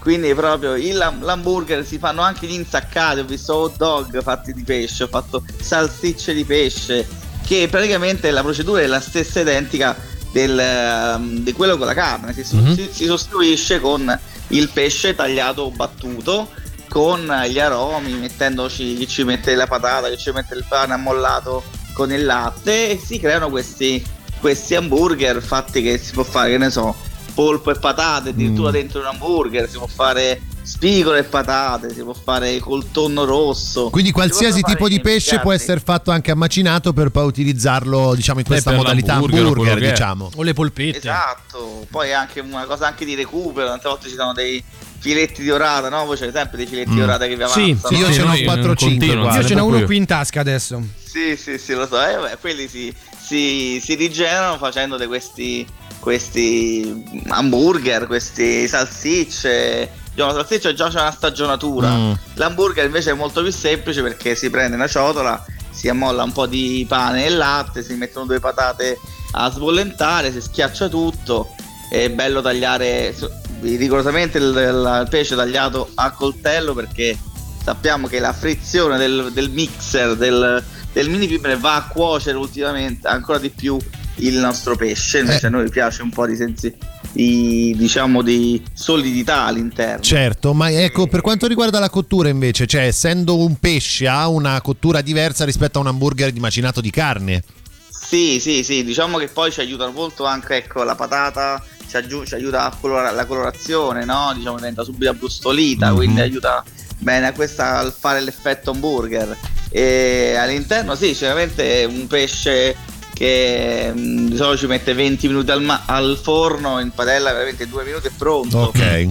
quindi 0.00 0.34
proprio 0.34 0.74
il, 0.74 0.96
l'hamburger 0.96 1.86
si 1.86 1.98
fanno 1.98 2.22
anche 2.22 2.44
gli 2.48 2.54
insaccati, 2.54 3.20
ho 3.20 3.24
visto 3.24 3.54
hot 3.54 3.76
dog 3.76 4.20
fatti 4.20 4.52
di 4.52 4.64
pesce, 4.64 5.04
ho 5.04 5.08
fatto 5.08 5.44
salsicce 5.60 6.34
di 6.34 6.44
pesce, 6.44 7.06
che 7.46 7.68
praticamente 7.70 8.32
la 8.32 8.42
procedura 8.42 8.80
è 8.80 8.86
la 8.88 9.00
stessa 9.00 9.38
identica 9.38 10.14
del, 10.36 10.58
ehm, 10.58 11.38
di 11.38 11.52
quello 11.54 11.78
con 11.78 11.86
la 11.86 11.94
carne, 11.94 12.34
si, 12.34 12.44
Mhm. 12.56 12.74
si- 12.74 12.88
si 12.92 13.04
sostituisce 13.06 13.80
con 13.80 14.18
il 14.48 14.68
pesce 14.68 15.14
tagliato 15.14 15.62
o 15.62 15.70
battuto 15.70 16.50
con 16.88 17.26
gli 17.48 17.58
aromi, 17.58 18.12
mettendoci 18.12 18.96
chi 18.96 19.08
ci 19.08 19.24
mette 19.24 19.54
la 19.54 19.66
patata, 19.66 20.10
chi 20.10 20.18
ci 20.18 20.30
mette 20.32 20.54
il 20.54 20.64
pane 20.68 20.92
ammollato 20.92 21.64
con 21.94 22.12
il 22.12 22.24
latte 22.26 22.90
e 22.90 23.00
si 23.02 23.18
creano 23.18 23.48
questi, 23.48 24.04
questi 24.38 24.74
hamburger 24.74 25.42
fatti 25.42 25.80
che 25.82 25.96
si 25.96 26.12
può 26.12 26.22
fare, 26.22 26.50
che 26.50 26.58
ne 26.58 26.68
so, 26.70 26.94
polpo 27.32 27.70
e 27.70 27.78
patate 27.78 28.28
addirittura 28.30 28.68
Mm. 28.68 28.72
dentro 28.72 29.00
un 29.00 29.06
hamburger, 29.06 29.68
si 29.70 29.78
può 29.78 29.86
fare 29.86 30.40
spigolo 30.66 31.16
e 31.16 31.22
patate, 31.22 31.94
si 31.94 32.02
può 32.02 32.12
fare 32.12 32.58
col 32.58 32.90
tonno 32.90 33.24
rosso. 33.24 33.88
Quindi 33.90 34.08
Si 34.10 34.14
qualsiasi 34.14 34.62
tipo 34.62 34.88
di 34.88 35.00
pesce 35.00 35.38
può 35.38 35.52
essere 35.52 35.80
fatto 35.80 36.10
anche 36.10 36.32
a 36.32 36.34
macinato 36.34 36.92
per 36.92 37.10
poi 37.10 37.24
utilizzarlo, 37.26 38.14
diciamo, 38.14 38.40
in 38.40 38.44
questa 38.46 38.70
per 38.70 38.78
modalità 38.78 39.14
hamburger, 39.14 39.78
è. 39.78 39.90
diciamo. 39.90 40.30
O 40.34 40.42
le 40.42 40.52
polpette. 40.54 40.98
Esatto, 40.98 41.86
poi 41.90 42.08
è 42.08 42.12
anche 42.12 42.40
una 42.40 42.64
cosa 42.64 42.86
anche 42.88 43.04
di 43.04 43.14
recupero, 43.14 43.68
tante 43.68 43.88
volte 43.88 44.08
ci 44.08 44.14
sono 44.16 44.32
dei 44.32 44.62
filetti 44.98 45.42
di 45.42 45.50
orata, 45.50 45.88
no? 45.88 46.04
Voi 46.04 46.16
c'è 46.16 46.30
sempre 46.32 46.56
dei 46.56 46.66
filetti 46.66 46.90
Mm. 46.90 46.94
di 46.94 47.00
orata 47.00 47.26
che 47.26 47.36
vi 47.36 47.42
avanzano. 47.42 47.66
Sì, 47.66 47.78
Sì, 47.86 47.94
io 47.94 48.12
ce 48.12 48.20
n'ho 48.22 48.26
noi 48.26 48.42
4-5 48.44 48.74
continuo, 48.76 49.22
qua. 49.24 49.36
Io 49.36 49.44
ce 49.46 49.54
n'ho 49.54 49.64
uno 49.64 49.82
qui 49.84 49.96
in 49.96 50.06
tasca 50.06 50.40
adesso. 50.40 50.82
Sì, 51.04 51.36
sì, 51.36 51.58
sì, 51.58 51.74
lo 51.74 51.86
so. 51.86 52.04
E 52.04 52.16
vabbè, 52.16 52.38
quelli 52.40 52.66
si, 52.66 52.92
si, 53.24 53.80
si 53.82 53.94
rigenerano 53.94 54.58
facendo 54.58 54.96
questi, 55.06 55.64
questi 56.00 57.04
hamburger, 57.28 58.06
questi 58.06 58.66
salsicce. 58.66 60.04
Diciamo, 60.16 60.32
la 60.32 60.38
salsiccia 60.38 60.72
già 60.72 60.88
c'è 60.88 60.98
una 60.98 61.10
stagionatura. 61.10 61.90
Mm. 61.90 62.12
L'hamburger 62.36 62.86
invece 62.86 63.10
è 63.10 63.12
molto 63.14 63.42
più 63.42 63.52
semplice 63.52 64.00
perché 64.00 64.34
si 64.34 64.48
prende 64.48 64.74
una 64.74 64.86
ciotola, 64.86 65.44
si 65.70 65.90
ammolla 65.90 66.22
un 66.22 66.32
po' 66.32 66.46
di 66.46 66.86
pane 66.88 67.26
e 67.26 67.28
latte, 67.28 67.82
si 67.82 67.92
mettono 67.96 68.24
due 68.24 68.40
patate 68.40 68.98
a 69.32 69.50
sbollentare, 69.50 70.32
si 70.32 70.40
schiaccia 70.40 70.88
tutto. 70.88 71.54
È 71.90 72.08
bello 72.08 72.40
tagliare 72.40 73.14
rigorosamente 73.60 74.38
il, 74.38 74.44
il 74.44 75.06
pesce 75.10 75.36
tagliato 75.36 75.90
a 75.96 76.10
coltello 76.12 76.72
perché 76.72 77.18
sappiamo 77.62 78.06
che 78.06 78.18
la 78.18 78.32
frizione 78.32 78.96
del, 78.96 79.30
del 79.34 79.50
mixer 79.50 80.16
del, 80.16 80.64
del 80.92 81.08
mini 81.10 81.26
pimer 81.26 81.58
va 81.58 81.76
a 81.76 81.86
cuocere 81.88 82.38
ultimamente 82.38 83.06
ancora 83.06 83.38
di 83.38 83.50
più 83.50 83.78
il 84.16 84.36
nostro 84.38 84.76
pesce 84.76 85.18
invece 85.18 85.44
Eh. 85.44 85.48
a 85.48 85.50
noi 85.50 85.68
piace 85.68 86.02
un 86.02 86.10
po' 86.10 86.26
di 86.26 86.36
sensi 86.36 86.74
di, 87.12 87.74
diciamo 87.76 88.22
di 88.22 88.62
solidità 88.72 89.44
all'interno 89.44 90.02
Certo, 90.02 90.52
ma 90.54 90.70
ecco, 90.70 91.06
per 91.06 91.20
quanto 91.20 91.46
riguarda 91.46 91.78
la 91.78 91.90
cottura 91.90 92.28
invece, 92.28 92.66
cioè 92.66 92.82
essendo 92.82 93.36
un 93.36 93.56
pesce 93.58 94.06
ha 94.08 94.28
una 94.28 94.60
cottura 94.60 95.00
diversa 95.00 95.44
rispetto 95.44 95.78
a 95.78 95.82
un 95.82 95.88
hamburger 95.88 96.30
di 96.32 96.40
macinato 96.40 96.80
di 96.80 96.90
carne. 96.90 97.42
Sì, 97.90 98.38
sì, 98.40 98.62
sì, 98.62 98.84
diciamo 98.84 99.18
che 99.18 99.28
poi 99.28 99.50
ci 99.50 99.60
aiuta 99.60 99.88
molto 99.88 100.24
anche 100.26 100.56
ecco, 100.56 100.82
la 100.84 100.94
patata, 100.94 101.62
ci, 101.88 101.96
aggiu- 101.96 102.24
ci 102.26 102.34
aiuta 102.34 102.64
a 102.64 102.76
colora- 102.78 103.10
la 103.10 103.24
colorazione, 103.24 104.04
no? 104.04 104.32
Diciamo 104.34 104.56
diventa 104.56 104.84
subito 104.84 105.10
abbrustolita, 105.10 105.90
Mhm. 105.90 105.96
quindi 105.96 106.20
aiuta 106.20 106.62
bene 106.98 107.26
a 107.28 107.32
questa 107.32 107.78
al 107.78 107.92
fare 107.98 108.20
l'effetto 108.20 108.70
hamburger. 108.70 109.36
E 109.70 110.36
all'interno 110.38 110.94
sì, 110.94 111.14
sicuramente 111.14 111.82
è 111.82 111.84
un 111.84 112.06
pesce 112.06 112.76
che 113.16 113.90
mh, 113.94 114.28
di 114.28 114.36
solito 114.36 114.58
ci 114.58 114.66
mette 114.66 114.92
20 114.92 115.28
minuti 115.28 115.50
al, 115.50 115.62
ma- 115.62 115.84
al 115.86 116.18
forno, 116.22 116.80
in 116.80 116.90
padella 116.90 117.32
veramente 117.32 117.66
2 117.66 117.84
minuti 117.84 118.08
è 118.08 118.12
pronto. 118.14 118.58
Ok. 118.58 118.78
E, 118.78 119.10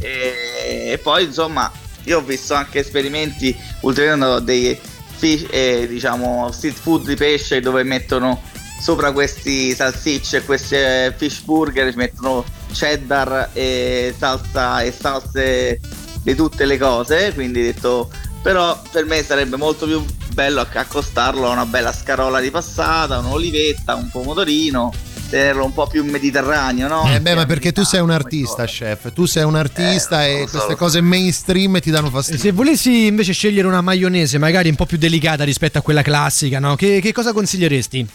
e 0.91 0.99
poi 1.01 1.23
insomma 1.23 1.71
io 2.03 2.19
ho 2.19 2.21
visto 2.21 2.53
anche 2.53 2.79
esperimenti 2.79 3.55
ulteriori 3.81 4.43
dei 4.43 4.79
fish, 5.15 5.47
eh, 5.49 5.87
diciamo 5.87 6.51
street 6.51 6.75
food 6.75 7.07
di 7.07 7.15
pesce 7.15 7.61
dove 7.61 7.81
mettono 7.81 8.41
sopra 8.79 9.11
questi 9.11 9.73
salsicce 9.73 10.37
e 10.37 10.45
questi 10.45 10.75
eh, 10.75 11.13
fish 11.17 11.39
burger 11.39 11.89
ci 11.89 11.97
mettono 11.97 12.45
cheddar 12.71 13.49
e 13.53 14.13
salsa 14.15 14.81
e 14.81 14.91
salse 14.91 15.79
di 16.21 16.35
tutte 16.35 16.65
le 16.65 16.77
cose 16.77 17.33
quindi 17.33 17.61
ho 17.61 17.63
detto 17.63 18.11
però 18.43 18.79
per 18.91 19.05
me 19.05 19.23
sarebbe 19.23 19.55
molto 19.55 19.87
più 19.87 20.05
bello 20.35 20.59
acc- 20.59 20.75
accostarlo 20.75 21.47
a 21.47 21.51
una 21.51 21.65
bella 21.65 21.93
scarola 21.93 22.41
di 22.41 22.51
passata 22.51 23.17
un'olivetta 23.19 23.95
un 23.95 24.09
pomodorino 24.09 24.91
tenerlo 25.29 25.63
un 25.63 25.73
po' 25.73 25.87
più 25.87 26.03
mediterraneo 26.03 26.87
no? 26.89 27.09
Eh 27.11 27.19
beh, 27.21 27.33
ma 27.35 27.45
perché 27.45 27.71
tu 27.71 27.83
sei 27.83 27.99
un 28.01 28.11
artista, 28.11 28.65
chef. 28.65 29.11
Tu 29.13 29.25
sei 29.25 29.43
un 29.43 29.55
artista 29.55 30.23
Eh, 30.25 30.41
e 30.41 30.45
so, 30.45 30.51
queste 30.51 30.71
so. 30.71 30.75
cose 30.75 31.01
mainstream 31.01 31.79
ti 31.79 31.89
danno 31.89 32.09
fastidio. 32.11 32.39
se 32.41 32.51
volessi 32.51 33.05
invece 33.07 33.33
scegliere 33.33 33.65
una 33.67 33.81
maionese, 33.81 34.37
magari 34.37 34.69
un 34.69 34.75
po' 34.75 34.85
più 34.85 34.97
delicata 34.97 35.43
rispetto 35.43 35.79
a 35.79 35.81
quella 35.81 36.03
classica, 36.03 36.59
no? 36.59 36.75
Che, 36.75 36.99
che 37.01 37.11
cosa 37.13 37.33
consiglieresti? 37.33 38.07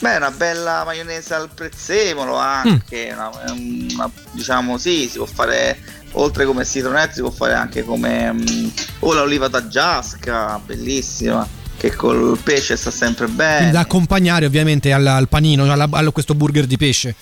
Beh, 0.00 0.16
una 0.16 0.30
bella 0.32 0.82
maionese 0.84 1.34
al 1.34 1.48
prezzemolo 1.54 2.36
anche, 2.36 3.10
una- 3.12 3.30
una- 3.52 4.10
diciamo 4.32 4.78
sì, 4.78 5.08
si 5.08 5.18
può 5.18 5.26
fare 5.26 5.78
oltre 6.12 6.44
come 6.44 6.64
citronette, 6.64 7.14
si 7.14 7.20
può 7.20 7.30
fare 7.30 7.52
anche 7.54 7.84
come 7.84 8.32
mm, 8.32 8.68
o 9.00 9.12
l'oliva 9.12 9.48
taggiasca, 9.48 10.60
bellissima, 10.64 11.46
che 11.78 11.94
col 11.94 12.36
pesce 12.42 12.76
sta 12.76 12.90
sempre 12.90 13.26
bene. 13.28 13.70
Da 13.70 13.80
accompagnare 13.80 14.44
ovviamente 14.46 14.92
al, 14.92 15.06
al 15.06 15.28
panino, 15.28 15.70
alla- 15.72 15.88
a 15.90 16.10
questo 16.10 16.34
burger 16.34 16.66
di 16.66 16.76
pesce. 16.76 17.14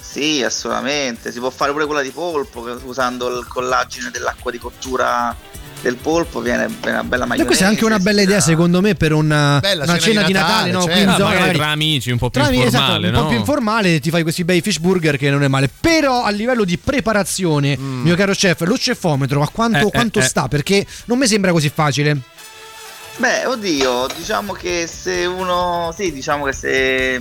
Sì, 0.00 0.42
assolutamente, 0.44 1.32
si 1.32 1.38
può 1.38 1.48
fare 1.48 1.72
pure 1.72 1.86
quella 1.86 2.02
di 2.02 2.10
polpo 2.10 2.60
usando 2.84 3.38
il 3.38 3.46
collagine 3.46 4.10
dell'acqua 4.12 4.50
di 4.50 4.58
cottura 4.58 5.34
del 5.80 5.96
polpo 5.96 6.40
viene 6.40 6.66
una 6.84 7.02
bella 7.02 7.24
E 7.24 7.26
maionese. 7.26 7.44
questa 7.44 7.64
è 7.64 7.68
anche 7.68 7.84
una 7.84 7.98
bella 7.98 8.20
idea 8.20 8.40
secondo 8.40 8.80
me 8.80 8.94
per 8.94 9.12
una, 9.12 9.58
Bella 9.60 9.82
una 9.82 9.98
cena 9.98 10.00
cena 10.00 10.20
di 10.20 10.26
di 10.26 10.32
Natale, 10.34 10.70
Natale, 10.70 10.72
no? 10.72 10.80
certo. 10.82 10.92
Qui 10.92 11.02
in 11.02 11.08
Ah, 11.08 11.12
zona, 11.12 11.24
magari 11.24 11.40
magari- 11.40 11.58
tra 11.58 11.68
amici, 11.70 12.10
un 12.12 12.18
po' 12.18 12.30
più 12.30 12.40
Tra 12.40 12.48
amici, 12.50 12.66
esatto, 12.66 12.82
informale, 12.82 13.08
un 13.08 13.14
po' 13.14 13.20
no? 13.22 13.28
più 13.28 13.36
informale, 13.38 14.00
ti 14.00 14.10
fai 14.10 14.22
questi 14.22 14.44
bei 14.44 14.60
fish 14.60 14.78
burger 14.78 15.16
che 15.16 15.30
non 15.30 15.42
è 15.42 15.48
male. 15.48 15.70
Però 15.80 16.22
a 16.22 16.30
livello 16.30 16.64
di 16.64 16.78
preparazione, 16.78 17.76
mio 17.76 18.14
caro 18.14 18.32
chef, 18.32 18.60
lo 18.60 18.76
cefometro 18.78 19.42
a 19.42 19.48
quanto, 19.48 19.78
Mm. 19.78 19.80
Eh, 19.80 19.86
eh, 19.86 19.90
quanto 19.90 20.18
eh. 20.20 20.22
sta? 20.22 20.46
Perché 20.46 20.86
non 21.06 21.18
mi 21.18 21.26
sembra 21.26 21.50
così 21.52 21.70
facile. 21.74 22.16
Beh, 23.22 23.46
oddio, 23.46 24.08
diciamo 24.16 24.52
che 24.52 24.88
se 24.88 25.26
uno, 25.26 25.94
sì, 25.96 26.10
diciamo 26.10 26.44
che 26.44 26.52
se 26.52 27.20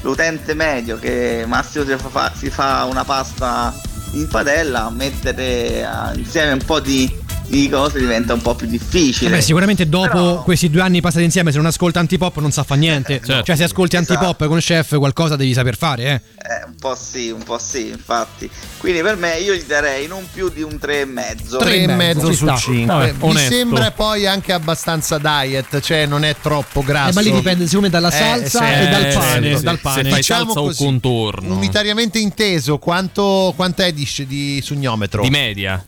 l'utente 0.00 0.54
medio 0.54 0.98
che 0.98 1.44
massimo 1.46 1.84
si 1.84 1.96
fa, 1.96 2.32
si 2.34 2.50
fa 2.50 2.82
una 2.82 3.04
pasta 3.04 3.72
in 4.14 4.26
padella, 4.26 4.90
mettere 4.90 5.82
eh, 5.82 6.16
insieme 6.16 6.50
un 6.50 6.64
po' 6.66 6.80
di 6.80 7.25
di 7.48 7.68
cose 7.68 7.98
diventa 8.00 8.32
un 8.34 8.42
po' 8.42 8.54
più 8.54 8.66
difficile. 8.66 9.30
Beh, 9.30 9.40
sicuramente 9.40 9.88
dopo 9.88 10.42
questi 10.44 10.68
due 10.68 10.80
anni 10.80 11.00
passati 11.00 11.24
insieme, 11.24 11.50
se 11.52 11.56
non 11.58 11.66
ascolta 11.66 12.00
antipop 12.00 12.38
non 12.38 12.50
sa 12.50 12.64
fa 12.64 12.74
niente. 12.74 13.20
Certo. 13.24 13.42
Cioè, 13.44 13.56
se 13.56 13.64
ascolti 13.64 13.96
Esatto. 13.96 14.12
antipop 14.14 14.46
con 14.48 14.58
chef, 14.58 14.96
qualcosa 14.98 15.36
devi 15.36 15.52
saper 15.52 15.76
fare, 15.76 16.02
eh. 16.04 16.14
Eh, 16.14 16.64
un 16.66 16.74
po' 16.78 16.94
sì, 16.96 17.30
un 17.30 17.42
po' 17.42 17.58
sì, 17.58 17.88
infatti. 17.88 18.48
Quindi 18.78 19.00
per 19.00 19.16
me 19.16 19.38
io 19.38 19.54
gli 19.54 19.62
darei 19.64 20.06
non 20.06 20.26
più 20.32 20.48
di 20.48 20.62
un 20.62 20.78
3,5. 20.80 21.58
3 21.58 21.76
e 21.82 21.86
mezzo 21.86 22.32
su 22.32 22.46
5 22.54 23.12
mi 23.12 23.28
onesto. 23.30 23.52
sembra 23.54 23.90
poi 23.90 24.26
anche 24.26 24.52
abbastanza 24.52 25.18
diet 25.18 25.80
cioè 25.80 26.06
non 26.06 26.24
è 26.24 26.36
troppo 26.40 26.82
grasso 26.82 27.10
Eh, 27.10 27.12
ma 27.14 27.20
lì 27.20 27.32
dipende 27.32 27.64
secondo 27.66 27.86
me 27.86 27.92
dalla 27.92 28.10
salsa 28.10 28.68
Eh, 28.68 28.84
e 28.84 28.88
dal 28.88 29.12
pane. 29.12 29.56
sì, 29.56 29.62
dal 29.64 29.76
sì. 29.76 29.80
pane. 29.82 30.02
Se 30.04 30.10
fai 30.10 30.22
salsa 30.22 30.60
o 30.60 30.72
contorno. 30.74 31.54
unitariamente 31.56 32.18
inteso 32.18 32.78
quanto 32.78 33.52
quant'è 33.56 33.92
di, 33.92 34.08
di 34.28 34.60
sugnometro 34.62 35.22
Di 35.22 35.30
media. 35.30 35.84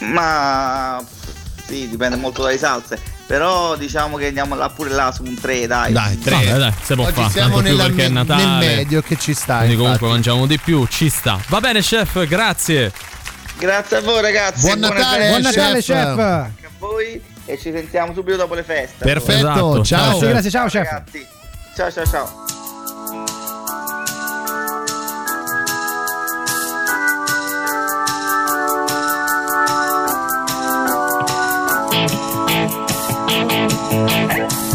Ma 0.00 1.02
sì, 1.66 1.88
dipende 1.88 2.16
molto 2.16 2.42
dalle 2.42 2.58
salse. 2.58 3.16
Però 3.26 3.76
diciamo 3.76 4.16
che 4.16 4.28
andiamo 4.28 4.54
là 4.54 4.70
pure 4.70 4.88
là 4.90 5.12
su 5.12 5.22
un 5.22 5.38
3, 5.38 5.66
dai. 5.66 5.92
Dai, 5.92 6.18
tre. 6.18 6.30
Vabbè, 6.34 6.56
dai, 6.58 6.72
si 6.82 6.94
può 6.94 7.04
Oggi 7.04 7.12
fare. 7.12 7.30
siamo 7.30 7.60
nella 7.60 7.84
perché 7.84 8.04
è 8.06 8.08
me- 8.08 8.14
Natale. 8.24 8.42
nel 8.44 8.76
medio 8.76 9.02
che 9.02 9.18
ci 9.18 9.34
sta 9.34 9.56
Quindi 9.58 9.74
infatti. 9.74 9.82
comunque 9.98 10.08
mangiamo 10.08 10.46
di 10.46 10.58
più, 10.58 10.86
ci 10.86 11.10
sta. 11.10 11.38
Va 11.48 11.60
bene, 11.60 11.80
chef, 11.82 12.26
grazie. 12.26 12.90
Grazie 13.58 13.96
a 13.98 14.00
voi 14.00 14.22
ragazzi. 14.22 14.60
Buon 14.62 14.78
Natale. 14.78 15.28
Buon 15.28 15.40
Natale, 15.42 15.82
chef. 15.82 16.18
Anche 16.18 16.66
a 16.66 16.70
voi 16.78 17.20
e 17.44 17.58
ci 17.58 17.70
sentiamo 17.70 18.14
subito 18.14 18.36
dopo 18.36 18.54
le 18.54 18.62
feste. 18.62 19.04
Perfetto, 19.04 19.38
Esatto, 19.38 19.84
ciao. 19.84 20.10
ciao. 20.12 20.18
Grazie, 20.20 20.50
ciao, 20.50 20.66
chef. 20.68 20.84
Ragazzi. 20.90 21.26
Ciao 21.76 21.90
ciao 21.92 22.06
ciao. 22.06 22.47
Thank 33.90 34.67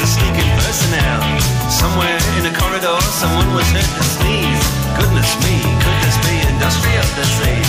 a 0.00 0.06
sneaking 0.06 0.48
personnel. 0.64 1.20
Somewhere 1.68 2.16
in 2.40 2.48
the 2.48 2.54
corridor, 2.56 2.96
someone 3.12 3.52
was 3.52 3.68
heard 3.68 3.84
to 3.84 4.04
sneeze. 4.16 4.64
Goodness 4.96 5.28
me, 5.44 5.60
could 5.60 5.98
this 6.00 6.16
be 6.24 6.40
industrial 6.48 7.04
disease? 7.20 7.68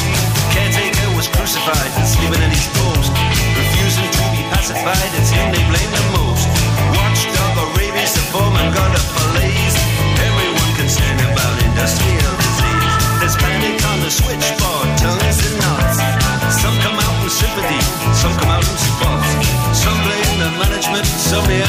Caretaker 0.55 1.11
was 1.19 1.27
crucified 1.27 1.91
and 1.99 2.07
sleeping 2.07 2.39
in 2.39 2.51
his 2.51 2.67
post. 2.79 3.11
Refusing 3.59 4.07
to 4.07 4.23
be 4.31 4.41
pacified, 4.47 5.11
it's 5.19 5.31
him 5.31 5.51
they 5.51 5.63
blame 5.67 5.91
the 5.91 6.05
most. 6.15 6.47
Watchdog 6.95 7.53
or 7.59 7.69
rabies, 7.75 8.15
the 8.15 8.23
foreman 8.31 8.71
got 8.71 8.91
a 8.95 9.03
police. 9.11 9.75
Everyone 10.23 10.71
concerned 10.79 11.19
about 11.27 11.55
industrial 11.67 12.33
disease. 12.39 12.95
There's 13.19 13.35
panic 13.35 13.75
on 13.91 13.99
the 13.99 14.11
switchboard, 14.11 14.87
tongues 15.03 15.39
and 15.43 15.55
knots. 15.59 15.99
Some 16.63 16.75
come 16.79 16.95
out 16.95 17.15
in 17.23 17.29
sympathy, 17.29 17.81
some 18.15 18.31
come 18.39 18.55
out 18.55 18.63
in 18.63 18.77
support. 18.79 19.19
Some 19.75 19.99
blame 20.03 20.35
the 20.39 20.51
management, 20.61 21.07
some 21.07 21.45
the 21.47 21.63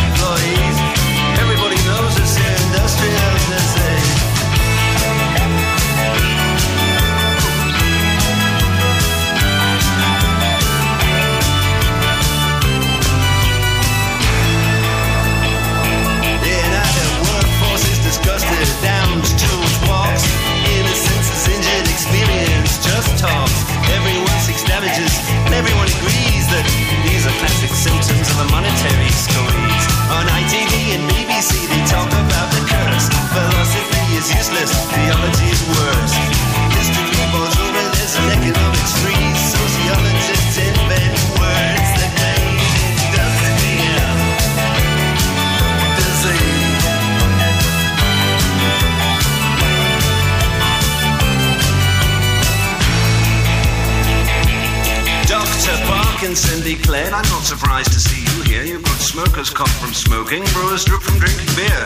declared, 57.12 57.26
I'm 57.26 57.32
not 57.32 57.44
surprised 57.44 57.92
to 57.92 58.00
see 58.00 58.20
you 58.20 58.42
here. 58.44 58.64
You've 58.64 58.84
got 58.84 58.98
smoker's 58.98 59.50
cough 59.50 59.72
from 59.80 59.92
smoking, 59.92 60.44
brewer's 60.52 60.84
drip 60.84 61.02
from 61.02 61.18
drinking 61.18 61.54
beer. 61.54 61.84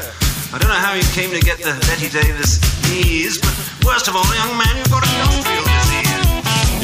I 0.53 0.59
don't 0.59 0.69
know 0.69 0.79
how 0.79 0.95
you 0.95 1.03
came 1.13 1.31
to 1.31 1.41
get 1.41 1.59
the 1.59 1.75
Betty 1.91 2.09
Davis 2.09 2.61
knees, 2.89 3.39
but 3.39 3.55
worst 3.85 4.09
of 4.09 4.17
all, 4.17 4.27
young 4.35 4.57
man, 4.57 4.77
you've 4.77 4.91
got 4.91 5.03
industrial 5.03 5.65
disease. 5.67 6.23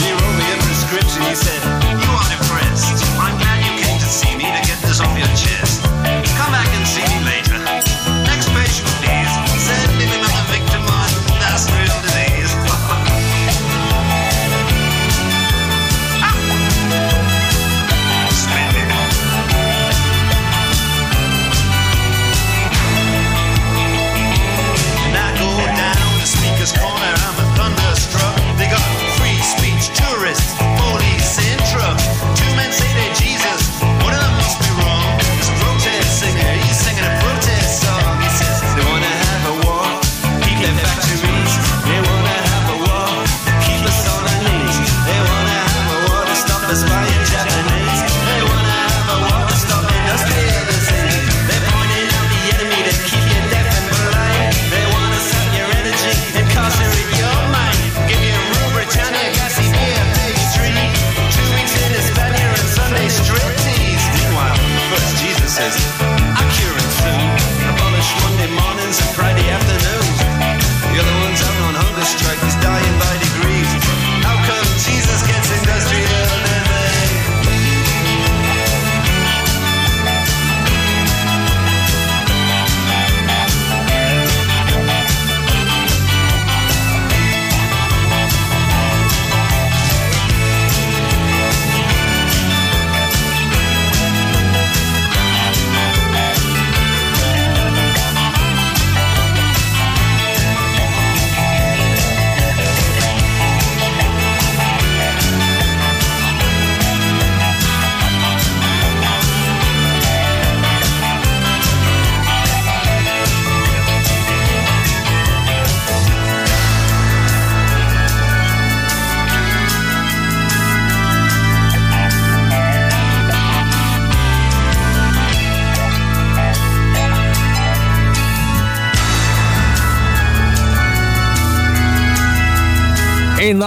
He 0.02 0.10
wrote 0.10 0.36
me 0.38 0.46
a 0.50 0.58
prescription, 0.58 1.22
he 1.22 1.34
said, 1.34 1.62
You 1.86 2.10
are 2.10 2.28
depressed. 2.28 2.98
I'm 3.18 3.38
glad 3.38 3.62
you 3.62 3.72
came 3.78 3.98
to 3.98 4.10
see 4.10 4.34
me 4.36 4.50
to 4.50 4.60
get 4.66 4.78
this 4.82 5.00
off 5.00 5.14
your 5.16 5.30
chest. 5.38 5.61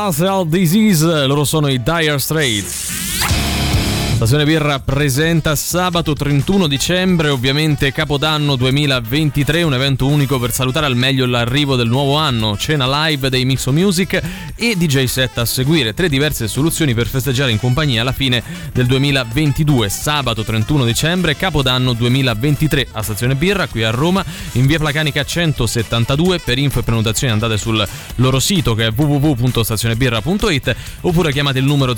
Industrial 0.06 0.46
Disease, 0.48 1.26
loro 1.26 1.44
sono 1.46 1.68
i 1.68 1.82
Dire 1.82 2.20
Straits. 2.20 3.15
Stazione 4.16 4.46
Birra 4.46 4.80
presenta 4.80 5.58
sabato 5.58 6.14
31 6.14 6.68
dicembre, 6.68 7.28
ovviamente 7.28 7.92
Capodanno 7.92 8.56
2023, 8.56 9.62
un 9.62 9.74
evento 9.74 10.08
unico 10.08 10.40
per 10.40 10.54
salutare 10.54 10.86
al 10.86 10.96
meglio 10.96 11.26
l'arrivo 11.26 11.76
del 11.76 11.90
nuovo 11.90 12.16
anno, 12.16 12.56
cena 12.56 13.08
live 13.08 13.30
dei 13.30 13.44
Mixo 13.44 13.74
Music 13.74 14.22
e 14.56 14.76
DJ 14.78 15.04
set 15.04 15.38
a 15.38 15.44
seguire, 15.44 15.94
tre 15.94 16.08
diverse 16.08 16.48
soluzioni 16.48 16.94
per 16.94 17.08
festeggiare 17.08 17.52
in 17.52 17.60
compagnia 17.60 18.02
alla 18.02 18.14
fine 18.14 18.42
del 18.72 18.86
2022, 18.86 19.90
sabato 19.90 20.46
31 20.46 20.86
dicembre, 20.86 21.36
Capodanno 21.36 21.92
2023 21.92 22.88
a 22.94 23.02
Stazione 23.02 23.36
Birra 23.36 23.68
qui 23.68 23.84
a 23.84 23.90
Roma, 23.90 24.24
in 24.54 24.66
via 24.66 24.80
Placanica 24.80 25.26
172, 25.26 26.40
per 26.40 26.58
info 26.58 26.80
e 26.80 26.84
prenotazioni 26.84 27.34
andate 27.34 27.58
sul 27.58 27.86
loro 28.16 28.40
sito 28.40 28.76
che 28.76 28.88
è 28.88 28.92
www.stazionebirra.it 28.96 30.76
oppure 31.02 31.34
chiamate 31.34 31.60
il 31.60 31.66
numero 31.66 31.94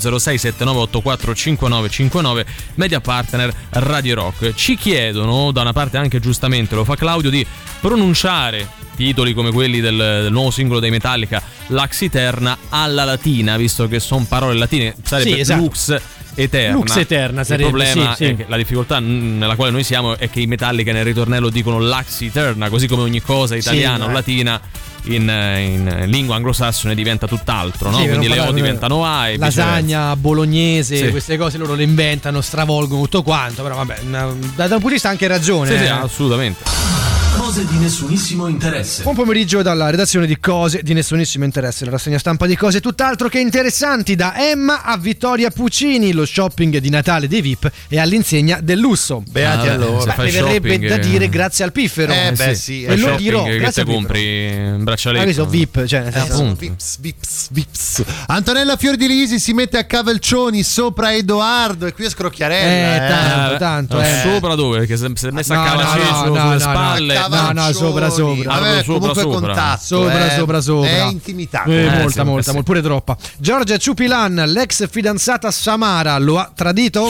0679845959 2.08 2.46
media 2.74 3.00
partner 3.00 3.52
Radio 3.70 4.14
Rock. 4.14 4.54
Ci 4.54 4.76
chiedono, 4.76 5.50
da 5.52 5.62
una 5.62 5.72
parte 5.72 5.96
anche 5.96 6.20
giustamente 6.20 6.74
lo 6.74 6.84
fa 6.84 6.96
Claudio, 6.96 7.30
di 7.30 7.46
pronunciare 7.80 8.66
titoli 8.96 9.32
come 9.32 9.52
quelli 9.52 9.80
del, 9.80 9.96
del 9.96 10.32
nuovo 10.32 10.50
singolo 10.50 10.80
dei 10.80 10.90
Metallica, 10.90 11.40
Lux 11.68 12.02
Eterna, 12.02 12.56
alla 12.70 13.04
latina, 13.04 13.56
visto 13.56 13.86
che 13.86 14.00
sono 14.00 14.26
parole 14.28 14.54
latine, 14.54 14.94
sarebbe 15.02 15.34
Sì, 15.34 15.40
esatto. 15.40 15.60
Lux 15.60 16.00
Eterna. 16.42 16.76
Lux 16.76 16.96
Eterna 16.96 17.42
sarebbe, 17.44 17.68
Il 17.68 17.74
problema 17.74 18.14
sì, 18.14 18.24
sì. 18.24 18.44
la 18.46 18.56
difficoltà 18.56 19.00
nella 19.00 19.56
quale 19.56 19.72
noi 19.72 19.82
siamo 19.82 20.16
è 20.16 20.30
che 20.30 20.40
i 20.40 20.46
Metallica 20.46 20.92
nel 20.92 21.04
ritornello 21.04 21.50
dicono 21.50 21.80
Lux 21.80 22.20
Eterna, 22.22 22.68
così 22.68 22.86
come 22.86 23.02
ogni 23.02 23.20
cosa 23.20 23.56
italiana 23.56 24.04
Sì, 24.04 24.08
o 24.08 24.10
eh. 24.10 24.12
latina 24.12 24.60
in, 25.04 25.22
in 25.22 26.04
lingua 26.06 26.36
anglosassone 26.36 26.94
diventa 26.94 27.26
tutt'altro, 27.26 27.90
no? 27.90 27.98
Sì, 27.98 28.06
Quindi 28.08 28.28
le 28.28 28.40
O 28.40 28.52
diventano 28.52 29.04
A 29.04 29.28
e 29.30 29.36
Lasagna, 29.38 30.14
bolognese, 30.16 30.96
Sì. 30.96 31.10
queste 31.10 31.36
cose 31.36 31.58
loro 31.58 31.74
le 31.74 31.82
inventano, 31.82 32.40
stravolgono 32.40 33.02
tutto 33.02 33.22
quanto. 33.22 33.62
Però 33.62 33.74
vabbè, 33.74 34.00
da, 34.02 34.26
un 34.26 34.44
punto 34.54 34.86
di 34.86 34.92
vista 34.92 35.08
ha 35.08 35.10
anche 35.10 35.26
ragione. 35.26 35.70
Sì, 35.70 35.78
sì, 35.78 35.84
eh. 35.84 35.88
assolutamente. 35.88 37.17
Cose 37.38 37.64
di 37.66 37.76
nessunissimo 37.78 38.46
interesse. 38.48 39.02
Buon 39.04 39.14
pomeriggio 39.14 39.62
dalla 39.62 39.88
redazione 39.90 40.26
di 40.26 40.38
Cose 40.40 40.82
di 40.82 40.92
nessunissimo 40.92 41.44
interesse, 41.44 41.84
la 41.84 41.92
rassegna 41.92 42.18
stampa 42.18 42.46
di 42.46 42.56
cose 42.56 42.80
tutt'altro 42.80 43.28
che 43.28 43.38
interessanti 43.38 44.16
da 44.16 44.34
Emma 44.36 44.82
a 44.82 44.96
Vittoria 44.98 45.48
Puccini, 45.50 46.12
lo 46.12 46.26
shopping 46.26 46.78
di 46.78 46.90
Natale 46.90 47.28
dei 47.28 47.40
VIP 47.40 47.70
è 47.88 47.98
all'insegna 47.98 48.58
del 48.60 48.78
lusso. 48.78 49.22
Beati 49.30 49.68
Ah, 49.68 49.72
a 49.72 49.76
loro. 49.76 50.00
se 50.00 50.12
Beh, 50.16 50.30
verrebbe 50.30 50.68
shopping, 50.72 50.88
da 50.88 50.94
eh. 50.96 50.98
dire 50.98 51.28
grazie 51.28 51.64
al 51.64 51.72
piffero. 51.72 52.12
Eh, 52.12 52.32
beh, 52.36 52.54
sì, 52.54 52.82
e 52.82 52.96
lo 52.96 53.14
dirò. 53.16 53.44
che 53.44 53.56
Grazie 53.58 53.84
te 53.84 53.90
compri 53.92 54.46
un 54.48 54.76
Ah, 54.80 54.82
braccialetto. 54.82 55.22
questi 55.24 55.40
sono 55.40 55.50
VIP, 55.52 55.84
cioè 55.86 56.00
nel 56.02 56.12
senso- 56.12 56.32
appunto. 56.34 56.56
Vips, 56.58 56.98
vips, 57.00 57.48
vips. 57.50 58.02
Antonella 58.26 58.76
Fiordilisi 58.76 59.38
si 59.38 59.52
mette 59.52 59.78
a 59.78 59.84
cavalcioni 59.84 60.62
sopra 60.64 61.14
Edoardo 61.14 61.86
e 61.86 61.92
qui 61.94 62.04
è 62.04 62.10
scrocchiarella. 62.10 62.94
Eh, 62.96 63.08
tanto, 63.08 63.56
tanto, 63.58 64.00
eh. 64.00 64.20
Sopra 64.24 64.54
dove? 64.56 64.78
Perché 64.80 64.96
se, 64.96 65.10
se 65.14 65.28
è 65.28 65.30
messa 65.30 65.54
No, 65.54 65.60
a 65.62 65.64
no, 65.64 65.70
cavaceggio 65.78 66.10
no, 66.10 66.58
sulle 66.58 66.64
no, 66.64 67.27
no, 67.28 67.36
spalle. 67.36 67.52
no, 67.52 67.66
no, 67.66 67.72
sopra, 67.72 68.10
sopra. 68.10 68.54
Vabbè, 68.54 68.82
sopra, 68.82 68.98
comunque 68.98 69.22
sopra. 69.22 69.40
contatto. 69.40 69.84
Sopra, 69.84 70.26
eh. 70.32 70.36
sopra, 70.36 70.60
sopra. 70.60 70.88
È 70.88 71.02
intimità. 71.04 71.64
Eh, 71.64 71.72
Eh, 71.84 71.90
molta, 71.90 72.10
sì, 72.10 72.22
molta, 72.22 72.42
sì. 72.42 72.50
molta, 72.50 72.62
pure 72.62 72.82
troppa. 72.82 73.16
Giorgia 73.38 73.76
Ciupilan, 73.76 74.34
l'ex 74.46 74.88
fidanzata 74.90 75.50
Samara, 75.50 76.18
lo 76.18 76.38
ha 76.38 76.50
tradito? 76.54 77.08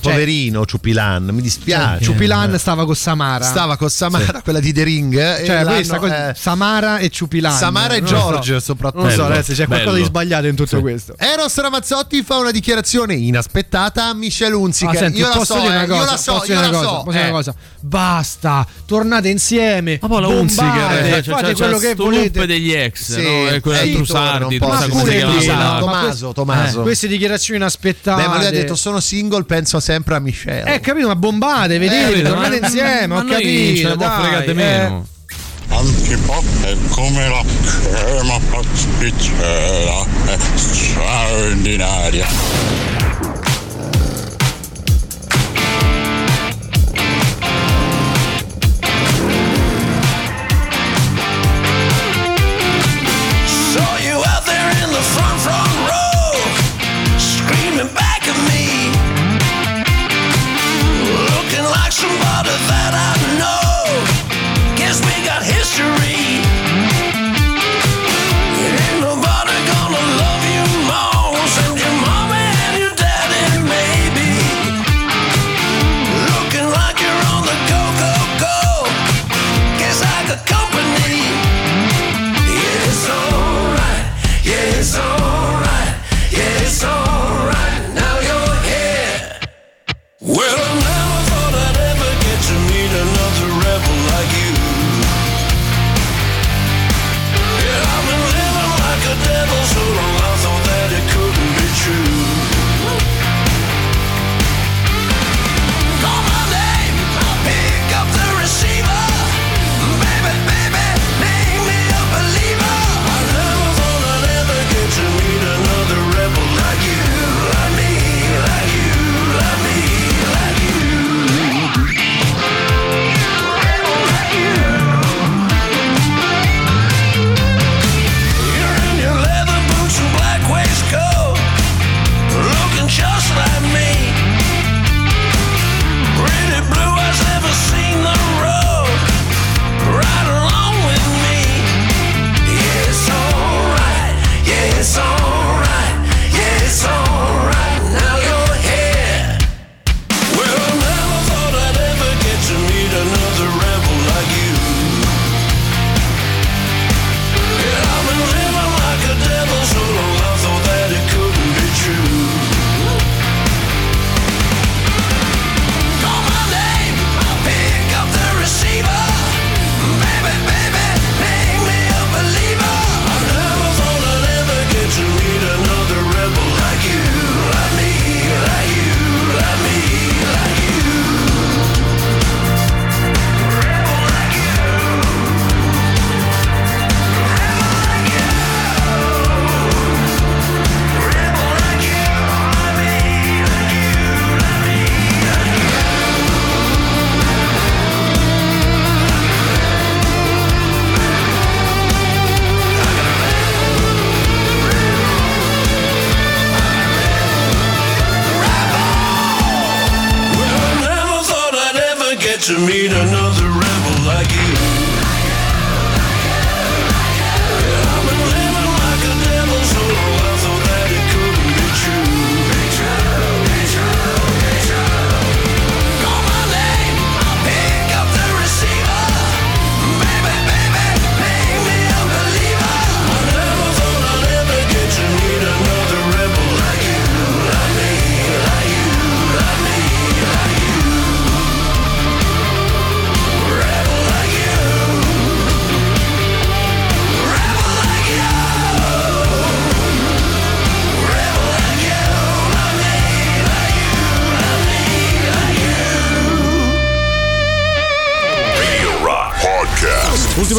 Cioè, 0.00 0.12
Poverino 0.12 0.64
Ciupilan, 0.64 1.24
mi 1.32 1.40
dispiace. 1.42 2.04
Ciupilan 2.04 2.56
stava 2.58 2.84
con 2.84 2.94
Samara. 2.94 3.44
Stava 3.44 3.76
con 3.76 3.90
Samara, 3.90 4.40
quella 4.42 4.60
di 4.60 4.72
The 4.72 4.82
Ring. 4.84 5.14
e 5.16 5.44
Cioè, 5.44 5.64
questa 5.64 6.30
eh, 6.30 6.34
Samara 6.34 6.98
e 6.98 7.08
Ciupilan. 7.10 7.52
Samara 7.56 7.94
e 7.94 8.00
lo 8.00 8.06
so. 8.06 8.14
George, 8.14 8.60
soprattutto. 8.60 9.02
Non 9.02 9.12
so, 9.12 9.24
adesso 9.24 9.52
c'è 9.52 9.66
qualcosa 9.66 9.90
bello. 9.90 10.02
di 10.02 10.04
sbagliato 10.04 10.46
in 10.46 10.54
tutto 10.54 10.80
questo. 10.80 11.14
Eros 11.18 11.56
Ramazzotti 11.58 12.22
fa 12.22 12.36
una 12.36 12.50
dichiarazione 12.52 13.14
inaspettata 13.14 14.06
a 14.06 14.14
Michelle 14.14 14.54
Hunziker. 14.54 14.94
Ah, 14.94 14.98
senti, 14.98 15.18
io 15.18 15.28
la 15.28 15.44
so, 15.44 15.56
eh, 15.56 15.58
cosa, 15.58 15.82
io 15.84 16.04
la 16.04 16.16
so, 16.16 16.32
posso 16.32 16.52
io 16.52 16.60
la 16.60 16.72
so. 16.72 17.04
eh. 17.10 17.20
una 17.20 17.30
cosa. 17.30 17.54
Basta, 17.80 18.66
tornate 18.86 19.28
insieme. 19.28 19.98
Ma 20.00 20.08
poi 20.08 20.20
la 20.20 20.28
Hunziker, 20.28 21.22
cioè, 21.24 21.34
fate 21.34 21.46
cioè, 21.46 21.54
quello 21.54 21.78
c'è 21.78 21.88
che 21.88 21.94
volete. 21.96 22.46
degli 22.46 22.72
ex, 22.72 23.12
Sì, 23.14 23.22
no? 23.22 23.48
E 23.48 23.60
quella 23.60 23.80
eh, 23.80 23.92
Trusardi, 23.94 24.58
so 24.58 25.40
sì, 25.40 25.46
la- 25.46 25.54
ma 25.56 25.78
Tommaso, 25.80 26.26
que- 26.26 26.34
Tommaso. 26.34 26.80
eh, 26.80 26.82
queste 26.82 27.08
dichiarazioni 27.08 27.58
inaspettate. 27.60 28.22
Beh, 28.22 28.28
ma 28.28 28.36
lui 28.36 28.46
ha 28.46 28.50
detto 28.50 28.74
sono 28.76 29.00
single, 29.00 29.44
penso 29.44 29.80
sempre 29.88 30.16
a 30.16 30.18
Michelle. 30.18 30.74
Eh, 30.74 30.80
capito, 30.80 31.06
ma 31.06 31.16
bombate, 31.16 31.78
vedete, 31.78 32.18
Eh, 32.18 32.22
tornate 32.22 32.60
ma- 32.60 32.66
insieme, 32.66 33.06
ma 33.06 33.16
ho 33.20 33.24
capito. 33.24 33.94
dai, 33.96 34.44
eh. 34.46 34.52
meno. 34.52 35.06
Antipop 35.70 36.44
è 36.64 36.76
come 36.90 37.26
la 37.28 37.42
crema 37.64 38.38
pasticcera, 38.50 40.04
è 40.26 40.36
straordinaria. 40.56 42.26
Saw 53.72 53.96
you 54.08 54.16
out 54.16 54.44
there 54.46 54.70
in 54.82 54.90
the 54.90 55.02
front, 55.14 55.38
front 55.40 55.67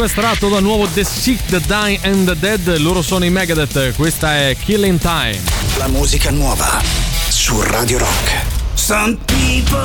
Ultimo 0.00 0.04
estratto 0.04 0.48
dal 0.48 0.62
nuovo 0.62 0.86
The 0.86 1.04
Sick, 1.04 1.44
The 1.46 1.60
Dying 1.66 1.98
and 2.02 2.26
The 2.26 2.36
Dead. 2.38 2.78
Loro 2.78 3.02
sono 3.02 3.24
i 3.24 3.30
Megadeth. 3.30 3.94
Questa 3.96 4.34
è 4.34 4.56
Killing 4.56 4.98
Time. 4.98 5.38
La 5.76 5.88
musica 5.88 6.30
nuova 6.30 6.80
su 7.28 7.60
Radio 7.60 7.98
Rock. 7.98 8.42
Some 8.74 9.18
people 9.26 9.78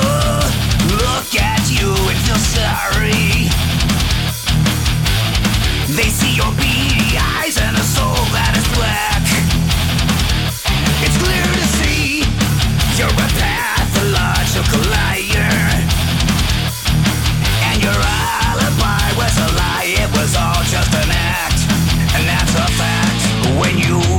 look 0.88 1.38
at 1.38 1.68
you 1.68 1.90
and 1.90 2.16
feel 2.24 2.38
sorry. 2.38 3.50
They 5.94 6.10
see 6.10 6.34
your 6.34 6.52
beady 6.54 7.18
eyes 7.18 7.58
and 7.58 7.76
a 7.76 7.82
soul 7.82 8.16
that 8.32 8.56
is 8.56 8.66
black. 8.74 9.22
It's 11.02 11.16
clear 11.18 11.42
to 11.42 11.66
see 11.78 12.24
you're 12.96 13.08
a 13.08 13.28
pathological 13.38 14.80
liar. 14.90 15.75
Just 20.76 20.94
an 20.94 21.10
act. 21.10 21.60
And 22.14 22.28
that's 22.28 22.54
a 22.54 22.66
fact. 22.76 23.58
When 23.58 23.78
you 23.78 24.15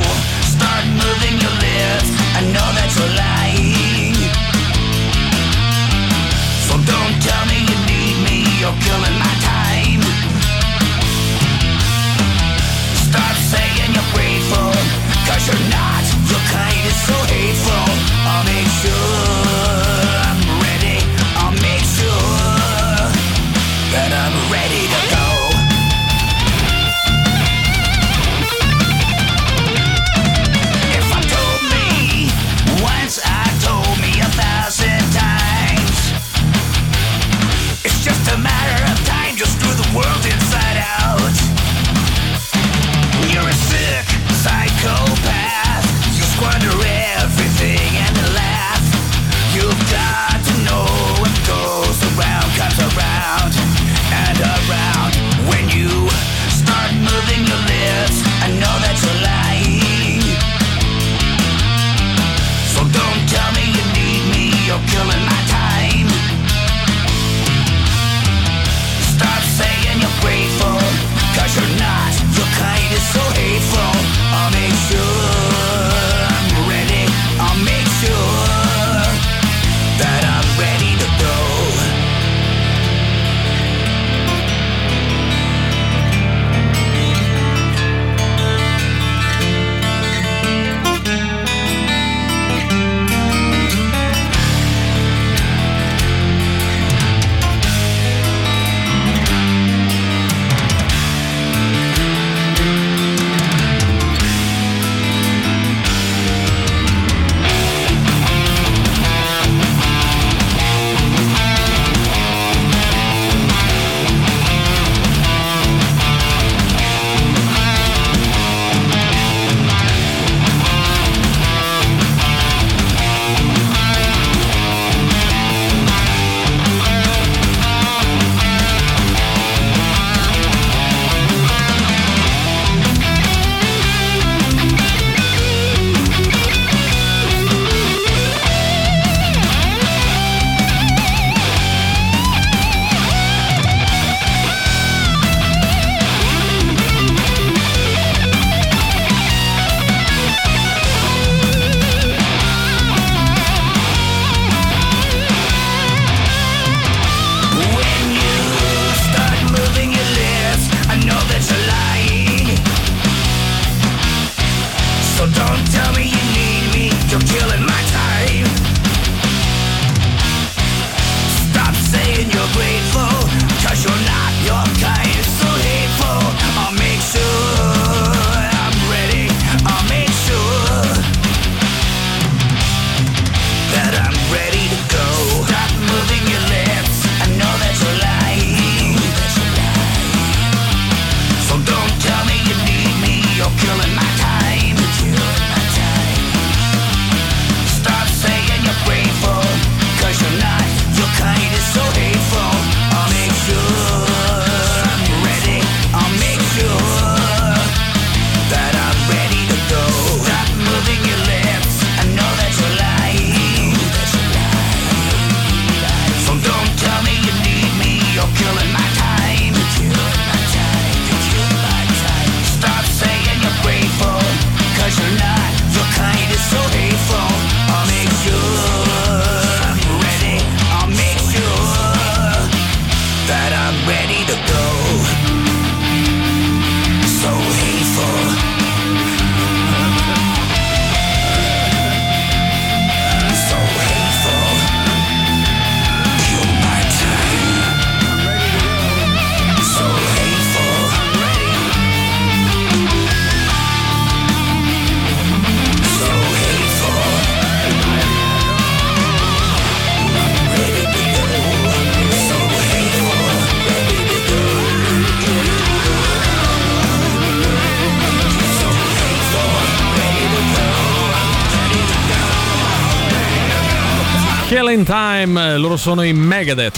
Time, 274.87 275.57
loro 275.57 275.75
sono 275.75 276.01
i 276.01 276.13
Megadeth. 276.13 276.77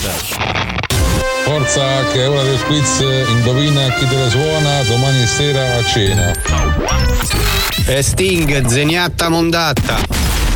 Forza 1.44 2.04
che 2.12 2.24
è 2.24 2.28
ora 2.28 2.42
del 2.42 2.60
quiz, 2.64 3.06
indovina 3.28 3.88
chi 3.94 4.08
te 4.08 4.16
la 4.18 4.30
suona 4.30 4.82
domani 4.82 5.28
sera 5.28 5.76
a 5.76 5.86
cena. 5.86 6.34
E 7.86 8.02
Sting, 8.02 8.66
zeniatta 8.66 9.30
mondatta. 9.30 9.98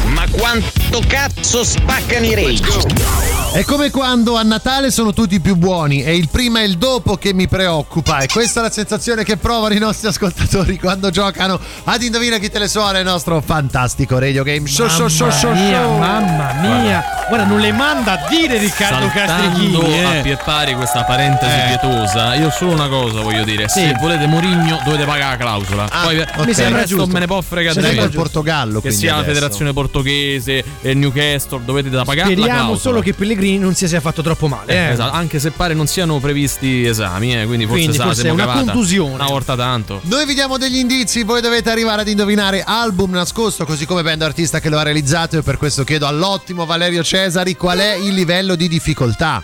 Ma 0.06 0.26
quanto 0.32 1.00
cazzo 1.06 1.64
spaccano 1.64 2.26
i 2.26 2.34
rage? 2.34 3.22
È 3.54 3.64
come 3.66 3.92
quando 3.92 4.36
a 4.36 4.42
Natale 4.42 4.90
sono 4.90 5.14
tutti 5.14 5.40
più 5.40 5.56
buoni, 5.56 6.02
è 6.02 6.10
il 6.10 6.30
prima 6.30 6.62
e 6.62 6.66
il 6.66 6.78
dopo 6.80 7.18
che 7.18 7.34
mi 7.34 7.48
preoccupa. 7.48 8.20
E 8.20 8.28
questa 8.28 8.62
è 8.62 8.64
la 8.64 8.72
sensazione 8.72 9.24
che 9.24 9.38
provano 9.38 9.76
i 9.76 9.80
nostri 9.80 10.08
ascoltatori 10.08 10.80
quando 10.80 11.12
giocano 11.12 11.60
ad 11.84 12.02
Indovina 12.02 12.40
chi 12.40 12.50
te 12.50 12.58
le 12.58 12.68
suona 12.68 12.98
il 12.98 13.06
nostro 13.06 13.40
fantastico 13.42 14.18
radio 14.18 14.42
game 14.44 14.68
show. 14.68 14.88
show, 14.90 15.08
show, 15.08 15.30
show, 15.30 15.52
Mamma 15.52 15.64
mia, 15.64 15.82
show. 15.82 15.98
mamma 16.00 16.54
mia. 16.82 17.04
Guarda, 17.34 17.50
non 17.50 17.62
le 17.62 17.72
manda 17.72 18.12
a 18.12 18.28
dire 18.30 18.60
Riccardo 18.60 19.08
Castrichini. 19.12 20.04
a 20.04 20.18
Eh. 20.18 20.22
pie 20.22 20.38
pari 20.38 20.76
questa 20.76 21.04
parentesi 21.04 21.52
Eh. 21.52 21.66
pietosa, 21.80 22.36
io 22.36 22.52
solo 22.52 22.74
una 22.74 22.88
cosa 22.88 23.22
voglio 23.22 23.44
dire: 23.44 23.68
Sì. 23.70 23.80
se 23.80 23.96
volete 24.00 24.28
Mourinho 24.28 24.80
dovete 24.86 25.04
pagare 25.06 25.32
la 25.32 25.38
clausola. 25.38 25.88
Ah, 25.90 26.04
Poi 26.04 26.20
ok. 26.20 26.46
mi 26.46 26.54
sembra 26.54 26.84
giusto. 26.84 27.08
me 27.08 27.18
ne 27.22 27.26
può 27.26 27.42
fregare 27.42 27.82
me. 27.82 27.90
il 27.90 28.12
Portogallo, 28.12 28.82
Che 28.82 28.92
sia 28.92 29.14
la 29.14 29.18
adesso. 29.22 29.34
federazione 29.34 29.74
portoghese 29.74 30.64
e 30.82 30.92
il 30.92 30.98
Newcastle, 30.98 31.62
dovete 31.66 31.90
da 31.90 32.04
pagare 32.04 32.30
la 32.30 32.36
Speriamo 32.36 32.60
clausola. 32.68 32.80
solo 32.80 33.00
che 33.02 33.14
Pellegrini 33.16 33.58
non 33.58 33.74
si 33.74 33.88
sia 33.88 34.00
fatto 34.00 34.22
troppo 34.22 34.48
male. 34.48 34.72
Eh, 34.72 34.76
eh. 34.76 34.90
esatto, 34.92 35.16
anche 35.16 35.40
se 35.40 35.50
pare 35.50 35.74
non 35.74 35.88
siano 35.88 36.20
previsti 36.20 36.86
esami, 36.86 37.34
eh, 37.36 37.46
quindi 37.48 37.66
forse, 37.66 37.80
Quindi 37.80 37.98
sa, 37.98 38.04
forse 38.04 38.28
è 38.28 38.30
una 38.30 38.46
cavata 38.46 38.64
contusione. 38.66 39.14
Una 39.16 39.26
volta 39.26 39.56
tanto. 39.56 40.02
Noi 40.04 40.28
vi 40.28 40.36
diamo 40.36 40.60
degli 40.60 40.78
indizi, 40.78 41.24
voi 41.24 41.42
dovete 41.42 41.72
arrivare 41.72 42.02
ad 42.02 42.08
indovinare 42.08 42.62
album 42.64 43.10
nascosto, 43.10 43.66
così 43.66 43.88
come 43.88 44.04
band 44.04 44.22
artista 44.22 44.60
che 44.60 44.70
lo 44.70 44.78
ha 44.78 44.84
realizzato. 44.84 45.40
E 45.40 45.42
per 45.42 45.58
questo 45.58 45.84
chiedo 45.84 46.06
all'ottimo 46.06 46.66
Valerio 46.68 47.02
Cesari 47.24 47.56
qual 47.56 47.78
è 47.78 47.94
il 47.94 48.14
livello 48.14 48.54
di 48.54 48.68
difficoltà. 48.68 49.42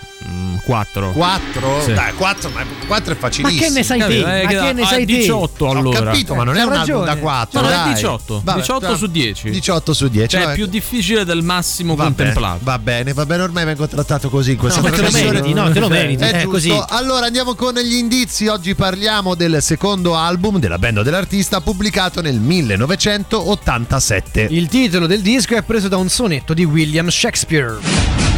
4. 0.63 1.11
4? 1.11 1.81
Sì. 1.83 1.93
Dai, 1.93 2.13
4, 2.13 2.49
ma 2.49 2.63
4 2.87 3.13
è 3.13 3.17
facilissimo. 3.17 3.59
Ma 3.61 3.67
che 3.67 3.73
ne 3.73 3.83
sai 3.83 3.97
te? 3.99 4.03
Capito? 4.05 4.25
Ma 4.27 4.39
Eh, 4.39 4.47
che 4.47 4.57
che 4.59 4.73
ne 4.73 4.83
sai 4.85 4.93
a 4.93 4.97
te? 4.97 5.05
18 5.05 5.65
Ho 5.65 5.71
allora. 5.71 6.03
capito, 6.11 6.35
ma 6.35 6.43
non 6.43 6.55
Eh, 6.55 6.59
è 6.59 6.63
un 6.63 6.73
album 6.73 6.99
da 6.99 7.05
ragione. 7.05 7.19
4. 7.21 7.61
No, 7.61 7.67
no, 7.67 7.73
è 7.73 7.77
dai. 7.77 7.93
18. 7.93 8.41
Vabbè, 8.43 8.59
18 8.59 8.79
però- 8.81 8.97
su 8.97 9.07
10. 9.07 9.49
18 9.49 9.93
su 9.93 10.07
10. 10.09 10.27
Cioè, 10.37 10.47
è 10.49 10.53
più 10.53 10.65
difficile 10.67 11.25
del 11.25 11.41
massimo 11.41 11.95
Va 11.95 12.03
bene, 12.03 12.15
contemplato. 12.15 12.59
va 12.63 12.79
bene, 12.79 13.13
va 13.13 13.25
bene, 13.25 13.43
ormai 13.43 13.65
vengo 13.65 13.87
trattato 13.87 14.29
così 14.29 14.51
in 14.51 14.57
questa 14.57 14.81
No, 14.81 14.85
ma 14.87 14.91
te 14.91 14.95
lo 14.97 15.01
trasmissione. 15.03 15.39
meriti, 15.39 15.53
no, 15.59 15.71
te 15.71 15.79
lo 15.79 15.89
meriti, 15.89 16.23
È 16.23 16.41
eh, 16.41 16.45
così. 16.45 16.77
Allora 16.89 17.25
andiamo 17.25 17.55
con 17.55 17.73
gli 17.75 17.95
indizi. 17.95 18.47
Oggi 18.47 18.75
parliamo 18.75 19.35
del 19.35 19.61
secondo 19.61 20.15
album 20.15 20.59
della 20.59 20.77
band 20.77 21.01
dell'artista 21.01 21.61
pubblicato 21.61 22.21
nel 22.21 22.39
1987. 22.39 24.47
Il 24.49 24.67
titolo 24.67 25.07
del 25.07 25.21
disco 25.21 25.55
è 25.55 25.61
preso 25.63 25.87
da 25.87 25.97
un 25.97 26.09
sonetto 26.09 26.53
di 26.53 26.63
William 26.65 27.07
Shakespeare. 27.09 28.28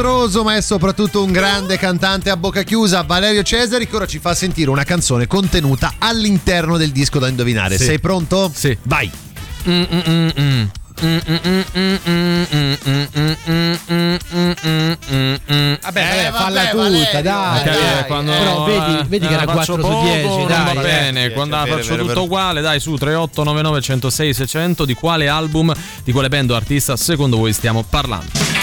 È 0.00 0.02
estroso, 0.02 0.42
ma 0.44 0.56
è 0.56 0.62
soprattutto 0.62 1.22
un 1.22 1.30
grande 1.30 1.76
cantante 1.76 2.30
a 2.30 2.36
bocca 2.38 2.62
chiusa, 2.62 3.02
Valerio 3.02 3.42
Cesari, 3.42 3.86
che 3.86 3.96
ora 3.96 4.06
ci 4.06 4.18
fa 4.18 4.32
sentire 4.32 4.70
una 4.70 4.82
canzone 4.82 5.26
contenuta 5.26 5.96
all'interno 5.98 6.78
del 6.78 6.90
disco 6.90 7.18
da 7.18 7.28
indovinare. 7.28 7.76
Sì. 7.76 7.84
Sei 7.84 8.00
pronto? 8.00 8.50
Sì. 8.54 8.74
Vai. 8.84 9.10
Mm, 9.68 9.82
mm, 9.92 10.28
mm. 10.40 10.64
Vabbè, 15.82 16.00
Eh, 16.00 16.30
falla 16.32 16.60
vabbè, 16.62 16.70
tutta, 16.70 16.76
Valerio, 16.76 17.22
dai. 17.22 17.22
dai, 17.22 17.64
dai. 17.64 18.04
quando 18.06 18.32
Però 18.32 18.64
vedi, 18.64 19.08
vedi 19.08 19.26
che 19.26 19.32
eh, 19.32 19.36
era 19.36 19.44
la 19.44 19.52
4 19.52 19.74
faccio 19.74 19.74
su 19.74 19.80
poco, 19.92 20.02
10, 20.04 20.26
non 20.28 20.46
dai. 20.46 20.74
va 20.74 20.80
bene. 20.80 21.30
Quando 21.30 21.56
la 21.56 21.66
faccio 21.66 21.74
vero, 21.90 21.96
tutto 21.96 22.06
vero. 22.06 22.22
uguale, 22.22 22.60
dai, 22.62 22.80
su 22.80 22.94
3899 22.96 23.80
106 23.82 24.32
600 24.34 24.84
di 24.86 24.94
quale 24.94 25.28
album, 25.28 25.74
di 26.04 26.12
quale 26.12 26.28
band 26.28 26.50
o 26.52 26.54
artista 26.54 26.96
secondo 26.96 27.36
voi 27.36 27.52
stiamo 27.52 27.82
parlando? 27.82 28.59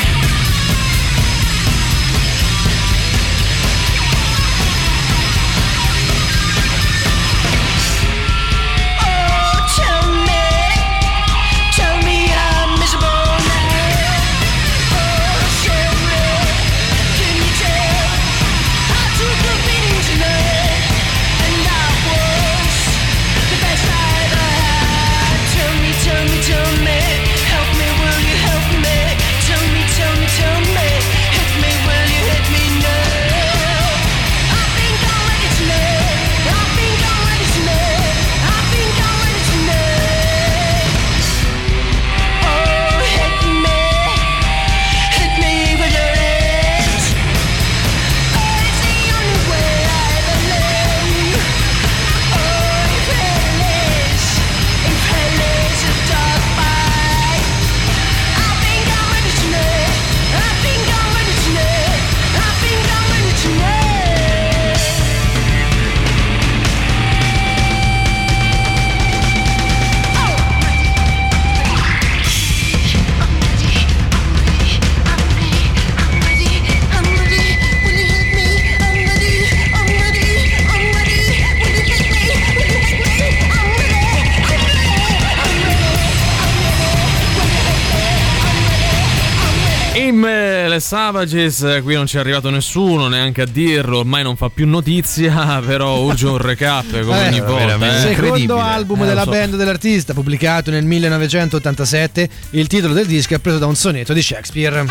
Savages, 90.88 91.64
eh, 91.64 91.82
qui 91.82 91.96
non 91.96 92.08
ci 92.08 92.16
è 92.16 92.20
arrivato 92.22 92.50
nessuno 92.50 93.10
neanche 93.10 93.42
a 93.42 93.46
dirlo, 93.46 93.98
ormai 94.00 94.24
non 94.24 94.38
fa 94.38 94.48
più 94.50 94.66
notizia, 94.66 95.60
però 95.66 96.00
urge 96.00 96.28
un 96.28 96.38
recap 96.38 96.90
come 97.04 97.26
Eh, 97.26 97.28
ogni 97.28 97.42
volta. 97.42 97.98
eh. 97.98 98.16
Secondo 98.16 98.58
album 98.62 99.04
Eh, 99.04 99.08
della 99.08 99.24
so. 99.24 99.32
band 99.32 99.56
dell'artista, 99.58 100.14
pubblicato 100.14 100.72
nel 100.72 100.86
1987, 100.86 102.30
il 102.52 102.68
titolo 102.68 102.94
del 102.94 103.06
disco 103.06 103.34
è 103.36 103.40
preso 103.40 103.58
da 103.58 103.66
un 103.66 103.76
sonetto 103.76 104.14
di 104.14 104.22
Shakespeare. 104.22 104.86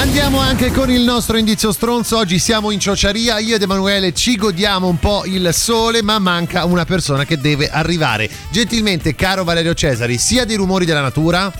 Andiamo 0.00 0.38
anche 0.38 0.72
con 0.72 0.90
il 0.90 1.02
nostro 1.02 1.36
indizio 1.36 1.72
stronzo. 1.72 2.16
Oggi 2.16 2.38
siamo 2.38 2.70
in 2.70 2.80
ciociaria. 2.80 3.38
Io 3.38 3.56
ed 3.56 3.62
Emanuele 3.62 4.14
ci 4.14 4.36
godiamo 4.36 4.88
un 4.88 4.98
po' 4.98 5.24
il 5.26 5.52
sole, 5.52 6.00
ma 6.02 6.18
manca 6.18 6.64
una 6.64 6.86
persona 6.86 7.26
che 7.26 7.38
deve 7.38 7.68
arrivare. 7.68 8.28
Gentilmente, 8.50 9.14
caro 9.14 9.44
Valerio 9.44 9.74
Cesari, 9.74 10.16
sia 10.16 10.46
dei 10.46 10.56
rumori 10.56 10.86
della 10.86 11.02
natura. 11.02 11.52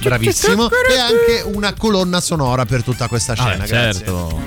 Bravissimo. 0.00 0.70
E 0.70 0.98
anche 0.98 1.42
una 1.52 1.74
colonna 1.74 2.20
sonora 2.22 2.64
per 2.64 2.82
tutta 2.82 3.08
questa 3.08 3.34
scena. 3.34 3.62
Ah, 3.62 3.66
grazie. 3.66 3.92
certo. 3.92 4.40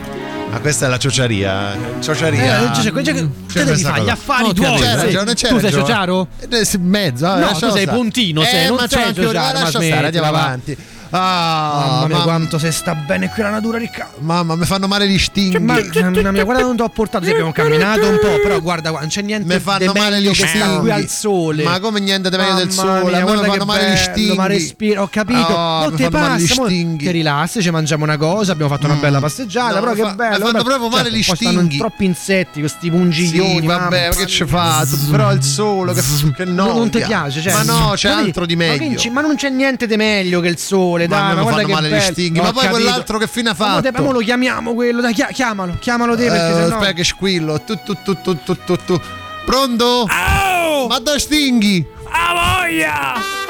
Ma 0.50 0.60
questa 0.60 0.88
è 0.88 0.90
la 0.90 0.98
ciociaria. 0.98 1.78
Ciociaria. 2.00 2.72
Eh, 2.72 2.74
cioè, 2.82 2.84
cioè, 3.04 3.14
che 3.14 3.30
C'è 3.48 3.64
devi 3.64 3.82
fare? 3.84 4.04
Gli 4.06 4.10
affari 4.10 4.48
No, 4.48 4.54
tuoi. 4.54 4.80
C'è 4.80 4.96
ragione, 4.96 5.34
c'è 5.36 5.50
Tu 5.50 5.60
sei 5.60 5.72
ciociaro? 5.72 6.28
Eh, 6.40 6.78
Mezzo, 6.80 7.36
eh, 7.36 7.40
No, 7.40 7.52
tu 7.52 7.70
sei 7.70 7.86
puntino, 7.86 8.42
Eh, 8.42 8.46
sei, 8.46 8.68
non 8.68 8.78
ma 8.78 8.88
c'ho 8.88 9.04
anche 9.04 9.22
ma 9.22 9.32
Lascia 9.52 9.70
stare, 9.70 10.06
andiamo 10.06 10.32
va. 10.32 10.44
avanti. 10.44 10.78
Ah, 11.10 11.86
Mamma 11.88 12.08
mia, 12.08 12.18
ma- 12.18 12.24
quanto 12.24 12.58
se 12.60 12.72
sta 12.72 12.94
bene 12.96 13.30
qui 13.30 13.42
la 13.44 13.50
natura 13.50 13.78
ricca. 13.78 14.10
Mamma, 14.20 14.56
mi 14.56 14.66
fanno 14.66 14.88
male 14.88 15.08
gli 15.08 15.18
stinghi. 15.18 15.60
Ma 15.60 15.78
mamma 16.02 16.32
mia, 16.32 16.44
guarda 16.44 16.64
dove 16.64 16.82
ho 16.84 16.90
portato. 16.90 17.26
Sì, 17.26 17.32
abbiamo 17.32 17.52
camminato 17.52 18.08
un 18.08 18.20
po', 18.22 18.40
però 18.42 18.60
guarda, 18.62 18.92
non 18.92 19.08
c'è 19.08 19.22
niente 19.22 19.54
Mi 19.54 19.60
fanno 19.60 19.92
male 19.94 20.22
gli 20.22 20.34
stinghi. 20.34 20.80
qui 20.80 20.92
al 20.92 21.08
sole. 21.08 21.64
Ma 21.64 21.80
come 21.80 22.00
niente 22.00 22.30
di 22.30 22.38
meglio 22.38 22.54
del 22.56 22.72
sole? 22.72 23.04
mia, 23.12 23.24
A 23.24 23.26
me 23.26 23.38
mi 23.42 23.46
fanno 23.48 23.66
male 23.66 23.84
gli 23.84 23.94
bello, 23.94 24.12
stinghi. 24.12 24.36
Ma 24.36 24.46
respiro, 24.48 25.02
ho 25.04 25.08
capito. 25.10 25.40
Oh, 25.54 25.80
non 25.90 25.96
ti 25.96 26.04
gli 26.04 26.10
passa, 26.10 26.64
stinghi. 26.66 27.06
ti 27.06 27.12
rilassi, 27.12 27.62
ci 27.62 27.70
mangiamo 27.70 28.04
una 28.04 28.18
cosa, 28.18 28.52
abbiamo 28.52 28.72
fatto 28.74 28.86
una 28.86 28.96
bella 28.96 29.20
passeggiata, 29.20 29.76
No, 29.76 29.80
però 29.80 29.92
mi 29.92 29.96
che 29.98 30.02
fa- 30.04 30.10
mi 30.10 30.16
bello. 30.16 30.46
fanno 30.46 30.64
proprio 30.64 30.90
male 30.90 31.04
certo, 31.04 31.18
gli 31.18 31.26
poi 31.26 31.36
stanno 31.36 31.58
stinghi. 31.60 31.78
troppi 31.78 32.06
insetti, 32.06 32.60
questi 32.60 32.90
pungiglioni. 32.90 33.60
Sì, 33.62 33.66
vabbè, 33.66 34.10
ma 34.10 34.16
che 34.16 34.26
ci 34.28 34.46
fa? 34.46 34.86
Però 35.10 35.32
il 35.32 35.44
sole, 35.44 35.94
che, 35.94 36.46
No, 36.46 36.74
non 36.74 36.90
ti 36.90 37.00
piace, 37.00 37.42
cioè, 37.42 37.54
Ma 37.54 37.64
no, 37.64 37.92
c'è 37.96 38.10
altro 38.10 38.46
di 38.46 38.56
meglio. 38.56 39.12
Ma, 39.12 39.22
non 39.22 39.36
c'è 39.36 39.50
niente 39.50 39.88
di 39.88 39.96
meglio 39.96 40.40
che 40.42 40.48
il 40.50 40.58
sole, 40.58 40.97
Ma 41.06 41.16
dai, 41.16 41.20
a 41.20 41.28
me 41.28 41.34
ma 41.34 41.36
mi 41.36 41.42
guarda 41.44 41.56
fanno 41.62 41.68
che 41.68 41.74
male 41.74 41.88
gli 41.88 41.92
bello. 42.00 42.12
stinghi. 42.14 42.40
Ho 42.40 42.44
Ma 42.44 42.52
poi 42.52 42.62
capito. 42.64 42.82
quell'altro 42.82 43.18
che 43.20 43.28
fine 43.28 43.50
ha 43.50 43.56
Ma 43.58 43.68
mo 43.68 43.82
te- 43.82 43.92
fatto? 43.92 44.04
ma 44.04 44.12
lo 44.12 44.20
chiamiamo 44.20 44.74
quello, 44.74 45.02
dai, 45.02 45.14
chia- 45.14 45.28
chiamalo, 45.32 45.76
chiamalo 45.80 46.16
te 46.16 46.28
perché 46.28 46.50
Eh, 46.50 46.54
sennò... 46.64 46.76
Aspetta 46.78 46.94
che 46.94 47.04
squillo. 47.04 47.62
Tu, 47.62 47.80
tu, 47.84 47.96
tu, 48.04 48.22
tu, 48.22 48.38
tu, 48.44 48.58
tu, 48.66 48.76
tu. 48.86 49.02
Pronto? 49.46 50.06
Ma 50.08 51.00
dove 51.00 51.20
stinghi? 51.20 51.86
A 52.10 52.62
voglia! 52.64 53.47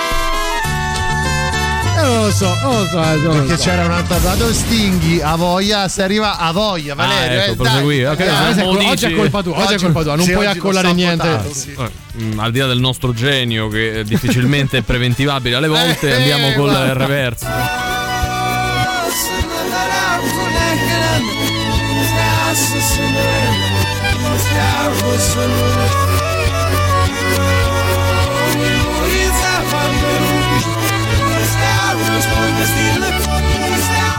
Eh, 1.98 2.02
non 2.02 2.26
lo 2.26 2.32
so, 2.32 2.56
non 2.62 2.80
lo 2.82 2.86
so. 2.88 3.02
eh, 3.02 3.16
non 3.16 3.24
lo 3.24 3.32
Perché 3.44 3.58
so. 3.58 3.64
c'era 3.70 3.86
un'altra 3.86 4.18
dove 4.36 4.54
stinghi? 4.54 5.20
A 5.22 5.36
voglia, 5.36 5.88
se 5.88 6.04
arriva 6.04 6.38
a 6.38 6.52
voglia, 6.52 6.94
Valerio. 6.94 7.40
Ah, 7.40 7.44
ecco, 7.44 7.52
eh, 7.54 7.56
proseguì. 7.56 8.02
dai. 8.02 8.12
Ok, 8.14 8.26
Dai, 8.26 8.54
se 8.54 8.62
Oggi 8.62 8.86
è 8.86 8.90
dici- 8.92 9.06
è 9.06 9.16
colpa 9.16 9.42
tua, 9.42 9.54
oggi 9.58 9.62
è 9.62 9.74
Oggi- 9.76 9.84
colpa 9.84 10.04
tua, 10.04 10.16
non 10.16 10.26
puoi 10.32 10.46
accollare 10.46 10.94
niente. 10.94 11.42
sì. 11.54 11.76
Eh, 11.78 11.92
mm, 12.22 12.40
al 12.40 12.52
di 12.52 12.60
là 12.60 12.68
del 12.68 12.80
nostro 12.80 13.14
genio 13.14 13.68
che 13.68 14.00
è 14.00 14.04
difficilmente 14.04 14.78
è 14.78 14.82
preventivabile 14.84 15.56
alle 15.56 15.68
volte, 15.68 16.10
Eh, 16.10 16.14
andiamo 16.16 16.52
col 16.54 16.70
guarda. 16.70 16.94
reverso. 17.06 17.46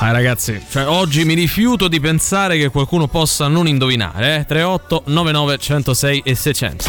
Ah, 0.00 0.12
ragazzi, 0.12 0.64
cioè, 0.70 0.86
oggi 0.86 1.24
mi 1.24 1.34
rifiuto 1.34 1.88
di 1.88 1.98
pensare 1.98 2.56
che 2.56 2.68
qualcuno 2.68 3.08
possa 3.08 3.48
non 3.48 3.66
indovinare. 3.66 4.36
Eh? 4.36 4.44
38 4.46 5.02
99 5.06 5.58
106 5.58 6.22
e 6.24 6.34
600. 6.36 6.84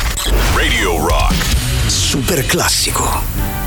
Radio 0.56 1.06
Rock. 1.06 1.34
Super 1.88 2.46
classico. 2.46 3.59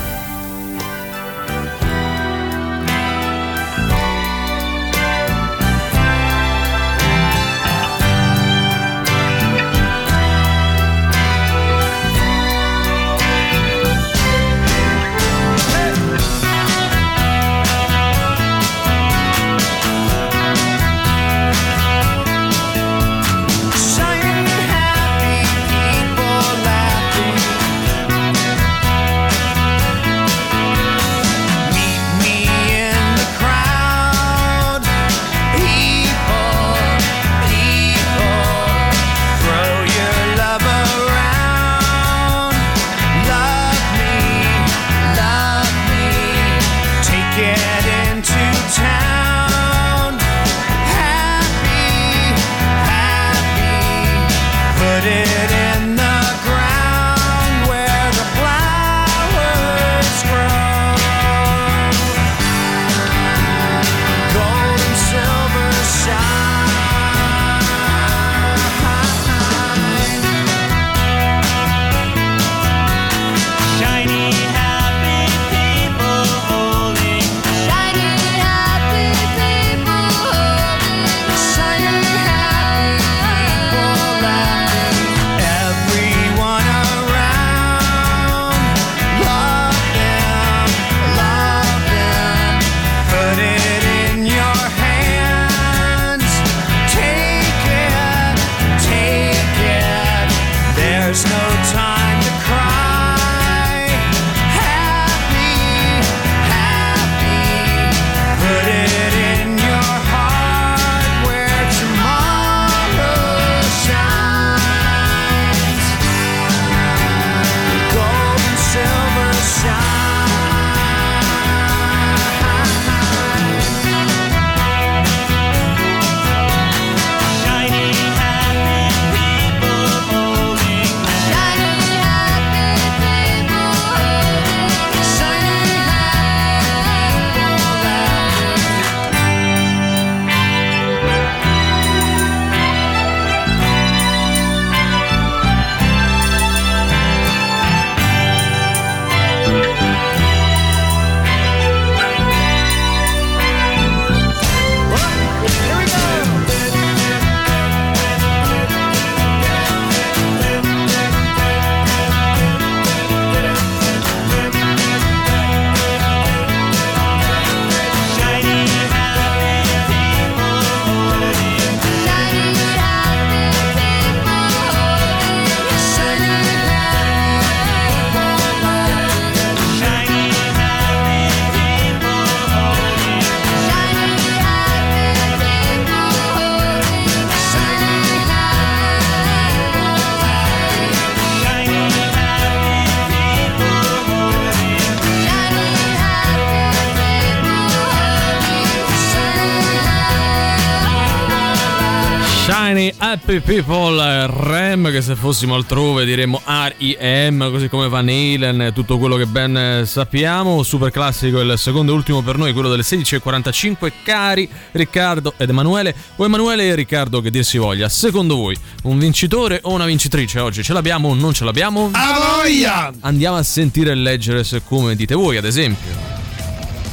Happy 203.12 203.40
People 203.40 204.26
Rem 204.26 204.90
che 204.90 205.02
se 205.02 205.14
fossimo 205.16 205.54
altrove 205.54 206.06
diremmo 206.06 206.40
R.E.M. 206.46 207.50
così 207.50 207.68
come 207.68 207.86
Van 207.86 208.08
Halen 208.08 208.72
tutto 208.72 208.96
quello 208.96 209.16
che 209.16 209.26
ben 209.26 209.54
eh, 209.54 209.84
sappiamo 209.84 210.62
super 210.62 210.90
classico 210.90 211.40
il 211.40 211.58
secondo 211.58 211.92
e 211.92 211.94
ultimo 211.94 212.22
per 212.22 212.38
noi 212.38 212.54
quello 212.54 212.70
delle 212.70 212.80
16.45 212.80 213.92
cari 214.02 214.48
Riccardo 214.70 215.34
ed 215.36 215.50
Emanuele 215.50 215.94
o 216.16 216.24
Emanuele 216.24 216.68
e 216.68 216.74
Riccardo 216.74 217.20
che 217.20 217.30
dir 217.30 217.44
si 217.44 217.58
voglia 217.58 217.90
secondo 217.90 218.34
voi 218.36 218.56
un 218.84 218.98
vincitore 218.98 219.60
o 219.64 219.72
una 219.72 219.84
vincitrice 219.84 220.40
oggi 220.40 220.62
ce 220.62 220.72
l'abbiamo 220.72 221.08
o 221.08 221.14
non 221.14 221.34
ce 221.34 221.44
l'abbiamo? 221.44 221.90
A 221.92 222.38
voglia! 222.38 222.90
andiamo 223.00 223.36
a 223.36 223.42
sentire 223.42 223.90
e 223.90 223.94
leggere 223.94 224.42
se 224.42 224.62
come 224.64 224.96
dite 224.96 225.14
voi 225.14 225.36
ad 225.36 225.44
esempio 225.44 226.21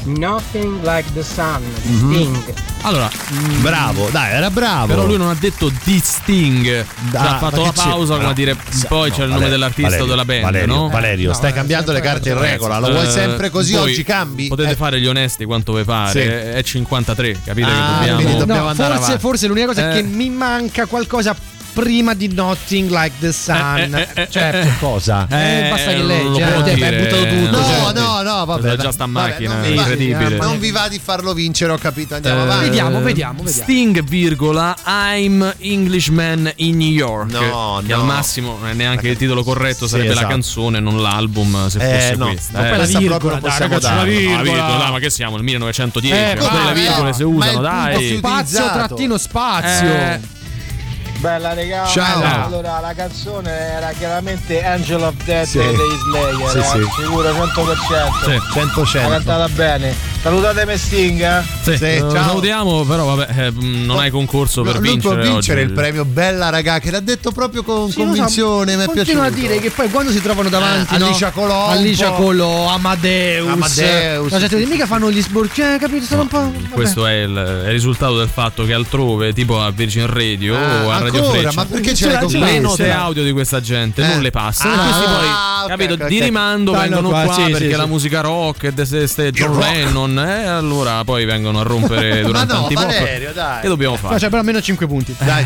Nothing 0.04 0.82
like 0.84 1.12
the 1.14 1.24
sun, 1.24 1.62
di 1.82 1.90
Mhm. 1.94 2.14
Sting. 2.14 2.54
allora 2.84 3.10
Bravo, 3.60 4.08
dai, 4.12 4.32
era 4.34 4.50
bravo. 4.50 4.88
Però 4.88 5.06
lui 5.06 5.18
non 5.18 5.28
ha 5.30 5.36
detto 5.38 5.70
di 5.84 6.00
Sting, 6.04 6.86
Ah, 7.14 7.36
ha 7.36 7.38
fatto 7.38 7.62
la 7.64 7.72
pausa 7.74 8.14
come 8.14 8.24
No, 8.26 8.30
a 8.30 8.34
dire 8.34 8.56
sa- 8.70 8.88
poi 8.88 9.10
no, 9.10 9.16
c'è 9.16 9.22
il 9.24 9.28
nome 9.28 9.42
Valerio, 9.42 9.50
dell'artista 9.50 9.82
o 9.82 9.92
Valerio, 9.92 10.08
della 10.08 10.26
band, 10.26 10.42
Valerio, 10.42 10.76
no? 10.76 10.88
Valerio, 10.90 11.34
stai 11.34 11.54
cambiando 11.54 11.92
le 11.92 12.00
carte 12.02 12.30
in 12.30 12.40
regola. 12.40 12.80
Lo 12.80 12.92
vuoi 12.92 13.06
Eh, 13.08 13.10
sempre 13.12 13.50
così? 13.50 13.74
voi 13.74 13.92
Oggi 13.92 14.04
cambi? 14.04 14.48
Potete 14.48 14.72
Eh. 14.72 14.76
fare 14.76 15.00
gli 15.02 15.08
onesti 15.08 15.44
quanto 15.46 15.74
vi 15.74 15.84
pare. 15.84 16.12
Sì. 16.12 16.20
È 16.58 16.64
53, 16.64 17.42
capite 17.44 17.68
Ah, 17.70 18.00
che 18.00 18.10
dobbiamo. 18.12 18.38
dobbiamo 18.38 18.62
No, 18.64 18.68
andare 18.70 18.90
forse, 18.94 19.06
avanti. 19.06 19.22
forse 19.22 19.48
l'unica 19.48 19.66
cosa 19.68 19.90
è 19.90 19.92
Eh. 19.92 19.96
che 20.02 20.04
mi 20.08 20.30
manca 20.30 20.86
qualcosa 20.86 21.36
prima 21.80 22.14
di 22.14 22.32
Nothing 22.34 22.90
Like 22.90 23.16
the 23.20 23.32
Sun. 23.32 23.96
Eh, 23.96 24.08
eh, 24.14 24.22
eh, 24.24 24.28
certo. 24.30 24.68
eh, 24.68 24.72
Cosa? 24.80 25.28
Eh, 25.30 25.68
basta 25.70 25.90
che 25.92 25.96
non 25.98 26.08
leggi. 26.08 26.42
eh, 26.42 26.74
dire. 26.76 26.88
hai 26.88 27.04
buttato 27.04 27.28
tutto. 27.28 27.58
No, 27.58 27.64
cioè. 27.64 27.94
no, 27.94 28.22
no, 28.22 28.46
vabbè. 28.46 28.76
già 28.78 28.92
sta 28.92 29.04
in 29.06 29.12
vabbè, 29.14 29.30
macchina, 29.30 29.54
non 29.56 29.64
è 29.64 29.68
vi 29.70 29.76
va- 29.76 29.82
incredibile. 29.82 30.36
Non 30.38 30.60
vi 30.60 30.72
va 30.72 30.88
di 30.88 31.00
farlo 31.04 31.34
vincere, 31.34 31.72
ho 31.72 31.78
capito. 31.78 32.16
Andiamo 32.16 32.40
Eh, 32.40 32.44
avanti. 32.44 32.66
Vediamo, 32.70 33.02
vediamo, 33.02 33.44
vediamo. 33.44 33.64
Sting, 33.64 34.04
virgola, 34.04 34.76
I'm 34.86 35.54
Englishman 35.60 36.52
in 36.58 36.78
New 36.78 36.88
York. 36.90 37.32
No, 37.32 37.82
che 37.86 37.94
no. 37.94 38.00
al 38.00 38.06
massimo 38.06 38.58
non 38.60 38.70
è 38.70 38.74
neanche 38.74 39.08
il 39.10 39.18
titolo 39.18 39.44
corretto, 39.44 39.86
Sì, 39.86 39.92
sarebbe 39.92 40.10
la 40.10 40.14
esatto. 40.16 40.28
canzone, 40.30 40.80
non 40.80 41.02
l'album, 41.02 41.68
se 41.68 41.78
Eh, 41.80 42.00
fosse 42.00 42.16
no. 42.16 42.28
questa. 42.30 42.58
Ma 42.60 42.66
eh. 42.66 42.70
poi 42.70 42.72
la 42.72 42.78
Questa 42.84 43.00
virgola, 43.00 43.34
dai, 43.34 43.42
possiamo 43.42 43.74
la 43.74 43.80
darla. 43.80 44.04
virgola. 44.04 44.36
La 44.38 44.42
virgola, 44.44 44.78
dai, 44.78 44.92
ma 44.92 45.00
che 45.00 45.10
siamo? 45.10 45.38
Il 45.38 45.44
1910. 45.44 46.16
Eh, 46.16 46.36
ma 46.36 46.48
poi 46.48 46.58
le 46.58 46.64
basta. 46.64 46.74
virgole 46.74 47.14
si 47.14 47.22
è 47.22 47.26
usano, 47.26 47.62
dai. 47.62 48.18
Spazio, 48.18 48.64
trattino, 48.72 49.18
spazio. 49.18 50.38
Bella 51.20 51.54
regà, 51.54 51.84
Ciao. 51.86 52.46
allora 52.46 52.80
la 52.80 52.94
canzone 52.94 53.52
era 53.52 53.92
chiaramente 53.92 54.64
Angel 54.64 55.02
of 55.04 55.16
Death 55.26 55.48
Sì. 55.48 55.58
dei 55.58 55.76
Slayer, 55.76 56.50
Sì, 56.50 56.58
eh, 56.60 56.64
sì. 56.64 56.84
sicuro 57.02 57.34
100%. 57.34 58.12
Sì. 58.24 58.40
100 58.54 58.82
Ha 58.82 58.86
100. 58.86 59.10
cantata 59.10 59.48
bene. 59.50 59.94
Salutatemi 60.22 60.78
Sting. 60.78 61.22
eh. 61.22 61.42
Sì, 61.62 61.78
Sì, 61.78 61.84
eh, 61.86 62.00
ciao. 62.00 62.10
salutiamo, 62.12 62.84
però 62.84 63.16
vabbè, 63.16 63.46
eh, 63.48 63.52
non 63.58 64.00
hai 64.00 64.10
concorso 64.10 64.64
per 64.64 64.74
No, 64.76 64.80
lui 64.82 64.90
vincere. 64.90 65.16
può 65.16 65.24
vincere 65.32 65.62
oggi. 65.62 65.70
il 65.70 65.76
premio 65.78 66.04
Bella 66.04 66.50
raga 66.50 66.80
che 66.80 66.92
l'ha 66.92 67.00
detto 67.00 67.32
proprio 67.32 67.64
con 67.64 67.90
Sì, 67.90 68.00
lo 68.00 68.04
so, 68.04 68.12
convinzione 68.12 68.76
mi 68.76 68.82
è 68.84 68.86
Continua 68.86 69.04
piaciuto 69.06 69.22
a 69.26 69.30
dire 69.48 69.60
che 69.62 69.70
poi 69.72 69.90
quando 69.90 70.12
si 70.12 70.22
trovano 70.22 70.50
davanti 70.50 70.96
Eh, 70.96 70.98
no? 70.98 71.06
Alicia 71.06 71.30
Colombo. 71.32 71.68
Alicia 71.68 72.10
Colò, 72.12 72.68
Amadeus, 72.68 73.48
Amadeus, 73.50 74.32
la 74.32 74.40
gente 74.40 74.60
sì. 74.60 74.66
mica 74.66 74.86
fanno 74.86 75.10
gli 75.10 75.22
sborchi, 75.22 75.62
eh, 75.62 75.78
capito? 75.80 76.04
Sono 76.06 76.22
un 76.24 76.28
po'. 76.28 76.40
vabbè. 76.42 76.70
Questo 76.70 77.06
è 77.06 77.14
il, 77.22 77.36
è 77.36 77.66
il 77.68 77.72
risultato 77.72 78.18
del 78.18 78.30
fatto 78.30 78.66
che 78.66 78.74
altrove, 78.74 79.32
tipo 79.32 79.62
a 79.62 79.72
Virgin 79.72 80.06
Radio 80.08 80.54
Ah, 80.58 80.84
o 80.86 80.92
a 80.92 81.00
Radio 81.00 81.22
ancora? 81.22 81.40
Freccia, 81.40 81.52
Ma 81.56 81.66
perché 81.66 81.94
ce 81.96 82.08
l'hai 82.12 82.22
con 82.24 82.32
le 82.34 82.60
note 82.60 82.92
audio 82.92 83.24
di 83.24 83.32
questa 83.32 83.62
gente 83.62 84.02
Eh. 84.04 84.08
non 84.08 84.22
le 84.22 84.32
passano. 84.32 84.74
Ah, 84.82 84.84
questi 84.84 85.06
poi, 85.06 85.88
capito, 85.88 86.08
di 86.10 86.20
rimando 86.22 86.74
vengono 86.74 87.08
qua, 87.10 87.26
perché 87.50 87.76
la 87.78 87.86
musica 87.86 88.20
rock 88.20 88.68
John 89.32 89.54
rock. 89.54 90.08
Lennon, 90.14 90.44
e 90.44 90.48
allora 90.48 91.04
poi 91.04 91.26
vengono 91.26 91.60
a 91.60 91.64
rompere 91.64 92.22
durante 92.26 92.54
no, 92.54 92.62
Antipop. 92.64 92.86
Valerio, 92.86 93.34
dai. 93.34 93.62
Che 93.62 93.68
dobbiamo 93.68 93.94
No, 93.96 94.00
fare? 94.02 94.16
c'è 94.18 94.26
però 94.28 94.40
almeno 94.40 94.62
5 94.62 94.88
punti. 94.88 95.16
Dai. 95.18 95.46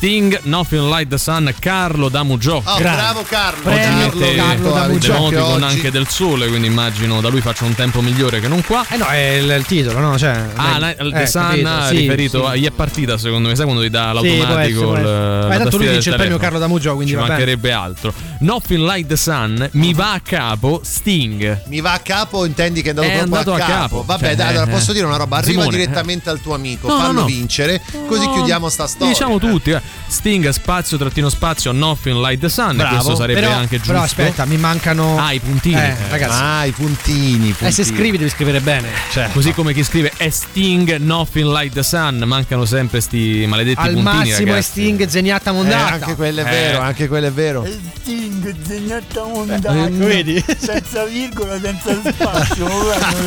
Sting, 0.00 0.40
Nothing 0.44 0.88
Like 0.88 1.08
the 1.10 1.18
Sun, 1.18 1.52
Carlo 1.58 2.08
da 2.08 2.22
Mugio. 2.22 2.62
Oh, 2.64 2.78
bravo 2.78 3.20
Carlo. 3.20 3.60
Premio 3.64 4.08
Carlo 4.34 4.72
da 4.72 4.88
Muccio, 4.88 5.12
l'emoticon 5.12 5.52
oggi- 5.52 5.62
anche 5.64 5.90
del 5.90 6.08
sole, 6.08 6.48
quindi 6.48 6.68
immagino 6.68 7.20
da 7.20 7.28
lui 7.28 7.42
faccia 7.42 7.66
un 7.66 7.74
tempo 7.74 8.00
migliore 8.00 8.40
che 8.40 8.48
non 8.48 8.64
qua. 8.64 8.82
Eh 8.88 8.96
no, 8.96 9.04
è 9.08 9.32
il, 9.34 9.50
il 9.50 9.66
titolo, 9.66 9.98
no? 9.98 10.16
Cioè, 10.18 10.42
Ah, 10.54 10.78
lei- 10.78 10.94
eh, 10.96 11.10
The 11.12 11.26
Sun 11.26 11.42
capito, 11.48 11.68
ha 11.68 11.86
sì, 11.88 11.96
riferito, 11.98 12.40
sì. 12.40 12.50
a- 12.50 12.56
gli 12.56 12.64
è 12.66 12.70
partita 12.70 13.18
secondo 13.18 13.48
me, 13.50 13.54
sai 13.56 13.64
quando 13.66 13.82
ti 13.82 13.90
dà 13.90 14.04
Sì, 14.06 14.10
può 14.12 14.20
essere, 14.24 14.38
l'automatico 14.38 14.80
può 14.80 14.92
il, 14.94 14.98
essere. 15.00 15.48
Ma 15.48 15.56
tanto 15.58 15.76
lui 15.76 15.88
vince 15.88 16.08
il 16.08 16.16
premio. 16.16 16.38
Carlo 16.38 16.58
da 16.58 16.66
Mugio, 16.66 16.94
quindi 16.94 17.10
Ci 17.10 17.16
va 17.16 17.20
bene. 17.24 17.34
mancherebbe 17.34 17.72
altro. 17.72 18.14
Nothing 18.38 18.88
Like 18.90 19.06
the 19.06 19.16
Sun, 19.16 19.68
mi 19.72 19.92
va 19.92 20.12
a 20.14 20.20
capo 20.20 20.80
Sting. 20.82 21.60
Mi 21.66 21.80
va 21.82 21.92
a 21.92 21.98
capo, 21.98 22.46
intendi 22.46 22.80
che 22.80 22.86
è 22.86 22.90
andato 22.92 23.06
È 23.06 23.18
andato 23.18 23.52
a 23.52 23.56
a 23.56 23.58
capo. 23.58 23.72
capo. 23.72 24.02
Vabbè, 24.06 24.24
Cioè, 24.28 24.34
dai, 24.36 24.48
allora 24.48 24.64
eh, 24.64 24.72
posso 24.74 24.94
dire 24.94 25.04
una 25.04 25.16
roba. 25.16 25.36
Arriva 25.36 25.60
Simone, 25.60 25.76
direttamente 25.76 26.30
al 26.30 26.40
tuo 26.40 26.54
amico, 26.54 26.88
No, 26.88 26.94
no, 26.94 27.00
fallo 27.00 27.20
no. 27.20 27.26
vincere, 27.26 27.82
così 28.08 28.24
No. 28.24 28.32
chiudiamo 28.32 28.70
sta 28.70 28.86
storia. 28.86 29.12
Diciamo 29.12 29.38
tutti, 29.38 29.72
eh. 29.72 29.88
Sting 30.06 30.48
spazio 30.48 30.96
trattino 30.98 31.28
spazio 31.28 31.70
Nothing 31.72 32.16
Like 32.16 32.38
the 32.40 32.48
Sun, 32.48 32.76
Bravo. 32.76 32.94
questo 32.96 33.14
sarebbe 33.16 33.40
Però, 33.40 33.52
anche 33.52 33.76
giusto. 33.76 33.92
però 33.92 34.02
aspetta, 34.04 34.44
mi 34.44 34.56
mancano. 34.56 35.18
Ah, 35.18 35.32
i 35.32 35.38
puntini. 35.38 35.76
Eh, 35.80 35.84
Eh, 35.90 35.96
ragazzi. 36.10 36.40
Ah, 36.42 36.64
i 36.64 36.72
puntini, 36.72 37.46
i 37.46 37.50
Eh, 37.50 37.70
se 37.70 37.82
puntini. 37.82 37.96
scrivi 37.96 38.18
devi 38.18 38.30
scrivere 38.30 38.60
bene. 38.60 38.88
Cioè, 39.12 39.28
Così 39.32 39.52
come 39.52 39.72
chi 39.72 39.84
scrive 39.84 40.12
è 40.16 40.28
Sting, 40.28 40.96
Nothing 40.96 41.46
Like 41.56 41.72
the 41.74 41.82
Sun, 41.84 42.22
mancano 42.26 42.64
sempre 42.64 43.00
sti 43.00 43.44
maledetti 43.48 43.78
Al 43.80 43.92
puntini. 43.92 44.02
massimo 44.16 44.36
è 44.36 44.44
ragazzi. 44.50 44.70
Sting, 44.70 45.06
Zeniatta 45.08 45.50
eh, 45.50 45.52
Mondata. 45.52 45.92
anche 45.94 46.14
quello 46.16 46.40
è 46.40 46.46
Eh. 46.46 46.50
vero, 46.50 46.80
anche 46.80 47.06
quello 47.08 47.26
è 47.28 47.32
vero. 47.32 47.66
Sting, 48.00 48.50
disegnata 48.56 49.20
Eh, 49.20 49.32
ondata. 49.32 49.72
vedi? 49.90 50.44
Senza 50.58 51.04
virgola, 51.04 51.58
senza 51.60 52.00
spazio. 52.12 52.66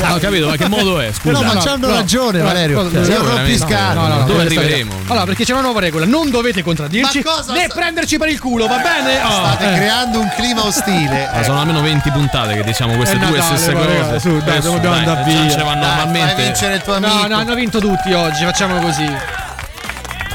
Ah, 0.02 0.15
ho 0.15 0.19
capito, 0.19 0.48
ma 0.49 0.57
che 0.57 0.68
modo 0.68 0.99
è? 0.99 1.11
Scusa. 1.14 1.31
No, 1.40 1.44
ma 1.48 1.53
no, 1.53 1.60
c'hanno 1.61 1.88
no, 1.88 1.94
ragione, 1.94 2.40
no, 2.40 2.44
Valerio. 2.44 2.81
no, 2.81 2.90
Sei 2.90 2.94
no, 2.94 2.99
un 2.99 3.06
veramente. 3.07 3.35
rompiscatole. 3.38 3.94
No, 3.94 4.02
no, 4.07 4.07
no, 4.19 4.26
Dove 4.26 4.44
questa- 4.44 4.60
arriveremo? 4.60 4.94
Allora, 5.07 5.26
perché 5.26 5.44
c'è 5.45 5.52
una 5.53 5.61
nuova 5.61 5.80
regola, 5.80 6.06
non 6.06 6.30
dovete 6.30 6.53
contraddirci 6.53 6.53
Ma 6.62 7.10
cosa 7.24 7.54
né 7.54 7.66
sta- 7.66 7.74
prenderci 7.76 8.18
per 8.18 8.30
il 8.30 8.40
culo, 8.40 8.68
va 8.68 8.78
bene? 8.78 9.22
Oh, 9.24 9.30
State 9.32 9.72
eh. 9.74 9.76
creando 9.78 10.20
un 10.20 10.30
clima 10.36 10.66
ostile. 10.66 11.30
Ma 11.34 11.44
sono 11.44 11.60
almeno 11.60 11.82
20 11.82 12.12
puntate 12.12 12.54
che 12.56 12.64
diciamo 12.64 12.96
queste 12.96 13.16
È 13.16 13.20
due 13.20 13.38
Natale, 13.38 13.58
stesse 13.58 13.74
ma 13.74 13.80
cose. 13.86 14.20
su, 14.20 14.38
dai, 14.40 14.58
Adesso, 14.58 14.72
dobbiamo 14.72 14.96
andare 14.96 15.24
via. 15.24 15.50
Ce 15.50 15.58
va 15.64 15.74
Dai, 15.74 15.80
normalmente. 15.80 16.34
fai 16.36 16.44
vincere 16.44 16.76
il 16.76 16.82
tuo 16.82 16.94
amico. 16.96 17.14
No, 17.14 17.28
no, 17.28 17.38
hanno 17.38 17.56
vinto 17.56 17.80
tutti 17.80 18.14
oggi, 18.14 18.44
facciamo 18.44 18.80
così. 18.80 19.06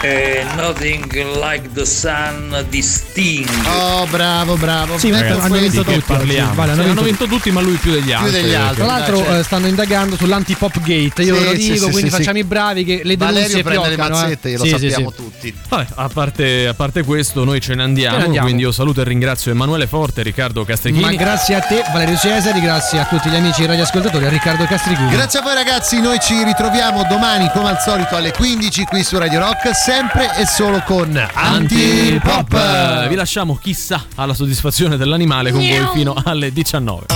Eh, 0.00 0.46
nothing 0.54 1.10
like 1.42 1.68
the 1.74 1.84
sun 1.84 2.64
di 2.68 2.80
Sting. 2.82 3.48
Oh, 3.66 4.06
bravo, 4.06 4.54
bravo. 4.56 4.96
Sì, 4.96 5.10
ma 5.10 5.20
Ragazzi, 5.20 5.40
hanno 5.40 5.56
vinto 5.56 5.82
tutti. 5.82 6.00
parliamo? 6.06 6.54
Vale, 6.54 6.70
hanno 6.72 6.82
Sì, 6.82 6.88
hanno 6.88 7.02
vinto 7.02 7.24
vinto 7.24 7.36
tutti, 7.36 7.50
ma 7.50 7.60
lui 7.60 7.74
più 7.76 7.90
degli 7.90 8.12
altri. 8.12 8.30
degli 8.30 8.54
altri. 8.54 8.76
Tra 8.76 8.86
l'altro 8.86 9.26
eh, 9.38 9.42
stanno 9.42 9.66
indagando 9.66 10.16
sull'anti-pop 10.16 10.78
gate, 10.82 11.22
io 11.22 11.34
Sì, 11.34 11.40
ve 11.40 11.44
lo 11.46 11.52
dico, 11.52 11.74
sì, 11.86 11.90
quindi 11.90 12.10
sì, 12.10 12.16
facciamo 12.16 12.36
sì. 12.36 12.42
i 12.42 12.44
bravi 12.44 12.84
che 12.84 13.00
le 13.02 13.16
denunce 13.16 13.40
Valerio 13.40 13.62
prende 13.64 13.88
le 13.88 13.94
fioccano, 13.96 14.16
eh. 14.18 14.20
mazzette, 14.20 14.56
lo 14.56 14.64
Sì, 14.64 14.68
sì, 14.68 14.78
sappiamo 14.90 15.10
sì. 15.10 15.16
tutti. 15.16 15.54
Vabbè, 15.68 15.86
a 15.96 16.08
parte, 16.08 16.66
a 16.68 16.74
parte 16.74 17.02
questo, 17.02 17.44
noi 17.44 17.60
ce 17.60 17.74
ne 17.74 17.82
andiamo, 17.82 18.12
Ce 18.14 18.18
ne 18.20 18.24
andiamo. 18.26 18.46
Quindi 18.46 18.62
io 18.62 18.72
saluto 18.72 19.00
e 19.00 19.04
ringrazio 19.04 19.50
Emanuele 19.50 19.88
Forte, 19.88 20.22
Riccardo 20.22 20.64
Castrichini. 20.64 21.02
Ma 21.02 21.12
grazie 21.14 21.56
a 21.56 21.60
te, 21.60 21.82
Valerio 21.92 22.16
Cesari, 22.16 22.60
grazie 22.60 23.00
a 23.00 23.04
tutti 23.04 23.28
gli 23.30 23.34
amici 23.34 23.66
radioascoltatori, 23.66 24.26
a 24.26 24.28
Riccardo 24.28 24.64
Castrichini. 24.64 25.10
Grazie 25.10 25.40
a 25.40 25.42
voi 25.42 25.54
ragazzi, 25.54 26.00
noi 26.00 26.20
ci 26.20 26.40
ritroviamo 26.44 27.04
domani 27.08 27.50
come 27.52 27.70
al 27.70 27.78
solito 27.84 28.14
alle 28.14 28.30
15 28.30 28.84
qui 28.84 29.02
su 29.02 29.18
Radio 29.18 29.40
Rock, 29.40 29.70
sempre 29.88 30.36
e 30.36 30.44
solo 30.44 30.82
con 30.84 31.16
Antipop. 31.32 33.08
Vi 33.08 33.14
lasciamo 33.14 33.56
chissà 33.56 34.04
alla 34.16 34.34
soddisfazione 34.34 34.98
dell'animale 34.98 35.50
con 35.50 35.66
voi 35.66 35.88
fino 35.94 36.14
alle 36.26 36.52
19. 36.52 37.06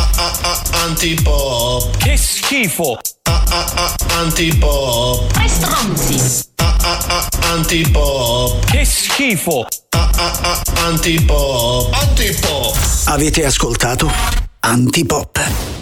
Antipop. 0.83 1.99
Che 1.99 2.17
schifo! 2.17 2.99
Antipop. 4.17 5.33
Tre 5.33 5.49
stronzi. 5.49 6.47
Antipop. 7.43 8.65
Che 8.65 8.87
schifo! 8.87 9.67
Antipop. 10.87 11.93
Antipop. 11.93 12.75
Avete 13.05 13.45
ascoltato 13.45 14.11
Antipop. 14.61 15.82